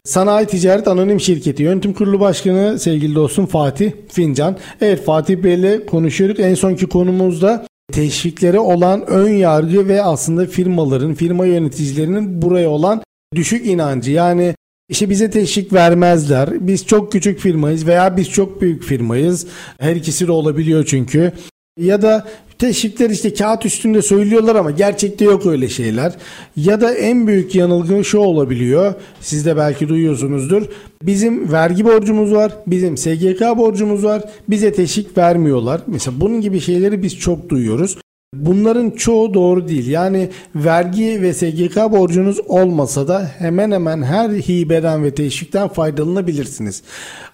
Sanayi 0.04 0.48
Ticaret 0.48 0.88
Anonim 0.88 1.20
Şirketi 1.20 1.64
Yönetim 1.64 1.94
Kurulu 1.94 2.20
Başkanı 2.20 2.80
sevgili 2.80 3.16
dostum 3.16 3.46
Fatih 3.46 3.92
Fincan. 4.10 4.58
Evet 4.82 5.06
Fatih 5.06 5.38
Bey 5.38 5.54
ile 5.54 5.86
konuşuyorduk. 5.86 6.40
En 6.40 6.56
sonki 6.56 6.88
konumuzda 6.88 7.66
teşviklere 7.92 8.60
olan 8.60 9.06
ön 9.08 9.30
yargı 9.30 9.88
ve 9.88 10.04
aslında 10.04 10.46
firmaların, 10.46 11.14
firma 11.14 11.46
yöneticilerinin 11.46 12.42
buraya 12.42 12.70
olan 12.70 13.04
düşük 13.36 13.66
inancı. 13.66 14.12
Yani 14.12 14.56
işte 14.90 15.10
bize 15.10 15.30
teşvik 15.30 15.74
vermezler. 15.74 16.68
Biz 16.68 16.86
çok 16.86 17.12
küçük 17.12 17.40
firmayız 17.40 17.88
veya 17.88 18.18
biz 18.18 18.30
çok 18.30 18.62
büyük 18.62 18.84
firmayız. 18.84 19.48
Her 19.80 19.96
ikisi 19.96 20.28
de 20.28 20.32
olabiliyor 20.32 20.86
çünkü. 20.86 21.32
Ya 21.80 22.02
da 22.02 22.28
teşvikler 22.60 23.10
işte 23.10 23.34
kağıt 23.34 23.66
üstünde 23.66 24.02
söylüyorlar 24.02 24.56
ama 24.56 24.72
gerçekte 24.72 25.26
yok 25.26 25.46
öyle 25.46 25.70
şeyler. 25.70 26.14
Ya 26.56 26.82
da 26.82 26.94
en 26.94 27.28
büyük 27.28 27.56
yanılgı 27.56 28.06
şu 28.06 28.18
olabiliyor. 28.18 28.94
Siz 29.22 29.46
de 29.46 29.58
belki 29.58 29.90
duyuyorsunuzdur. 29.90 30.64
Bizim 31.04 31.52
vergi 31.52 31.86
borcumuz 31.86 32.34
var. 32.34 32.52
Bizim 32.68 32.98
SGK 32.98 33.42
borcumuz 33.58 34.04
var. 34.04 34.22
Bize 34.50 34.74
teşvik 34.74 35.18
vermiyorlar. 35.18 35.82
Mesela 35.88 36.20
bunun 36.22 36.42
gibi 36.42 36.60
şeyleri 36.60 37.04
biz 37.04 37.20
çok 37.20 37.50
duyuyoruz. 37.50 37.98
Bunların 38.34 38.90
çoğu 38.90 39.34
doğru 39.34 39.68
değil. 39.68 39.88
Yani 39.88 40.30
vergi 40.56 41.22
ve 41.22 41.34
SGK 41.34 41.76
borcunuz 41.76 42.40
olmasa 42.48 43.08
da 43.08 43.32
hemen 43.38 43.72
hemen 43.72 44.04
her 44.04 44.30
hibeden 44.30 45.04
ve 45.04 45.16
teşvikten 45.16 45.68
faydalanabilirsiniz. 45.68 46.84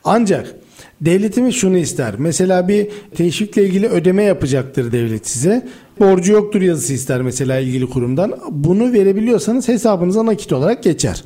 Ancak 0.04 0.56
Devletimiz 1.02 1.56
şunu 1.56 1.78
ister. 1.78 2.16
Mesela 2.18 2.68
bir 2.68 2.88
teşvikle 3.16 3.64
ilgili 3.64 3.88
ödeme 3.88 4.24
yapacaktır 4.24 4.92
devlet 4.92 5.28
size. 5.28 5.68
Borcu 6.00 6.34
yoktur 6.34 6.62
yazısı 6.62 6.94
ister 6.94 7.22
mesela 7.22 7.60
ilgili 7.60 7.90
kurumdan. 7.90 8.40
Bunu 8.50 8.94
verebiliyorsanız 8.94 9.68
hesabınıza 9.68 10.26
nakit 10.26 10.54
olarak 10.54 10.84
geçer. 10.84 11.24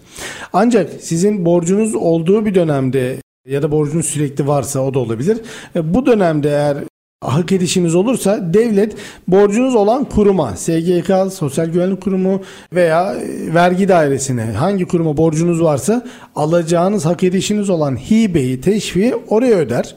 Ancak 0.54 0.90
sizin 1.02 1.46
borcunuz 1.46 1.96
olduğu 1.96 2.46
bir 2.46 2.56
dönemde 2.56 3.18
ya 3.48 3.62
da 3.62 3.72
borcunuz 3.72 4.06
sürekli 4.06 4.48
varsa 4.48 4.80
o 4.80 4.94
da 4.94 5.00
olabilir. 5.00 5.38
E, 5.76 5.94
bu 5.94 6.06
dönemde 6.06 6.50
eğer 6.50 6.78
hak 7.22 7.52
edişiniz 7.52 7.96
olursa 7.96 8.54
devlet 8.54 8.96
borcunuz 9.28 9.76
olan 9.76 10.06
kuruma, 10.06 10.56
SGK, 10.56 11.34
Sosyal 11.34 11.66
Güvenlik 11.66 12.02
Kurumu 12.02 12.42
veya 12.74 13.16
e, 13.16 13.54
vergi 13.54 13.88
dairesine 13.88 14.44
hangi 14.44 14.86
kuruma 14.86 15.18
borcunuz 15.18 15.62
varsa 15.62 16.06
alacağınız 16.36 17.06
hak 17.06 17.24
edişiniz 17.24 17.70
olan 17.70 17.96
hibeyi, 17.96 18.62
teşviği 18.62 19.16
oraya 19.16 19.56
öder. 19.56 19.96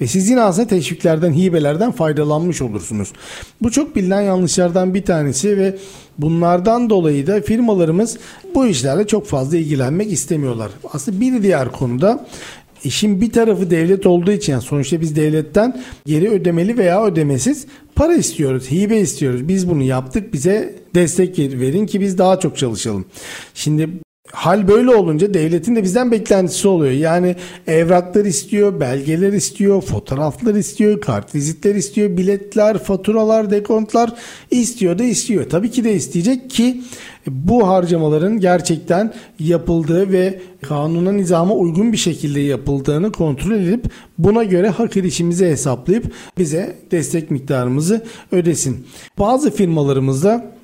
Ve 0.00 0.06
siz 0.06 0.28
yine 0.28 0.40
aslında 0.40 0.68
teşviklerden, 0.68 1.32
hibelerden 1.32 1.92
faydalanmış 1.92 2.62
olursunuz. 2.62 3.12
Bu 3.62 3.70
çok 3.70 3.96
bilinen 3.96 4.20
yanlışlardan 4.20 4.94
bir 4.94 5.04
tanesi 5.04 5.58
ve 5.58 5.76
bunlardan 6.18 6.90
dolayı 6.90 7.26
da 7.26 7.40
firmalarımız 7.40 8.18
bu 8.54 8.66
işlerle 8.66 9.06
çok 9.06 9.26
fazla 9.26 9.56
ilgilenmek 9.56 10.12
istemiyorlar. 10.12 10.70
Aslında 10.92 11.20
bir 11.20 11.42
diğer 11.42 11.72
konuda 11.72 12.26
İşin 12.84 13.20
bir 13.20 13.32
tarafı 13.32 13.70
devlet 13.70 14.06
olduğu 14.06 14.32
için 14.32 14.52
yani 14.52 14.62
sonuçta 14.62 15.00
biz 15.00 15.16
devletten 15.16 15.82
geri 16.06 16.30
ödemeli 16.30 16.78
veya 16.78 17.04
ödemesiz 17.04 17.66
para 17.94 18.14
istiyoruz, 18.14 18.70
hibe 18.70 19.00
istiyoruz. 19.00 19.48
Biz 19.48 19.70
bunu 19.70 19.82
yaptık 19.82 20.32
bize 20.32 20.74
destek 20.94 21.38
verin 21.38 21.86
ki 21.86 22.00
biz 22.00 22.18
daha 22.18 22.40
çok 22.40 22.56
çalışalım. 22.56 23.04
Şimdi 23.54 23.88
Hal 24.32 24.68
böyle 24.68 24.90
olunca 24.94 25.34
devletin 25.34 25.76
de 25.76 25.82
bizden 25.82 26.10
beklentisi 26.10 26.68
oluyor. 26.68 26.92
Yani 26.92 27.36
evraklar 27.66 28.24
istiyor, 28.24 28.80
belgeler 28.80 29.32
istiyor, 29.32 29.82
fotoğraflar 29.82 30.54
istiyor, 30.54 31.00
kart 31.00 31.34
vizitler 31.34 31.74
istiyor, 31.74 32.16
biletler, 32.16 32.78
faturalar, 32.78 33.50
dekontlar 33.50 34.12
istiyor 34.50 34.98
da 34.98 35.04
istiyor. 35.04 35.50
Tabii 35.50 35.70
ki 35.70 35.84
de 35.84 35.94
isteyecek 35.94 36.50
ki 36.50 36.82
bu 37.26 37.68
harcamaların 37.68 38.40
gerçekten 38.40 39.12
yapıldığı 39.38 40.12
ve 40.12 40.40
kanuna 40.62 41.12
nizama 41.12 41.54
uygun 41.54 41.92
bir 41.92 41.96
şekilde 41.96 42.40
yapıldığını 42.40 43.12
kontrol 43.12 43.52
edip 43.52 43.84
buna 44.18 44.44
göre 44.44 44.68
hak 44.68 44.96
edişimizi 44.96 45.46
hesaplayıp 45.46 46.12
bize 46.38 46.76
destek 46.90 47.30
miktarımızı 47.30 48.04
ödesin. 48.32 48.86
Bazı 49.18 49.50
firmalarımızda 49.50 50.59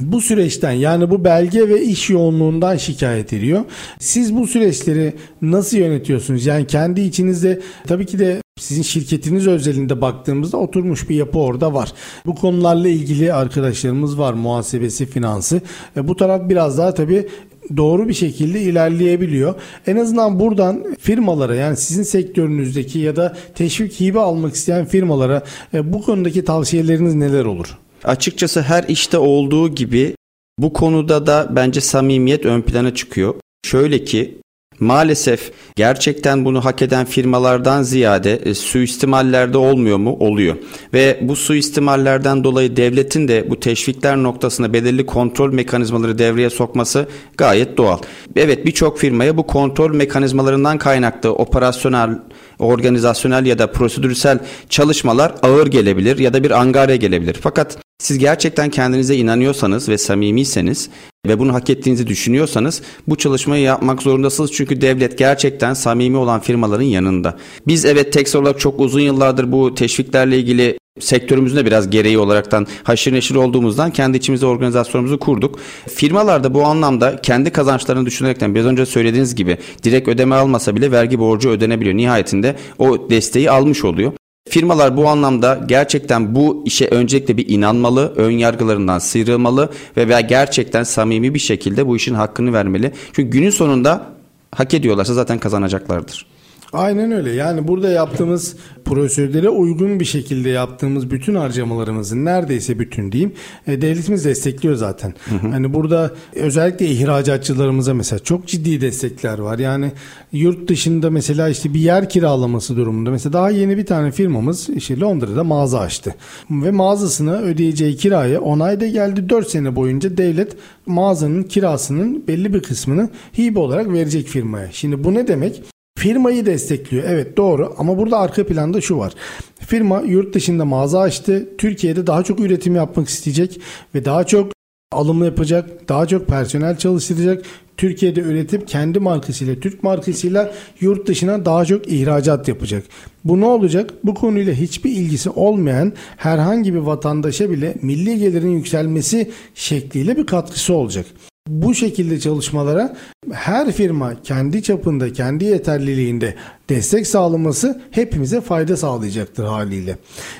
bu 0.00 0.20
süreçten 0.20 0.72
yani 0.72 1.10
bu 1.10 1.24
belge 1.24 1.68
ve 1.68 1.82
iş 1.82 2.10
yoğunluğundan 2.10 2.76
şikayet 2.76 3.32
ediyor. 3.32 3.64
Siz 3.98 4.36
bu 4.36 4.46
süreçleri 4.46 5.14
nasıl 5.42 5.76
yönetiyorsunuz? 5.76 6.46
Yani 6.46 6.66
kendi 6.66 7.00
içinizde 7.00 7.60
tabii 7.86 8.06
ki 8.06 8.18
de 8.18 8.42
sizin 8.58 8.82
şirketiniz 8.82 9.46
özelinde 9.46 10.00
baktığımızda 10.00 10.56
oturmuş 10.56 11.08
bir 11.08 11.14
yapı 11.14 11.38
orada 11.38 11.74
var. 11.74 11.92
Bu 12.26 12.34
konularla 12.34 12.88
ilgili 12.88 13.32
arkadaşlarımız 13.32 14.18
var. 14.18 14.32
Muhasebesi, 14.32 15.06
finansı. 15.06 15.60
E 15.96 16.08
bu 16.08 16.16
taraf 16.16 16.48
biraz 16.48 16.78
daha 16.78 16.94
tabii 16.94 17.28
doğru 17.76 18.08
bir 18.08 18.14
şekilde 18.14 18.60
ilerleyebiliyor. 18.60 19.54
En 19.86 19.96
azından 19.96 20.40
buradan 20.40 20.96
firmalara 21.00 21.54
yani 21.54 21.76
sizin 21.76 22.02
sektörünüzdeki 22.02 22.98
ya 22.98 23.16
da 23.16 23.36
teşvik 23.54 24.00
hibe 24.00 24.20
almak 24.20 24.54
isteyen 24.54 24.84
firmalara 24.84 25.42
e, 25.74 25.92
bu 25.92 26.02
konudaki 26.02 26.44
tavsiyeleriniz 26.44 27.14
neler 27.14 27.44
olur? 27.44 27.78
Açıkçası 28.04 28.62
her 28.62 28.84
işte 28.88 29.18
olduğu 29.18 29.68
gibi 29.68 30.14
Bu 30.58 30.72
konuda 30.72 31.26
da 31.26 31.48
bence 31.50 31.80
samimiyet 31.80 32.46
ön 32.46 32.62
plana 32.62 32.94
çıkıyor. 32.94 33.34
Şöyle 33.66 34.04
ki 34.04 34.38
maalesef 34.80 35.52
gerçekten 35.76 36.44
bunu 36.44 36.64
hak 36.64 36.82
eden 36.82 37.04
firmalardan 37.04 37.82
ziyade 37.82 38.36
e, 38.36 38.54
suistimallerde 38.54 39.58
olmuyor 39.58 39.96
mu? 39.98 40.16
Oluyor. 40.20 40.56
Ve 40.94 41.18
bu 41.22 41.36
suistimallerden 41.36 42.44
dolayı 42.44 42.76
devletin 42.76 43.28
de 43.28 43.50
bu 43.50 43.60
teşvikler 43.60 44.16
noktasında 44.16 44.72
belirli 44.72 45.06
kontrol 45.06 45.52
mekanizmaları 45.52 46.18
devreye 46.18 46.50
sokması 46.50 47.08
gayet 47.36 47.76
doğal. 47.76 47.98
Evet 48.36 48.66
birçok 48.66 48.98
firmaya 48.98 49.36
bu 49.36 49.46
kontrol 49.46 49.94
mekanizmalarından 49.94 50.78
kaynaklı 50.78 51.34
operasyonel 51.34 52.18
organizasyonel 52.58 53.46
ya 53.46 53.58
da 53.58 53.72
prosedürsel 53.72 54.38
çalışmalar 54.68 55.34
ağır 55.42 55.66
gelebilir 55.66 56.18
ya 56.18 56.32
da 56.32 56.44
bir 56.44 56.50
angarya 56.50 56.96
gelebilir. 56.96 57.36
Fakat 57.42 57.78
siz 58.00 58.18
gerçekten 58.18 58.70
kendinize 58.70 59.16
inanıyorsanız 59.16 59.88
ve 59.88 59.98
samimiyseniz 59.98 60.90
ve 61.26 61.38
bunu 61.38 61.54
hak 61.54 61.70
ettiğinizi 61.70 62.06
düşünüyorsanız 62.06 62.82
bu 63.08 63.16
çalışmayı 63.16 63.62
yapmak 63.62 64.02
zorundasınız. 64.02 64.52
Çünkü 64.52 64.80
devlet 64.80 65.18
gerçekten 65.18 65.74
samimi 65.74 66.16
olan 66.16 66.40
firmaların 66.40 66.84
yanında. 66.84 67.36
Biz 67.66 67.84
evet 67.84 68.12
Tex 68.12 68.34
olarak 68.34 68.60
çok 68.60 68.80
uzun 68.80 69.00
yıllardır 69.00 69.52
bu 69.52 69.74
teşviklerle 69.74 70.38
ilgili 70.38 70.78
sektörümüzün 71.00 71.56
de 71.56 71.66
biraz 71.66 71.90
gereği 71.90 72.18
olaraktan 72.18 72.66
haşır 72.82 73.12
neşir 73.12 73.34
olduğumuzdan 73.34 73.90
kendi 73.90 74.16
içimizde 74.16 74.46
organizasyonumuzu 74.46 75.18
kurduk. 75.18 75.58
Firmalar 75.88 76.44
da 76.44 76.54
bu 76.54 76.64
anlamda 76.64 77.20
kendi 77.22 77.50
kazançlarını 77.50 78.06
düşünerekten 78.06 78.54
biraz 78.54 78.66
önce 78.66 78.86
söylediğiniz 78.86 79.34
gibi 79.34 79.58
direkt 79.82 80.08
ödeme 80.08 80.34
almasa 80.34 80.76
bile 80.76 80.92
vergi 80.92 81.18
borcu 81.18 81.50
ödenebiliyor. 81.50 81.96
Nihayetinde 81.96 82.56
o 82.78 83.10
desteği 83.10 83.50
almış 83.50 83.84
oluyor. 83.84 84.12
Firmalar 84.50 84.96
bu 84.96 85.08
anlamda 85.08 85.60
gerçekten 85.66 86.34
bu 86.34 86.62
işe 86.66 86.86
öncelikle 86.86 87.36
bir 87.36 87.48
inanmalı, 87.48 88.12
ön 88.16 88.30
yargılarından 88.30 88.98
sıyrılmalı 88.98 89.70
ve 89.96 90.08
veya 90.08 90.20
gerçekten 90.20 90.82
samimi 90.82 91.34
bir 91.34 91.38
şekilde 91.38 91.86
bu 91.86 91.96
işin 91.96 92.14
hakkını 92.14 92.52
vermeli. 92.52 92.92
Çünkü 93.12 93.30
günün 93.30 93.50
sonunda 93.50 94.06
hak 94.52 94.74
ediyorlarsa 94.74 95.14
zaten 95.14 95.38
kazanacaklardır. 95.38 96.26
Aynen 96.72 97.12
öyle. 97.12 97.30
Yani 97.32 97.68
burada 97.68 97.90
yaptığımız 97.90 98.56
prosedürlere 98.84 99.48
uygun 99.48 100.00
bir 100.00 100.04
şekilde 100.04 100.48
yaptığımız 100.48 101.10
bütün 101.10 101.34
harcamalarımızın 101.34 102.24
neredeyse 102.24 102.78
bütün 102.78 103.12
diyeyim 103.12 103.32
e, 103.66 103.82
devletimiz 103.82 104.24
destekliyor 104.24 104.74
zaten. 104.74 105.14
Hı 105.24 105.34
hı. 105.34 105.48
Hani 105.48 105.74
burada 105.74 106.10
özellikle 106.34 106.86
ihracatçılarımıza 106.86 107.94
mesela 107.94 108.18
çok 108.18 108.46
ciddi 108.46 108.80
destekler 108.80 109.38
var. 109.38 109.58
Yani 109.58 109.92
yurt 110.32 110.68
dışında 110.68 111.10
mesela 111.10 111.48
işte 111.48 111.74
bir 111.74 111.80
yer 111.80 112.08
kiralaması 112.08 112.76
durumunda 112.76 113.10
mesela 113.10 113.32
daha 113.32 113.50
yeni 113.50 113.76
bir 113.76 113.86
tane 113.86 114.10
firmamız 114.10 114.68
işte 114.68 115.00
Londra'da 115.00 115.44
mağaza 115.44 115.78
açtı. 115.80 116.14
Ve 116.50 116.70
mağazasına 116.70 117.38
ödeyeceği 117.38 117.96
kiraya 117.96 118.40
onayda 118.40 118.86
geldi 118.86 119.28
4 119.28 119.50
sene 119.50 119.76
boyunca 119.76 120.16
devlet 120.16 120.56
mağazanın 120.86 121.42
kirasının 121.42 122.26
belli 122.28 122.54
bir 122.54 122.62
kısmını 122.62 123.10
hibe 123.38 123.58
olarak 123.58 123.92
verecek 123.92 124.26
firmaya. 124.26 124.68
Şimdi 124.72 125.04
bu 125.04 125.14
ne 125.14 125.28
demek? 125.28 125.62
Firmayı 126.00 126.46
destekliyor. 126.46 127.04
Evet 127.06 127.36
doğru 127.36 127.74
ama 127.78 127.98
burada 127.98 128.18
arka 128.18 128.46
planda 128.46 128.80
şu 128.80 128.98
var. 128.98 129.12
Firma 129.58 130.00
yurt 130.00 130.34
dışında 130.34 130.64
mağaza 130.64 131.00
açtı. 131.00 131.48
Türkiye'de 131.58 132.06
daha 132.06 132.22
çok 132.22 132.40
üretim 132.40 132.74
yapmak 132.74 133.08
isteyecek 133.08 133.60
ve 133.94 134.04
daha 134.04 134.24
çok 134.24 134.52
alımı 134.92 135.24
yapacak, 135.24 135.88
daha 135.88 136.06
çok 136.06 136.26
personel 136.26 136.76
çalıştıracak. 136.76 137.42
Türkiye'de 137.76 138.20
üretip 138.20 138.68
kendi 138.68 138.98
markasıyla, 138.98 139.54
Türk 139.54 139.82
markasıyla 139.82 140.52
yurt 140.80 141.06
dışına 141.08 141.44
daha 141.44 141.64
çok 141.64 141.88
ihracat 141.88 142.48
yapacak. 142.48 142.84
Bu 143.24 143.40
ne 143.40 143.46
olacak? 143.46 143.90
Bu 144.04 144.14
konuyla 144.14 144.54
hiçbir 144.54 144.90
ilgisi 144.90 145.30
olmayan 145.30 145.92
herhangi 146.16 146.74
bir 146.74 146.78
vatandaşa 146.78 147.50
bile 147.50 147.74
milli 147.82 148.18
gelirin 148.18 148.50
yükselmesi 148.50 149.30
şekliyle 149.54 150.16
bir 150.16 150.26
katkısı 150.26 150.74
olacak. 150.74 151.06
Bu 151.48 151.74
şekilde 151.74 152.20
çalışmalara 152.20 152.96
her 153.32 153.72
firma 153.72 154.22
kendi 154.22 154.62
çapında, 154.62 155.12
kendi 155.12 155.44
yeterliliğinde 155.44 156.34
destek 156.68 157.06
sağlaması 157.06 157.80
hepimize 157.90 158.40
fayda 158.40 158.76
sağlayacaktır 158.76 159.44
haliyle. 159.44 159.96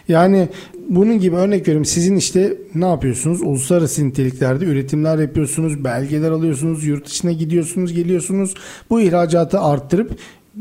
Yani 0.08 0.48
bunun 0.88 1.18
gibi 1.18 1.36
örnek 1.36 1.60
veriyorum 1.60 1.84
sizin 1.84 2.16
işte 2.16 2.56
ne 2.74 2.86
yapıyorsunuz? 2.86 3.42
Uluslararası 3.42 4.08
niteliklerde 4.08 4.64
üretimler 4.64 5.18
yapıyorsunuz, 5.18 5.84
belgeler 5.84 6.30
alıyorsunuz, 6.30 6.86
yurt 6.86 7.06
dışına 7.06 7.32
gidiyorsunuz, 7.32 7.92
geliyorsunuz. 7.92 8.54
Bu 8.90 9.00
ihracatı 9.00 9.60
arttırıp 9.60 10.18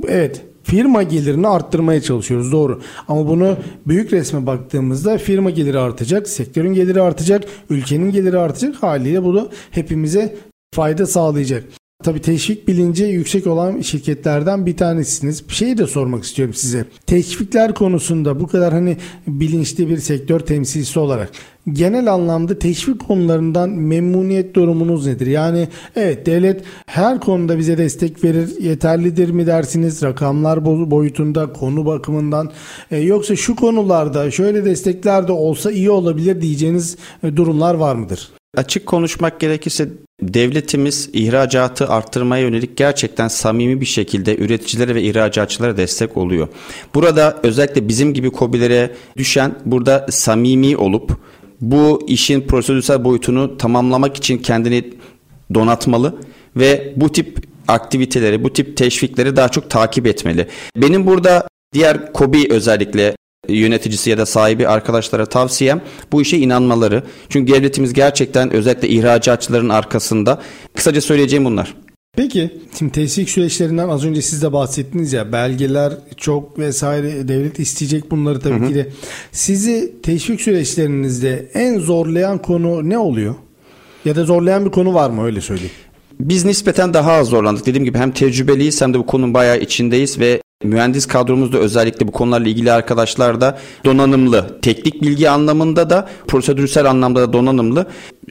evet 0.08 0.42
firma 0.70 1.04
gelirini 1.04 1.48
arttırmaya 1.48 2.02
çalışıyoruz 2.02 2.52
doğru. 2.52 2.82
Ama 3.08 3.28
bunu 3.28 3.58
büyük 3.88 4.14
resme 4.14 4.46
baktığımızda 4.46 5.18
firma 5.18 5.50
geliri 5.50 5.80
artacak, 5.80 6.28
sektörün 6.28 6.74
geliri 6.74 7.02
artacak, 7.02 7.44
ülkenin 7.70 8.12
geliri 8.12 8.38
artacak 8.38 8.84
haliyle 8.84 9.24
bu 9.24 9.36
da 9.36 9.48
hepimize 9.72 10.36
fayda 10.76 11.06
sağlayacak. 11.06 11.64
Tabii 12.04 12.22
teşvik 12.22 12.68
bilinci 12.68 13.04
yüksek 13.04 13.48
olan 13.48 13.82
şirketlerden 13.82 14.66
bir 14.66 14.78
tanesiniz. 14.78 15.50
Bir 15.50 15.54
şey 15.54 15.78
de 15.78 15.88
sormak 15.88 16.24
istiyorum 16.24 16.54
size. 16.54 16.86
Teşvikler 17.06 17.74
konusunda 17.74 18.40
bu 18.40 18.48
kadar 18.48 18.74
hani 18.74 18.98
bilinçli 19.28 19.90
bir 19.90 19.98
sektör 19.98 20.40
temsilcisi 20.40 21.00
olarak 21.00 21.32
genel 21.74 22.14
anlamda 22.14 22.60
teşvik 22.60 23.08
konularından 23.08 23.70
memnuniyet 23.70 24.56
durumunuz 24.56 25.08
nedir? 25.08 25.28
Yani 25.28 25.68
evet 25.96 26.26
devlet 26.26 26.62
her 26.86 27.20
konuda 27.20 27.58
bize 27.58 27.78
destek 27.78 28.24
verir. 28.24 28.62
Yeterlidir 28.62 29.30
mi 29.30 29.48
dersiniz? 29.48 30.04
Rakamlar 30.04 30.66
boyutunda, 30.66 31.54
konu 31.54 31.86
bakımından 31.86 32.52
e, 32.92 32.98
yoksa 32.98 33.36
şu 33.36 33.56
konularda 33.56 34.32
şöyle 34.32 34.66
destekler 34.66 35.28
de 35.28 35.32
olsa 35.32 35.72
iyi 35.72 35.90
olabilir 35.90 36.42
diyeceğiniz 36.42 36.98
e, 37.24 37.36
durumlar 37.36 37.74
var 37.74 37.96
mıdır? 37.96 38.39
Açık 38.58 38.86
konuşmak 38.86 39.40
gerekirse 39.40 39.90
devletimiz 40.22 41.10
ihracatı 41.14 41.88
arttırmaya 41.88 42.44
yönelik 42.44 42.78
gerçekten 42.78 43.28
samimi 43.28 43.82
bir 43.82 43.86
şekilde 43.86 44.38
üreticilere 44.38 44.96
ve 44.96 45.02
ihracatçılara 45.04 45.78
destek 45.78 46.18
oluyor. 46.18 46.48
Burada 46.96 47.40
özellikle 47.44 47.88
bizim 47.88 48.14
gibi 48.14 48.30
kobilere 48.30 48.92
düşen 49.18 49.56
burada 49.66 50.06
samimi 50.10 50.78
olup 50.78 51.18
bu 51.62 52.06
işin 52.08 52.42
prosedürsel 52.42 53.04
boyutunu 53.04 53.58
tamamlamak 53.58 54.18
için 54.18 54.38
kendini 54.38 54.94
donatmalı 55.54 56.16
ve 56.56 56.94
bu 56.96 57.12
tip 57.12 57.38
aktiviteleri, 57.68 58.44
bu 58.44 58.54
tip 58.54 58.78
teşvikleri 58.78 59.36
daha 59.36 59.50
çok 59.50 59.70
takip 59.70 60.08
etmeli. 60.08 60.48
Benim 60.76 61.08
burada 61.08 61.48
diğer 61.74 62.14
kobi 62.14 62.48
özellikle 62.50 63.16
yöneticisi 63.48 64.10
ya 64.10 64.18
da 64.18 64.26
sahibi 64.26 64.68
arkadaşlara 64.68 65.26
tavsiyem 65.26 65.82
bu 66.12 66.22
işe 66.22 66.38
inanmaları. 66.38 67.04
Çünkü 67.30 67.54
devletimiz 67.54 67.94
gerçekten 67.94 68.54
özellikle 68.54 68.88
ihracatçıların 68.90 69.70
arkasında. 69.70 70.42
Kısaca 70.76 71.02
söyleyeceğim 71.02 71.46
bunlar. 71.46 71.76
Peki 72.18 72.52
şimdi 72.80 72.92
teslik 72.92 73.30
süreçlerinden 73.30 73.90
az 73.90 74.06
önce 74.06 74.22
siz 74.22 74.42
de 74.42 74.54
bahsettiniz 74.54 75.14
ya 75.14 75.32
belgeler 75.32 75.94
çok 76.18 76.60
vesaire 76.60 77.28
devlet 77.28 77.60
isteyecek 77.60 78.12
bunları 78.12 78.40
tabii 78.40 78.60
hı 78.60 78.64
hı. 78.64 78.68
ki 78.68 78.76
de. 78.76 78.90
Sizi 79.32 80.02
teşvik 80.04 80.42
süreçlerinizde 80.42 81.52
en 81.54 81.80
zorlayan 81.80 82.42
konu 82.42 82.90
ne 82.90 82.98
oluyor? 82.98 83.36
Ya 84.06 84.16
da 84.16 84.26
zorlayan 84.26 84.66
bir 84.66 84.72
konu 84.72 84.94
var 84.94 85.10
mı 85.10 85.26
öyle 85.26 85.42
söyleyeyim. 85.42 85.72
Biz 86.20 86.46
nispeten 86.46 86.94
daha 86.94 87.12
az 87.12 87.28
zorlandık. 87.28 87.66
Dediğim 87.66 87.86
gibi 87.86 87.98
hem 87.98 88.12
tecrübeliyiz 88.12 88.82
hem 88.82 88.94
de 88.94 89.00
bu 89.00 89.06
konunun 89.06 89.34
bayağı 89.34 89.60
içindeyiz 89.60 90.20
ve 90.20 90.42
Mühendis 90.64 91.06
kadromuzda 91.08 91.58
özellikle 91.58 92.08
bu 92.08 92.12
konularla 92.12 92.50
ilgili 92.50 92.72
arkadaşlar 92.72 93.42
da 93.42 93.60
donanımlı. 93.86 94.60
Teknik 94.62 95.02
bilgi 95.02 95.30
anlamında 95.30 95.90
da 95.90 96.10
prosedürsel 96.28 96.90
anlamda 96.90 97.22
da 97.22 97.34
donanımlı. 97.34 97.86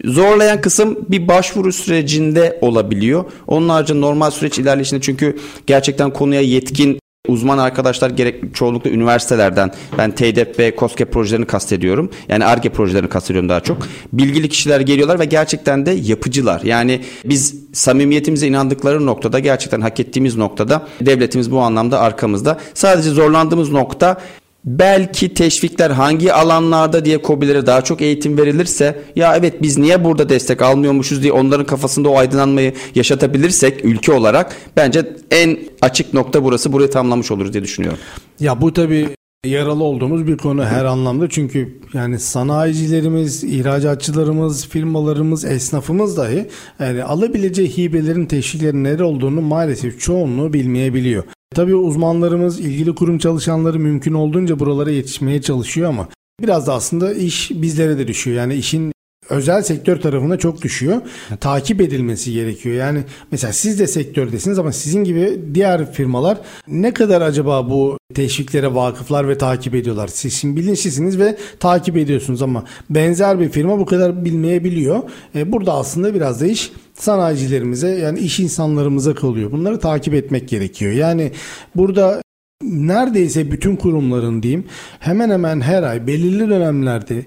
Zorlayan 0.05 0.61
kısım 0.61 0.99
bir 1.09 1.29
başvuru 1.29 1.72
sürecinde 1.72 2.59
olabiliyor. 2.61 3.24
Onun 3.47 3.68
haricinde 3.68 4.01
normal 4.01 4.31
süreç 4.31 4.59
ilerleyişinde 4.59 5.01
çünkü 5.01 5.39
gerçekten 5.66 6.12
konuya 6.12 6.41
yetkin 6.41 7.01
uzman 7.29 7.59
arkadaşlar 7.59 8.11
gerek 8.11 8.55
çoğunlukla 8.55 8.91
üniversitelerden 8.91 9.71
ben 9.99 10.11
TEDEP 10.11 10.59
ve 10.59 10.75
COSGAP 10.79 11.12
projelerini 11.12 11.47
kastediyorum. 11.47 12.11
Yani 12.29 12.45
ARGE 12.45 12.69
projelerini 12.69 13.09
kastediyorum 13.09 13.49
daha 13.49 13.61
çok. 13.61 13.79
Bilgili 14.12 14.49
kişiler 14.49 14.81
geliyorlar 14.81 15.19
ve 15.19 15.25
gerçekten 15.25 15.87
de 15.87 15.91
yapıcılar. 15.91 16.61
Yani 16.62 17.01
biz 17.25 17.55
samimiyetimize 17.73 18.47
inandıkları 18.47 19.07
noktada 19.07 19.39
gerçekten 19.39 19.81
hak 19.81 20.01
ettiğimiz 20.01 20.37
noktada 20.37 20.87
devletimiz 21.01 21.51
bu 21.51 21.61
anlamda 21.61 22.01
arkamızda. 22.01 22.59
Sadece 22.75 23.11
zorlandığımız 23.11 23.73
nokta 23.73 24.21
belki 24.64 25.34
teşvikler 25.34 25.90
hangi 25.90 26.32
alanlarda 26.32 27.04
diye 27.04 27.22
kobilere 27.22 27.66
daha 27.66 27.84
çok 27.84 28.02
eğitim 28.02 28.38
verilirse 28.38 29.02
ya 29.16 29.36
evet 29.36 29.62
biz 29.62 29.78
niye 29.78 30.04
burada 30.04 30.28
destek 30.28 30.62
almıyormuşuz 30.62 31.22
diye 31.22 31.32
onların 31.32 31.66
kafasında 31.66 32.09
o 32.09 32.16
aydınlanmayı 32.16 32.72
yaşatabilirsek 32.94 33.84
ülke 33.84 34.12
olarak 34.12 34.56
bence 34.76 35.16
en 35.30 35.59
açık 35.80 36.14
nokta 36.14 36.44
burası 36.44 36.72
burayı 36.72 36.90
tamamlamış 36.90 37.30
oluruz 37.30 37.52
diye 37.52 37.62
düşünüyorum. 37.62 37.98
Ya 38.40 38.61
bu 38.61 38.72
tabi 38.72 39.09
yaralı 39.46 39.84
olduğumuz 39.84 40.26
bir 40.26 40.36
konu 40.36 40.64
her 40.64 40.84
anlamda 40.84 41.28
çünkü 41.28 41.80
yani 41.94 42.18
sanayicilerimiz, 42.18 43.44
ihracatçılarımız, 43.44 44.68
firmalarımız, 44.68 45.44
esnafımız 45.44 46.16
dahi 46.16 46.46
yani 46.80 47.04
alabileceği 47.04 47.76
hibelerin 47.76 48.26
teşviklerin 48.26 48.84
neler 48.84 49.00
olduğunu 49.00 49.40
maalesef 49.40 50.00
çoğunluğu 50.00 50.52
bilmeyebiliyor. 50.52 51.24
Tabii 51.55 51.74
uzmanlarımız, 51.74 52.61
ilgili 52.61 52.94
kurum 52.94 53.18
çalışanları 53.18 53.78
mümkün 53.78 54.14
olduğunca 54.14 54.59
buralara 54.59 54.90
yetişmeye 54.90 55.42
çalışıyor 55.42 55.88
ama 55.88 56.09
biraz 56.42 56.66
da 56.66 56.74
aslında 56.74 57.14
iş 57.14 57.51
bizlere 57.51 57.99
de 57.99 58.09
düşüyor. 58.09 58.36
Yani 58.36 58.55
işin 58.55 58.92
özel 59.30 59.62
sektör 59.62 59.96
tarafına 60.01 60.36
çok 60.36 60.62
düşüyor. 60.62 61.01
Takip 61.40 61.80
edilmesi 61.80 62.32
gerekiyor. 62.32 62.74
Yani 62.76 63.05
mesela 63.32 63.53
siz 63.53 63.78
de 63.78 63.86
sektördesiniz 63.86 64.59
ama 64.59 64.72
sizin 64.72 65.05
gibi 65.05 65.40
diğer 65.55 65.92
firmalar 65.92 66.38
ne 66.68 66.94
kadar 66.94 67.22
acaba 67.22 67.70
bu 67.70 67.99
teşviklere 68.14 68.74
vakıflar 68.74 69.28
ve 69.28 69.38
takip 69.38 69.74
ediyorlar? 69.74 70.09
Siz 70.09 70.34
şimdi 70.34 70.61
bilinçlisiniz 70.61 71.18
ve 71.18 71.36
takip 71.61 71.96
ediyorsunuz 71.96 72.42
ama 72.42 72.64
benzer 72.90 73.40
bir 73.40 73.49
firma 73.49 73.78
bu 73.78 73.86
kadar 73.86 74.24
bilmeyebiliyor. 74.24 75.03
E, 75.34 75.53
burada 75.53 75.74
aslında 75.74 76.14
biraz 76.14 76.40
da 76.40 76.46
iş 76.46 76.72
sanayicilerimize 76.99 77.88
yani 77.88 78.18
iş 78.18 78.40
insanlarımıza 78.40 79.14
kalıyor. 79.14 79.53
Bunları 79.53 79.78
takip 79.78 80.14
etmek 80.14 80.49
gerekiyor. 80.49 80.92
Yani 80.92 81.32
burada 81.76 82.22
neredeyse 82.62 83.51
bütün 83.51 83.76
kurumların 83.76 84.42
diyeyim 84.42 84.64
hemen 84.99 85.30
hemen 85.30 85.61
her 85.61 85.82
ay 85.82 86.07
belirli 86.07 86.49
dönemlerde 86.49 87.26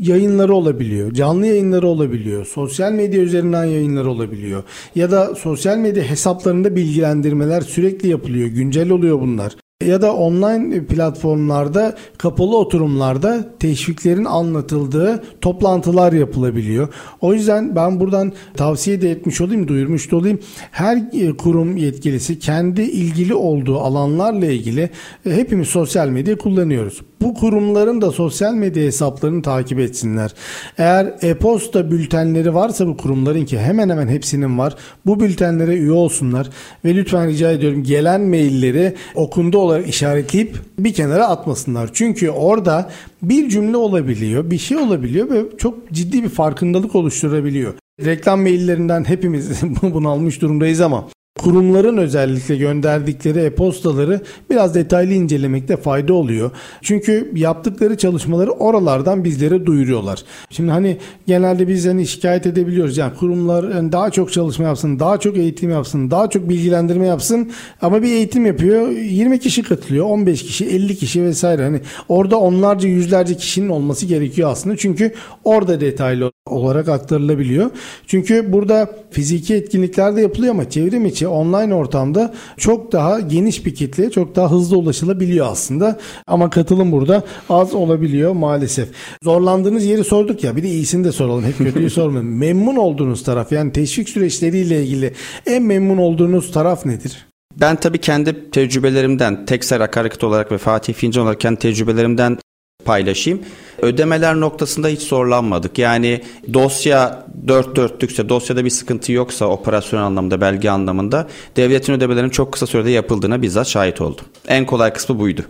yayınları 0.00 0.54
olabiliyor. 0.54 1.12
Canlı 1.12 1.46
yayınları 1.46 1.86
olabiliyor. 1.86 2.46
Sosyal 2.46 2.92
medya 2.92 3.22
üzerinden 3.22 3.64
yayınları 3.64 4.10
olabiliyor. 4.10 4.62
Ya 4.94 5.10
da 5.10 5.34
sosyal 5.34 5.76
medya 5.76 6.02
hesaplarında 6.02 6.76
bilgilendirmeler 6.76 7.60
sürekli 7.60 8.08
yapılıyor. 8.08 8.48
Güncel 8.48 8.90
oluyor 8.90 9.20
bunlar 9.20 9.56
ya 9.82 10.02
da 10.02 10.14
online 10.14 10.86
platformlarda 10.86 11.94
kapalı 12.18 12.56
oturumlarda 12.56 13.44
teşviklerin 13.58 14.24
anlatıldığı 14.24 15.22
toplantılar 15.40 16.12
yapılabiliyor. 16.12 16.88
O 17.20 17.34
yüzden 17.34 17.76
ben 17.76 18.00
buradan 18.00 18.32
tavsiye 18.56 19.02
de 19.02 19.10
etmiş 19.10 19.40
olayım, 19.40 19.68
duyurmuş 19.68 20.10
da 20.10 20.16
olayım. 20.16 20.38
Her 20.70 20.96
e, 20.96 21.36
kurum 21.36 21.76
yetkilisi 21.76 22.38
kendi 22.38 22.82
ilgili 22.82 23.34
olduğu 23.34 23.78
alanlarla 23.78 24.46
ilgili 24.46 24.90
e, 25.26 25.30
hepimiz 25.30 25.68
sosyal 25.68 26.08
medya 26.08 26.38
kullanıyoruz. 26.38 27.00
Bu 27.20 27.34
kurumların 27.34 28.00
da 28.00 28.10
sosyal 28.10 28.54
medya 28.54 28.82
hesaplarını 28.82 29.42
takip 29.42 29.78
etsinler. 29.78 30.34
Eğer 30.78 31.14
e-posta 31.22 31.90
bültenleri 31.90 32.54
varsa 32.54 32.86
bu 32.86 32.96
kurumların 32.96 33.44
ki 33.44 33.58
hemen 33.58 33.90
hemen 33.90 34.08
hepsinin 34.08 34.58
var. 34.58 34.74
Bu 35.06 35.20
bültenlere 35.20 35.76
üye 35.76 35.92
olsunlar 35.92 36.50
ve 36.84 36.94
lütfen 36.94 37.28
rica 37.28 37.50
ediyorum 37.52 37.82
gelen 37.82 38.20
mailleri 38.20 38.94
okundu 39.14 39.58
olarak 39.72 39.88
işaretleyip 39.88 40.56
bir 40.78 40.92
kenara 40.92 41.28
atmasınlar. 41.28 41.90
Çünkü 41.92 42.30
orada 42.30 42.90
bir 43.22 43.48
cümle 43.48 43.76
olabiliyor, 43.76 44.50
bir 44.50 44.58
şey 44.58 44.76
olabiliyor 44.76 45.30
ve 45.30 45.42
çok 45.58 45.90
ciddi 45.92 46.22
bir 46.22 46.28
farkındalık 46.28 46.94
oluşturabiliyor. 46.94 47.74
Reklam 48.04 48.40
maillerinden 48.40 49.04
hepimiz 49.04 49.62
bunu 49.82 50.08
almış 50.08 50.42
durumdayız 50.42 50.80
ama 50.80 51.08
kurumların 51.38 51.96
özellikle 51.96 52.56
gönderdikleri 52.56 53.38
e-postaları 53.38 54.20
biraz 54.50 54.74
detaylı 54.74 55.12
incelemekte 55.12 55.76
fayda 55.76 56.14
oluyor. 56.14 56.50
Çünkü 56.82 57.32
yaptıkları 57.34 57.96
çalışmaları 57.96 58.50
oralardan 58.50 59.24
bizlere 59.24 59.66
duyuruyorlar. 59.66 60.24
Şimdi 60.50 60.70
hani 60.70 60.96
genelde 61.26 61.68
biz 61.68 61.86
hani 61.86 62.06
şikayet 62.06 62.46
edebiliyoruz. 62.46 62.98
Yani 62.98 63.14
kurumlar 63.14 63.74
yani 63.74 63.92
daha 63.92 64.10
çok 64.10 64.32
çalışma 64.32 64.64
yapsın, 64.64 64.98
daha 64.98 65.20
çok 65.20 65.36
eğitim 65.36 65.70
yapsın, 65.70 66.10
daha 66.10 66.30
çok 66.30 66.48
bilgilendirme 66.48 67.06
yapsın 67.06 67.50
ama 67.82 68.02
bir 68.02 68.08
eğitim 68.08 68.46
yapıyor. 68.46 68.88
20 68.88 69.40
kişi 69.40 69.62
katılıyor, 69.62 70.06
15 70.06 70.42
kişi, 70.42 70.66
50 70.66 70.96
kişi 70.96 71.22
vesaire. 71.22 71.62
Hani 71.62 71.80
orada 72.08 72.36
onlarca, 72.38 72.88
yüzlerce 72.88 73.36
kişinin 73.36 73.68
olması 73.68 74.06
gerekiyor 74.06 74.50
aslında. 74.50 74.76
Çünkü 74.76 75.12
orada 75.44 75.80
detaylı 75.80 76.32
olarak 76.52 76.88
aktarılabiliyor. 76.88 77.70
Çünkü 78.06 78.52
burada 78.52 78.90
fiziki 79.10 79.54
etkinlikler 79.54 80.16
de 80.16 80.20
yapılıyor 80.20 80.54
ama 80.54 80.70
çevrim 80.70 81.06
içi 81.06 81.28
online 81.28 81.74
ortamda 81.74 82.34
çok 82.56 82.92
daha 82.92 83.20
geniş 83.20 83.66
bir 83.66 83.74
kitleye 83.74 84.10
çok 84.10 84.36
daha 84.36 84.50
hızlı 84.50 84.76
ulaşılabiliyor 84.78 85.46
aslında. 85.46 85.98
Ama 86.26 86.50
katılım 86.50 86.92
burada 86.92 87.22
az 87.48 87.74
olabiliyor 87.74 88.32
maalesef. 88.32 88.88
Zorlandığınız 89.22 89.84
yeri 89.84 90.04
sorduk 90.04 90.44
ya 90.44 90.56
bir 90.56 90.62
de 90.62 90.68
iyisini 90.68 91.04
de 91.04 91.12
soralım. 91.12 91.44
Hep 91.44 91.58
kötüyü 91.58 91.90
sormayalım. 92.00 92.38
Memnun 92.38 92.76
olduğunuz 92.76 93.22
taraf 93.22 93.52
yani 93.52 93.72
teşvik 93.72 94.08
süreçleriyle 94.08 94.82
ilgili 94.82 95.12
en 95.46 95.62
memnun 95.62 95.98
olduğunuz 95.98 96.52
taraf 96.52 96.86
nedir? 96.86 97.26
Ben 97.60 97.76
tabii 97.76 97.98
kendi 97.98 98.50
tecrübelerimden, 98.50 99.46
Tekser 99.46 99.80
Akaryakıt 99.80 100.24
olarak 100.24 100.52
ve 100.52 100.58
Fatih 100.58 100.94
Fincan 100.94 101.22
olarak 101.22 101.40
kendi 101.40 101.58
tecrübelerimden 101.58 102.38
paylaşayım. 102.84 103.40
Ödemeler 103.78 104.40
noktasında 104.40 104.88
hiç 104.88 105.02
zorlanmadık. 105.02 105.78
Yani 105.78 106.22
dosya 106.52 107.26
dört 107.48 107.76
dörtlükse, 107.76 108.28
dosyada 108.28 108.64
bir 108.64 108.70
sıkıntı 108.70 109.12
yoksa 109.12 109.46
operasyon 109.46 110.00
anlamında, 110.00 110.40
belge 110.40 110.70
anlamında 110.70 111.28
devletin 111.56 111.92
ödemelerinin 111.92 112.30
çok 112.30 112.52
kısa 112.52 112.66
sürede 112.66 112.90
yapıldığına 112.90 113.42
bizzat 113.42 113.66
şahit 113.66 114.00
oldum. 114.00 114.24
En 114.48 114.66
kolay 114.66 114.92
kısmı 114.92 115.18
buydu. 115.18 115.42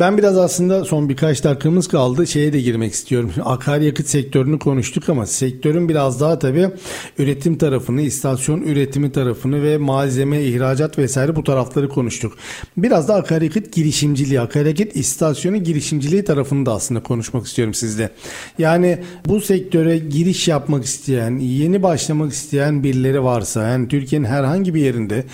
Ben 0.00 0.18
biraz 0.18 0.38
aslında 0.38 0.84
son 0.84 1.08
birkaç 1.08 1.44
dakikamız 1.44 1.88
kaldı. 1.88 2.26
Şeye 2.26 2.52
de 2.52 2.60
girmek 2.60 2.92
istiyorum. 2.92 3.32
Akaryakıt 3.44 4.06
sektörünü 4.06 4.58
konuştuk 4.58 5.08
ama 5.08 5.26
sektörün 5.26 5.88
biraz 5.88 6.20
daha 6.20 6.38
tabii 6.38 6.68
üretim 7.18 7.58
tarafını, 7.58 8.02
istasyon 8.02 8.62
üretimi 8.62 9.12
tarafını 9.12 9.62
ve 9.62 9.78
malzeme, 9.78 10.42
ihracat 10.42 10.98
vesaire 10.98 11.36
bu 11.36 11.44
tarafları 11.44 11.88
konuştuk. 11.88 12.32
Biraz 12.76 13.08
da 13.08 13.14
akaryakıt 13.14 13.72
girişimciliği, 13.72 14.40
akaryakıt 14.40 14.96
istasyonu 14.96 15.56
girişimciliği 15.56 16.24
tarafını 16.24 16.66
da 16.66 16.72
aslında 16.72 17.02
konuşmak 17.02 17.46
istiyorum 17.46 17.74
sizle. 17.74 18.10
Yani 18.58 18.98
bu 19.26 19.40
sektöre 19.40 19.98
giriş 19.98 20.48
yapmak 20.48 20.84
isteyen, 20.84 21.38
yeni 21.38 21.82
başlamak 21.82 22.32
isteyen 22.32 22.82
birileri 22.82 23.22
varsa, 23.22 23.68
yani 23.68 23.88
Türkiye'nin 23.88 24.26
herhangi 24.26 24.74
bir 24.74 24.80
yerinde 24.80 25.24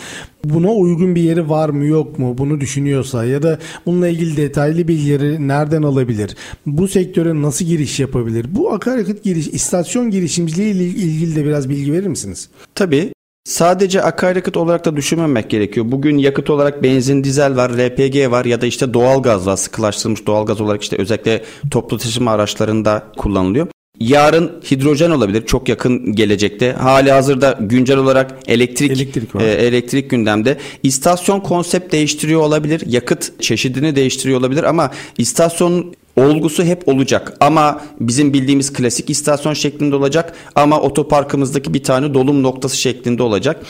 buna 0.45 0.71
uygun 0.71 1.15
bir 1.15 1.23
yeri 1.23 1.49
var 1.49 1.69
mı 1.69 1.85
yok 1.85 2.19
mu 2.19 2.39
bunu 2.39 2.61
düşünüyorsa 2.61 3.25
ya 3.25 3.43
da 3.43 3.59
bununla 3.87 4.09
ilgili 4.09 4.37
detaylı 4.37 4.89
bilgileri 4.89 5.49
nereden 5.49 5.83
alabilir? 5.83 6.37
Bu 6.67 6.89
sektöre 6.89 7.43
nasıl 7.43 7.65
giriş 7.65 8.01
yapabilir? 8.01 8.47
Bu 8.51 8.73
akaryakıt 8.73 9.25
giriş, 9.25 9.49
istasyon 9.49 10.11
girişimciliği 10.11 10.75
ile 10.75 10.85
ilgili 10.85 11.37
de 11.37 11.45
biraz 11.45 11.69
bilgi 11.69 11.93
verir 11.93 12.07
misiniz? 12.07 12.49
Tabii. 12.75 13.13
Sadece 13.45 14.03
akaryakıt 14.03 14.57
olarak 14.57 14.85
da 14.85 14.97
düşünmemek 14.97 15.51
gerekiyor. 15.51 15.87
Bugün 15.89 16.19
yakıt 16.19 16.51
olarak 16.51 16.83
benzin, 16.83 17.25
dizel 17.25 17.57
var, 17.57 17.71
LPG 17.71 18.31
var 18.31 18.45
ya 18.45 18.61
da 18.61 18.67
işte 18.67 18.95
doğal 18.95 19.23
gaz 19.23 19.47
var. 19.47 19.57
Sıkılaştırılmış 19.57 20.27
doğal 20.27 20.47
gaz 20.47 20.61
olarak 20.61 20.83
işte 20.83 20.97
özellikle 20.97 21.45
toplu 21.71 21.99
taşıma 21.99 22.31
araçlarında 22.31 23.07
kullanılıyor. 23.17 23.67
Yarın 24.01 24.53
hidrojen 24.71 25.11
olabilir 25.11 25.47
çok 25.47 25.69
yakın 25.69 26.13
gelecekte. 26.13 26.73
Hali 26.73 27.13
hazırda 27.13 27.59
güncel 27.61 27.97
olarak 27.97 28.39
elektrik 28.47 28.91
elektrik, 28.91 29.35
E, 29.41 29.45
elektrik 29.45 30.11
gündemde. 30.11 30.59
İstasyon 30.83 31.41
konsept 31.41 31.93
değiştiriyor 31.93 32.41
olabilir. 32.41 32.83
Yakıt 32.87 33.43
çeşidini 33.43 33.97
değiştiriyor 33.97 34.41
olabilir 34.41 34.65
ama 34.65 34.91
istasyon 35.19 35.95
olgusu 36.17 36.65
hep 36.65 36.89
olacak 36.89 37.37
ama 37.41 37.81
bizim 38.01 38.33
bildiğimiz 38.33 38.73
klasik 38.73 39.11
istasyon 39.11 39.55
şeklinde 39.55 39.97
olacak 39.97 40.35
ama 40.55 40.81
otoparkımızdaki 40.81 41.75
bir 41.75 41.83
tane 41.85 42.15
dolum 42.15 42.43
noktası 42.43 42.77
şeklinde 42.77 43.23
olacak. 43.23 43.63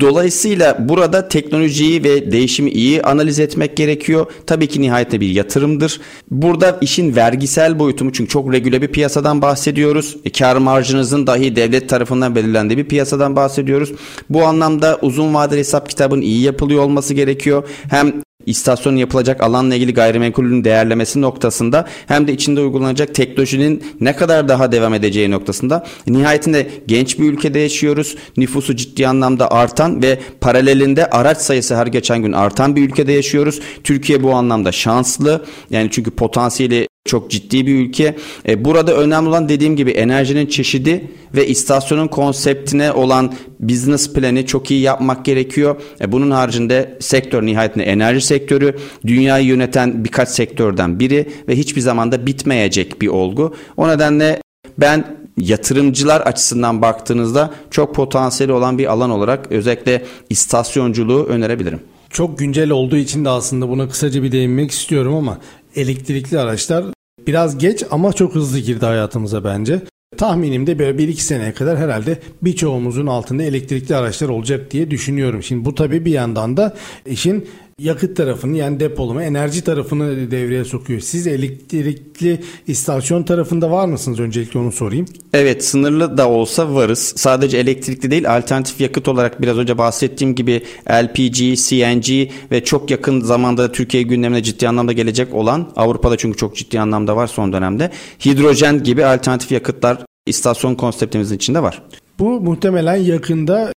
Dolayısıyla 0.00 0.88
burada 0.88 1.28
teknolojiyi 1.28 2.04
ve 2.04 2.32
değişimi 2.32 2.70
iyi 2.70 3.02
analiz 3.02 3.40
etmek 3.40 3.76
gerekiyor. 3.76 4.26
Tabii 4.46 4.66
ki 4.66 4.82
nihayetinde 4.82 5.20
bir 5.20 5.30
yatırımdır. 5.30 6.00
Burada 6.30 6.78
işin 6.80 7.16
vergisel 7.16 7.78
boyutu 7.78 8.12
çünkü 8.12 8.28
çok 8.28 8.52
regüle 8.52 8.82
bir 8.82 8.88
piyasadan 8.88 9.42
bahsediyoruz. 9.42 10.16
E, 10.24 10.30
kar 10.30 10.56
marjınızın 10.56 11.26
dahi 11.26 11.56
devlet 11.56 11.88
tarafından 11.88 12.34
belirlendiği 12.34 12.78
bir 12.78 12.88
piyasadan 12.88 13.36
bahsediyoruz. 13.36 13.92
Bu 14.30 14.44
anlamda 14.44 14.98
uzun 15.02 15.34
vadeli 15.34 15.58
hesap 15.58 15.88
kitabın 15.88 16.20
iyi 16.20 16.42
yapılıyor 16.42 16.82
olması 16.82 17.14
gerekiyor. 17.14 17.64
Hem 17.90 18.12
istasyon 18.46 18.96
yapılacak 18.96 19.42
alanla 19.42 19.74
ilgili 19.74 19.94
gayrimenkulün 19.94 20.64
değerlemesi 20.64 21.20
noktasında 21.20 21.88
hem 22.06 22.28
de 22.28 22.32
içinde 22.32 22.60
uygulanacak 22.60 23.14
teknolojinin 23.14 23.84
ne 24.00 24.16
kadar 24.16 24.48
daha 24.48 24.72
devam 24.72 24.94
edeceği 24.94 25.30
noktasında 25.30 25.86
nihayetinde 26.06 26.70
genç 26.86 27.18
bir 27.18 27.32
ülkede 27.32 27.58
yaşıyoruz. 27.58 28.16
Nüfusu 28.36 28.76
ciddi 28.76 29.08
anlamda 29.08 29.50
artan 29.50 30.02
ve 30.02 30.18
paralelinde 30.40 31.10
araç 31.10 31.38
sayısı 31.38 31.76
her 31.76 31.86
geçen 31.86 32.22
gün 32.22 32.32
artan 32.32 32.76
bir 32.76 32.88
ülkede 32.88 33.12
yaşıyoruz. 33.12 33.60
Türkiye 33.84 34.22
bu 34.22 34.34
anlamda 34.34 34.72
şanslı. 34.72 35.44
Yani 35.70 35.88
çünkü 35.92 36.10
potansiyeli 36.10 36.91
çok 37.04 37.30
ciddi 37.30 37.66
bir 37.66 37.74
ülke. 37.74 38.16
E, 38.48 38.64
burada 38.64 38.94
önemli 38.94 39.28
olan 39.28 39.48
dediğim 39.48 39.76
gibi 39.76 39.90
enerjinin 39.90 40.46
çeşidi 40.46 41.10
ve 41.34 41.46
istasyonun 41.46 42.08
konseptine 42.08 42.92
olan 42.92 43.34
business 43.60 44.12
planı 44.12 44.46
çok 44.46 44.70
iyi 44.70 44.80
yapmak 44.80 45.24
gerekiyor. 45.24 45.76
E, 46.00 46.12
bunun 46.12 46.30
haricinde 46.30 46.98
sektör 47.00 47.46
nihayetinde 47.46 47.84
enerji 47.84 48.20
sektörü 48.20 48.76
dünyayı 49.06 49.46
yöneten 49.46 50.04
birkaç 50.04 50.28
sektörden 50.28 51.00
biri 51.00 51.28
ve 51.48 51.56
hiçbir 51.56 51.80
zamanda 51.80 52.26
bitmeyecek 52.26 53.02
bir 53.02 53.08
olgu. 53.08 53.54
O 53.76 53.88
nedenle 53.88 54.42
ben 54.78 55.22
yatırımcılar 55.38 56.20
açısından 56.20 56.82
baktığınızda 56.82 57.54
çok 57.70 57.94
potansiyeli 57.94 58.52
olan 58.52 58.78
bir 58.78 58.92
alan 58.92 59.10
olarak 59.10 59.52
özellikle 59.52 60.04
istasyonculuğu 60.30 61.24
önerebilirim. 61.24 61.80
Çok 62.10 62.38
güncel 62.38 62.70
olduğu 62.70 62.96
için 62.96 63.24
de 63.24 63.28
aslında 63.28 63.68
buna 63.68 63.88
kısaca 63.88 64.22
bir 64.22 64.32
değinmek 64.32 64.70
istiyorum 64.70 65.14
ama 65.14 65.38
elektrikli 65.76 66.38
araçlar 66.38 66.84
biraz 67.26 67.58
geç 67.58 67.84
ama 67.90 68.12
çok 68.12 68.34
hızlı 68.34 68.58
girdi 68.58 68.86
hayatımıza 68.86 69.44
bence. 69.44 69.80
Tahminimde 70.16 70.78
böyle 70.78 71.02
1-2 71.02 71.14
seneye 71.14 71.52
kadar 71.54 71.78
herhalde 71.78 72.18
birçoğumuzun 72.42 73.06
altında 73.06 73.42
elektrikli 73.42 73.96
araçlar 73.96 74.28
olacak 74.28 74.70
diye 74.70 74.90
düşünüyorum. 74.90 75.42
Şimdi 75.42 75.64
bu 75.64 75.74
tabii 75.74 76.04
bir 76.04 76.12
yandan 76.12 76.56
da 76.56 76.74
işin 77.06 77.48
yakıt 77.80 78.16
tarafını 78.16 78.56
yani 78.56 78.80
depolama, 78.80 79.24
enerji 79.24 79.64
tarafını 79.64 80.30
devreye 80.30 80.64
sokuyor. 80.64 81.00
Siz 81.00 81.26
elektrikli 81.26 82.40
istasyon 82.66 83.22
tarafında 83.22 83.70
var 83.70 83.86
mısınız? 83.86 84.20
Öncelikle 84.20 84.58
onu 84.58 84.72
sorayım. 84.72 85.06
Evet 85.32 85.64
sınırlı 85.64 86.18
da 86.18 86.28
olsa 86.28 86.74
varız. 86.74 87.12
Sadece 87.16 87.58
elektrikli 87.58 88.10
değil 88.10 88.36
alternatif 88.36 88.80
yakıt 88.80 89.08
olarak 89.08 89.42
biraz 89.42 89.58
önce 89.58 89.78
bahsettiğim 89.78 90.34
gibi 90.34 90.62
LPG, 90.90 91.56
CNG 91.56 92.30
ve 92.50 92.64
çok 92.64 92.90
yakın 92.90 93.20
zamanda 93.20 93.72
Türkiye 93.72 94.02
gündemine 94.02 94.42
ciddi 94.42 94.68
anlamda 94.68 94.92
gelecek 94.92 95.34
olan 95.34 95.72
Avrupa'da 95.76 96.16
çünkü 96.16 96.38
çok 96.38 96.56
ciddi 96.56 96.80
anlamda 96.80 97.16
var 97.16 97.26
son 97.26 97.52
dönemde. 97.52 97.90
Hidrojen 98.24 98.82
gibi 98.82 99.04
alternatif 99.06 99.52
yakıtlar 99.52 99.98
istasyon 100.26 100.74
konseptimizin 100.74 101.36
içinde 101.36 101.62
var. 101.62 101.82
Bu 102.18 102.40
muhtemelen 102.40 102.96
yakında 102.96 103.72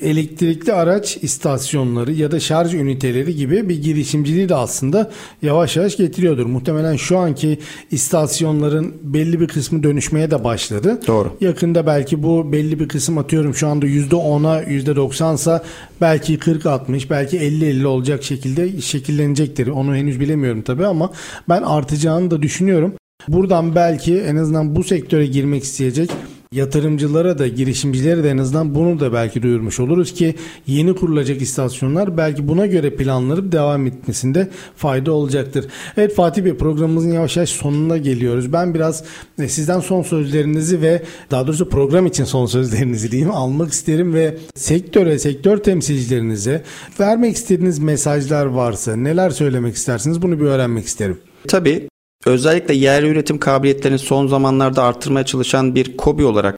elektrikli 0.00 0.72
araç 0.72 1.18
istasyonları 1.22 2.12
ya 2.12 2.30
da 2.30 2.40
şarj 2.40 2.74
üniteleri 2.74 3.36
gibi 3.36 3.68
bir 3.68 3.82
girişimciliği 3.82 4.48
de 4.48 4.54
aslında 4.54 5.10
yavaş 5.42 5.76
yavaş 5.76 5.96
getiriyordur. 5.96 6.46
Muhtemelen 6.46 6.96
şu 6.96 7.18
anki 7.18 7.58
istasyonların 7.90 8.94
belli 9.02 9.40
bir 9.40 9.48
kısmı 9.48 9.82
dönüşmeye 9.82 10.30
de 10.30 10.44
başladı. 10.44 11.00
Doğru. 11.06 11.36
Yakında 11.40 11.86
belki 11.86 12.22
bu 12.22 12.52
belli 12.52 12.80
bir 12.80 12.88
kısım 12.88 13.18
atıyorum 13.18 13.54
şu 13.54 13.68
anda 13.68 13.86
%10'a 13.86 14.62
%90'sa 14.62 15.62
belki 16.00 16.38
40-60 16.38 17.10
belki 17.10 17.38
50-50 17.38 17.86
olacak 17.86 18.22
şekilde 18.22 18.80
şekillenecektir. 18.80 19.66
Onu 19.66 19.96
henüz 19.96 20.20
bilemiyorum 20.20 20.62
tabii 20.62 20.86
ama 20.86 21.10
ben 21.48 21.62
artacağını 21.62 22.30
da 22.30 22.42
düşünüyorum. 22.42 22.94
Buradan 23.28 23.74
belki 23.74 24.20
en 24.20 24.36
azından 24.36 24.76
bu 24.76 24.84
sektöre 24.84 25.26
girmek 25.26 25.64
isteyecek 25.64 26.10
yatırımcılara 26.54 27.38
da 27.38 27.48
girişimcilere 27.48 28.24
de 28.24 28.30
en 28.30 28.38
azından 28.38 28.74
bunu 28.74 29.00
da 29.00 29.12
belki 29.12 29.42
duyurmuş 29.42 29.80
oluruz 29.80 30.14
ki 30.14 30.34
yeni 30.66 30.94
kurulacak 30.94 31.42
istasyonlar 31.42 32.16
belki 32.16 32.48
buna 32.48 32.66
göre 32.66 32.96
planlanıp 32.96 33.52
devam 33.52 33.86
etmesinde 33.86 34.48
fayda 34.76 35.12
olacaktır. 35.12 35.66
Evet 35.96 36.14
Fatih 36.14 36.44
Bey 36.44 36.54
programımızın 36.54 37.12
yavaş 37.12 37.36
yavaş 37.36 37.50
sonuna 37.50 37.96
geliyoruz. 37.96 38.52
Ben 38.52 38.74
biraz 38.74 39.04
e, 39.38 39.48
sizden 39.48 39.80
son 39.80 40.02
sözlerinizi 40.02 40.82
ve 40.82 41.02
daha 41.30 41.46
doğrusu 41.46 41.68
program 41.68 42.06
için 42.06 42.24
son 42.24 42.46
sözlerinizi 42.46 43.10
diyeyim 43.10 43.30
almak 43.30 43.72
isterim 43.72 44.14
ve 44.14 44.36
sektöre, 44.54 45.18
sektör 45.18 45.58
temsilcilerinize 45.58 46.62
vermek 47.00 47.36
istediğiniz 47.36 47.78
mesajlar 47.78 48.46
varsa 48.46 48.96
neler 48.96 49.30
söylemek 49.30 49.74
istersiniz 49.74 50.22
bunu 50.22 50.40
bir 50.40 50.44
öğrenmek 50.44 50.86
isterim. 50.86 51.18
Tabii 51.48 51.88
özellikle 52.26 52.74
yerli 52.74 53.08
üretim 53.08 53.38
kabiliyetlerini 53.38 53.98
son 53.98 54.26
zamanlarda 54.26 54.82
artırmaya 54.82 55.26
çalışan 55.26 55.74
bir 55.74 55.96
kobi 55.96 56.24
olarak 56.24 56.56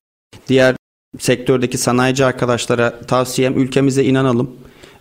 diğer 0.49 0.77
sektördeki 1.19 1.79
sanayici 1.79 2.25
arkadaşlara 2.25 3.01
tavsiyem 3.01 3.59
ülkemize 3.59 4.05
inanalım. 4.05 4.51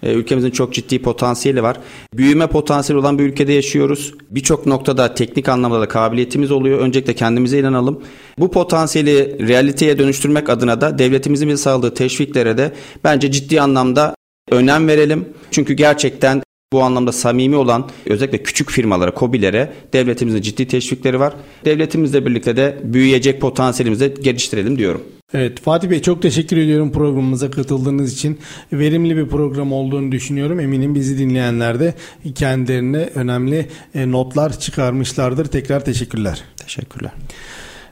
Ee, 0.04 0.14
ülkemizin 0.14 0.52
çok 0.52 0.74
ciddi 0.74 1.02
potansiyeli 1.02 1.64
var. 1.64 1.78
Büyüme 2.14 2.48
potansiyeli 2.48 3.00
olan 3.00 3.20
bir 3.20 3.24
ülkede 3.24 3.54
yaşıyoruz. 3.54 4.14
Birçok 4.30 4.66
noktada 4.66 5.14
teknik 5.14 5.50
anlamda 5.50 5.82
da 5.82 5.88
kabiliyetimiz 5.88 6.52
oluyor. 6.52 6.80
Öncelikle 6.80 7.14
kendimize 7.16 7.60
inanalım. 7.60 8.02
Bu 8.40 8.52
potansiyeli 8.52 9.48
realiteye 9.48 10.00
dönüştürmek 10.00 10.50
adına 10.50 10.82
da 10.82 11.00
devletimizin 11.00 11.48
bize 11.50 11.58
sağladığı 11.58 11.94
teşviklere 11.94 12.58
de 12.58 12.74
bence 13.04 13.32
ciddi 13.32 13.62
anlamda 13.62 14.16
önem 14.52 14.88
verelim. 14.88 15.30
Çünkü 15.52 15.74
gerçekten 15.74 16.42
bu 16.76 16.84
anlamda 16.84 17.12
samimi 17.12 17.56
olan 17.56 17.90
özellikle 18.06 18.44
küçük 18.44 18.70
firmalara, 18.70 19.14
kobilere 19.14 19.74
devletimizin 19.94 20.42
ciddi 20.42 20.68
teşvikleri 20.68 21.20
var. 21.20 21.34
Devletimizle 21.66 22.26
birlikte 22.26 22.58
de 22.58 22.78
büyüyecek 22.84 23.42
potansiyelimizi 23.42 24.14
geliştirelim 24.22 24.78
diyorum. 24.78 25.02
Evet 25.34 25.60
Fatih 25.60 25.90
Bey 25.90 26.02
çok 26.02 26.22
teşekkür 26.22 26.58
ediyorum 26.58 26.92
programımıza 26.92 27.52
katıldığınız 27.52 28.14
için. 28.14 28.40
Verimli 28.74 29.18
bir 29.18 29.28
program 29.28 29.74
olduğunu 29.74 30.12
düşünüyorum. 30.12 30.60
Eminim 30.60 30.96
bizi 30.96 31.18
dinleyenler 31.18 31.80
de 31.80 31.94
kendilerine 32.36 33.10
önemli 33.16 33.68
e, 33.96 34.12
notlar 34.12 34.60
çıkarmışlardır. 34.60 35.46
Tekrar 35.46 35.86
teşekkürler. 35.86 36.44
Teşekkürler. 36.58 37.12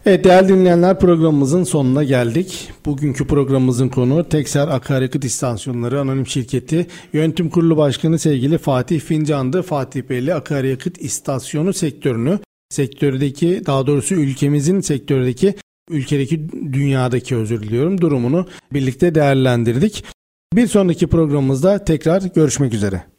Evet 0.06 0.24
değerli 0.24 0.49
dinleyenler 0.49 0.99
programımızın 0.99 1.64
sonuna 1.64 2.04
geldik. 2.04 2.72
Bugünkü 2.86 3.28
programımızın 3.28 3.89
konu 3.89 4.30
Tekser 4.30 4.68
Akaryakıt 4.68 5.26
İstasyonları 5.26 5.99
Anonim 5.99 6.28
Şirketi 6.28 6.88
Yönetim 7.14 7.49
Kurulu 7.49 7.78
Başkanı 7.78 8.20
sevgili 8.20 8.58
Fatih 8.58 8.99
Fincan'dı. 8.99 9.62
Fatih 9.62 10.04
Bey'le 10.10 10.36
akaryakıt 10.36 11.01
istasyonu 11.01 11.74
sektörünü, 11.74 12.39
sektördeki 12.70 13.62
daha 13.66 13.88
doğrusu 13.88 14.16
ülkemizin 14.16 14.82
sektördeki 14.82 15.56
ülkedeki 15.89 16.49
dünyadaki 16.51 17.36
özür 17.36 17.64
diliyorum 17.64 18.01
durumunu 18.01 18.47
birlikte 18.74 19.16
değerlendirdik. 19.16 20.04
Bir 20.54 20.68
sonraki 20.68 21.08
programımızda 21.08 21.86
tekrar 21.86 22.22
görüşmek 22.22 22.74
üzere. 22.74 23.12